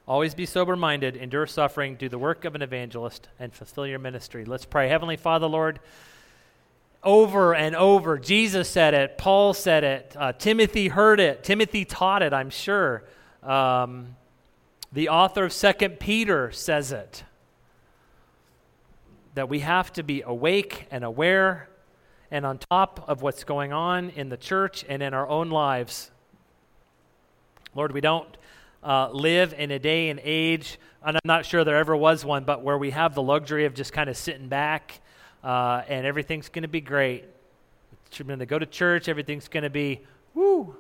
always 0.08 0.36
be 0.36 0.46
sober 0.46 0.76
minded, 0.76 1.16
endure 1.16 1.48
suffering, 1.48 1.96
do 1.96 2.10
the 2.10 2.20
work 2.20 2.46
of 2.46 2.54
an 2.54 2.62
evangelist, 2.62 3.28
and 3.40 3.54
fulfill 3.54 3.88
your 3.88 4.00
ministry. 4.00 4.46
Let's 4.46 4.66
pray. 4.66 4.88
Heavenly 4.88 5.18
Father, 5.18 5.48
Lord, 5.48 5.80
over 7.04 7.56
and 7.56 7.76
over, 7.76 8.18
Jesus 8.20 8.70
said 8.70 8.94
it, 8.94 9.18
Paul 9.18 9.54
said 9.54 9.84
it, 9.84 10.16
uh, 10.18 10.34
Timothy 10.34 10.88
heard 10.88 11.20
it, 11.20 11.44
Timothy 11.44 11.84
taught 11.86 12.22
it, 12.22 12.34
I'm 12.34 12.50
sure. 12.50 13.04
Um, 13.44 14.16
the 14.92 15.10
author 15.10 15.46
of 15.46 15.54
Second 15.54 16.00
Peter 16.00 16.52
says 16.52 16.92
it. 16.92 17.24
that 19.34 19.50
we 19.50 19.60
have 19.60 19.94
to 19.94 20.04
be 20.04 20.22
awake 20.22 20.88
and 20.92 21.04
aware 21.04 21.70
and 22.30 22.46
on 22.46 22.58
top 22.70 23.04
of 23.08 23.22
what's 23.22 23.44
going 23.44 23.74
on 23.74 24.10
in 24.12 24.30
the 24.30 24.38
church 24.38 24.86
and 24.88 25.02
in 25.02 25.14
our 25.14 25.28
own 25.28 25.50
lives. 25.50 26.12
Lord, 27.76 27.92
we 27.94 28.02
don't 28.02 28.28
uh, 28.84 29.10
live 29.12 29.54
in 29.54 29.72
a 29.72 29.80
day 29.80 30.10
and 30.10 30.20
age, 30.24 30.80
and 31.04 31.16
I'm 31.16 31.22
not 31.26 31.46
sure 31.46 31.64
there 31.64 31.78
ever 31.78 31.96
was 31.96 32.26
one, 32.26 32.44
but 32.44 32.62
where 32.62 32.78
we 32.78 32.92
have 32.92 33.16
the 33.16 33.22
luxury 33.22 33.66
of 33.66 33.74
just 33.74 33.94
kind 33.94 34.10
of 34.10 34.18
sitting 34.18 34.48
back 34.48 35.02
uh, 35.44 35.82
and 35.88 36.06
everything's 36.06 36.50
going 36.50 36.64
to 36.64 36.68
be 36.68 36.82
great. 36.82 37.26
When 38.24 38.40
they 38.40 38.46
go 38.46 38.60
to 38.60 38.66
church, 38.66 39.08
everything's 39.08 39.48
going 39.48 39.64
to 39.64 39.70
be 39.70 40.02
woo. 40.34 40.76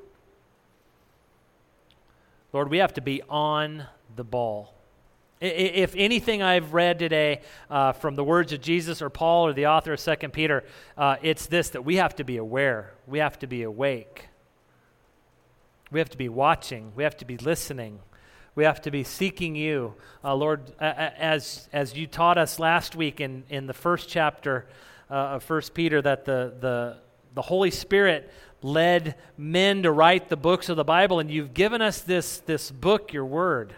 Lord, 2.54 2.70
we 2.70 2.80
have 2.80 2.94
to 2.96 3.02
be 3.02 3.22
on 3.30 3.86
the 4.16 4.24
ball. 4.24 4.74
If 5.40 5.96
anything 5.96 6.44
I've 6.44 6.74
read 6.74 7.00
today 7.00 7.42
uh, 7.70 7.94
from 7.94 8.16
the 8.16 8.24
words 8.24 8.54
of 8.54 8.62
Jesus 8.62 9.02
or 9.02 9.10
Paul 9.10 9.48
or 9.48 9.54
the 9.54 9.68
author 9.68 9.94
of 9.94 10.00
2 10.00 10.30
Peter, 10.30 10.64
uh, 10.96 11.16
it's 11.24 11.48
this 11.48 11.70
that 11.70 11.84
we 11.84 11.96
have 11.96 12.16
to 12.18 12.24
be 12.24 12.38
aware, 12.38 12.94
we 13.08 13.20
have 13.20 13.40
to 13.40 13.48
be 13.48 13.64
awake, 13.64 14.28
we 15.90 16.00
have 16.00 16.10
to 16.10 16.18
be 16.18 16.30
watching, 16.30 16.92
we 16.96 17.04
have 17.04 17.18
to 17.18 17.26
be 17.26 17.38
listening, 17.38 18.02
we 18.56 18.64
have 18.66 18.82
to 18.82 18.92
be 18.92 19.04
seeking 19.04 19.56
you. 19.56 19.94
Uh, 20.24 20.36
Lord, 20.36 20.74
as, 20.80 21.70
as 21.72 21.96
you 21.96 22.06
taught 22.06 22.38
us 22.38 22.60
last 22.60 22.96
week 22.96 23.22
in, 23.22 23.44
in 23.50 23.66
the 23.66 23.74
first 23.74 24.10
chapter 24.10 24.68
uh, 25.10 25.14
of 25.14 25.50
1 25.50 25.62
Peter, 25.74 26.02
that 26.02 26.26
the, 26.26 26.54
the, 26.60 26.98
the 27.34 27.42
Holy 27.42 27.72
Spirit 27.72 28.32
led 28.62 29.16
men 29.38 29.84
to 29.84 29.92
write 29.92 30.30
the 30.30 30.36
books 30.36 30.70
of 30.70 30.76
the 30.76 30.84
Bible, 30.84 31.20
and 31.20 31.32
you've 31.32 31.54
given 31.54 31.82
us 31.82 32.02
this, 32.02 32.40
this 32.40 32.70
book, 32.72 33.14
your 33.14 33.26
word. 33.26 33.74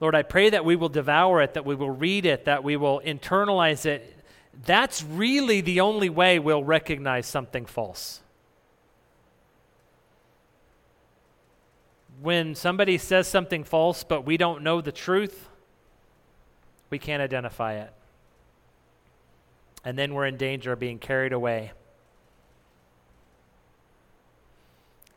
Lord, 0.00 0.14
I 0.14 0.22
pray 0.22 0.50
that 0.50 0.64
we 0.64 0.76
will 0.76 0.88
devour 0.88 1.42
it, 1.42 1.54
that 1.54 1.66
we 1.66 1.74
will 1.74 1.90
read 1.90 2.24
it, 2.24 2.46
that 2.46 2.64
we 2.64 2.76
will 2.76 3.00
internalize 3.04 3.84
it. 3.84 4.16
That's 4.64 5.04
really 5.04 5.60
the 5.60 5.80
only 5.80 6.08
way 6.08 6.38
we'll 6.38 6.64
recognize 6.64 7.26
something 7.26 7.66
false. 7.66 8.20
When 12.22 12.54
somebody 12.54 12.98
says 12.98 13.28
something 13.28 13.64
false, 13.64 14.04
but 14.04 14.26
we 14.26 14.36
don't 14.36 14.62
know 14.62 14.80
the 14.80 14.92
truth, 14.92 15.48
we 16.90 16.98
can't 16.98 17.22
identify 17.22 17.74
it. 17.74 17.92
And 19.84 19.98
then 19.98 20.12
we're 20.12 20.26
in 20.26 20.36
danger 20.36 20.72
of 20.72 20.78
being 20.78 20.98
carried 20.98 21.32
away. 21.32 21.72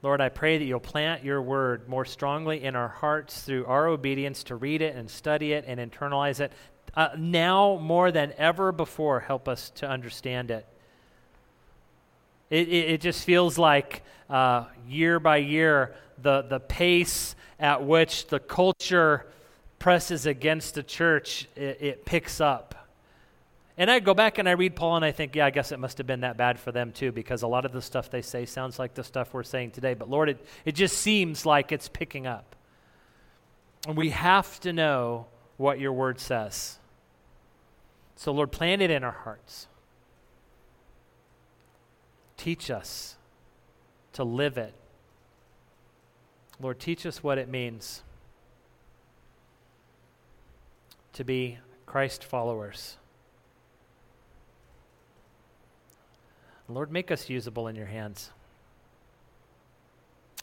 Lord, 0.02 0.22
I 0.22 0.30
pray 0.30 0.58
that 0.58 0.66
you'll 0.66 0.80
plant 0.80 1.24
your 1.24 1.42
word 1.42 1.88
more 1.88 2.06
strongly 2.06 2.64
in 2.64 2.76
our 2.76 2.90
hearts 2.90 3.42
through 3.42 3.66
our 3.66 3.88
obedience 3.88 4.44
to 4.46 4.56
read 4.56 4.82
it 4.82 4.96
and 4.96 5.10
study 5.10 5.54
it 5.54 5.64
and 5.66 5.80
internalize 5.80 6.40
it. 6.40 6.52
Uh, 6.94 7.10
now 7.18 7.80
more 7.82 8.12
than 8.12 8.34
ever 8.38 8.72
before, 8.72 9.22
help 9.22 9.48
us 9.48 9.70
to 9.72 9.90
understand 9.90 10.52
it. 10.52 10.66
It, 12.54 12.68
it, 12.68 12.90
it 12.92 13.02
just 13.02 13.24
feels 13.24 13.58
like 13.58 14.04
uh, 14.30 14.66
year 14.88 15.20
by 15.20 15.38
year, 15.38 15.96
the, 16.22 16.44
the 16.44 16.60
pace 16.60 17.36
at 17.60 17.84
which 17.84 18.28
the 18.28 18.40
culture 18.40 19.26
presses 19.80 20.28
against 20.28 20.76
the 20.76 20.84
church, 20.84 21.48
it, 21.56 21.78
it 21.82 22.06
picks 22.06 22.40
up. 22.40 22.76
And 23.76 23.90
I 23.90 24.00
go 24.00 24.14
back 24.14 24.38
and 24.38 24.48
I 24.48 24.52
read 24.52 24.76
Paul 24.76 24.98
and 24.98 25.04
I 25.04 25.12
think, 25.12 25.36
yeah, 25.36 25.48
I 25.48 25.50
guess 25.50 25.72
it 25.72 25.80
must 25.80 25.98
have 25.98 26.06
been 26.06 26.20
that 26.20 26.38
bad 26.38 26.60
for 26.60 26.72
them 26.72 26.92
too, 26.92 27.12
because 27.12 27.42
a 27.42 27.48
lot 27.48 27.66
of 27.66 27.72
the 27.72 27.82
stuff 27.82 28.12
they 28.12 28.22
say 28.22 28.46
sounds 28.46 28.78
like 28.78 28.94
the 28.94 29.04
stuff 29.04 29.34
we're 29.34 29.42
saying 29.42 29.72
today. 29.72 29.96
But 29.96 30.12
Lord, 30.12 30.30
it, 30.30 30.46
it 30.64 30.76
just 30.76 31.00
seems 31.00 31.48
like 31.48 31.72
it's 31.72 31.90
picking 31.90 32.28
up. 32.28 32.56
And 33.88 33.98
we 33.98 34.12
have 34.12 34.60
to 34.60 34.72
know 34.72 35.26
what 35.58 35.80
your 35.80 35.92
word 35.92 36.20
says. 36.20 36.78
So, 38.16 38.32
Lord, 38.32 38.52
plant 38.52 38.84
it 38.84 38.92
in 38.92 39.04
our 39.04 39.12
hearts. 39.12 39.68
Teach 42.44 42.70
us 42.70 43.16
to 44.12 44.26
live 44.26 44.58
it. 44.58 44.74
Lord, 46.60 46.78
teach 46.78 47.06
us 47.06 47.24
what 47.24 47.38
it 47.38 47.48
means 47.48 48.04
to 51.14 51.24
be 51.24 51.60
Christ 51.86 52.22
followers. 52.22 52.98
Lord, 56.68 56.92
make 56.92 57.12
us 57.12 57.30
usable 57.30 57.70
in 57.70 57.78
your 57.78 57.86
hands. 57.86 58.32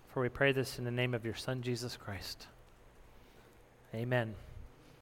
For 0.09 0.23
we 0.23 0.31
pray 0.31 0.53
this 0.53 0.79
in 0.79 0.87
the 0.87 0.91
name 0.91 1.13
of 1.13 1.27
your 1.27 1.35
Son, 1.35 1.61
Jesus 1.61 1.99
Christ. 1.99 2.47
Amen. 3.95 4.35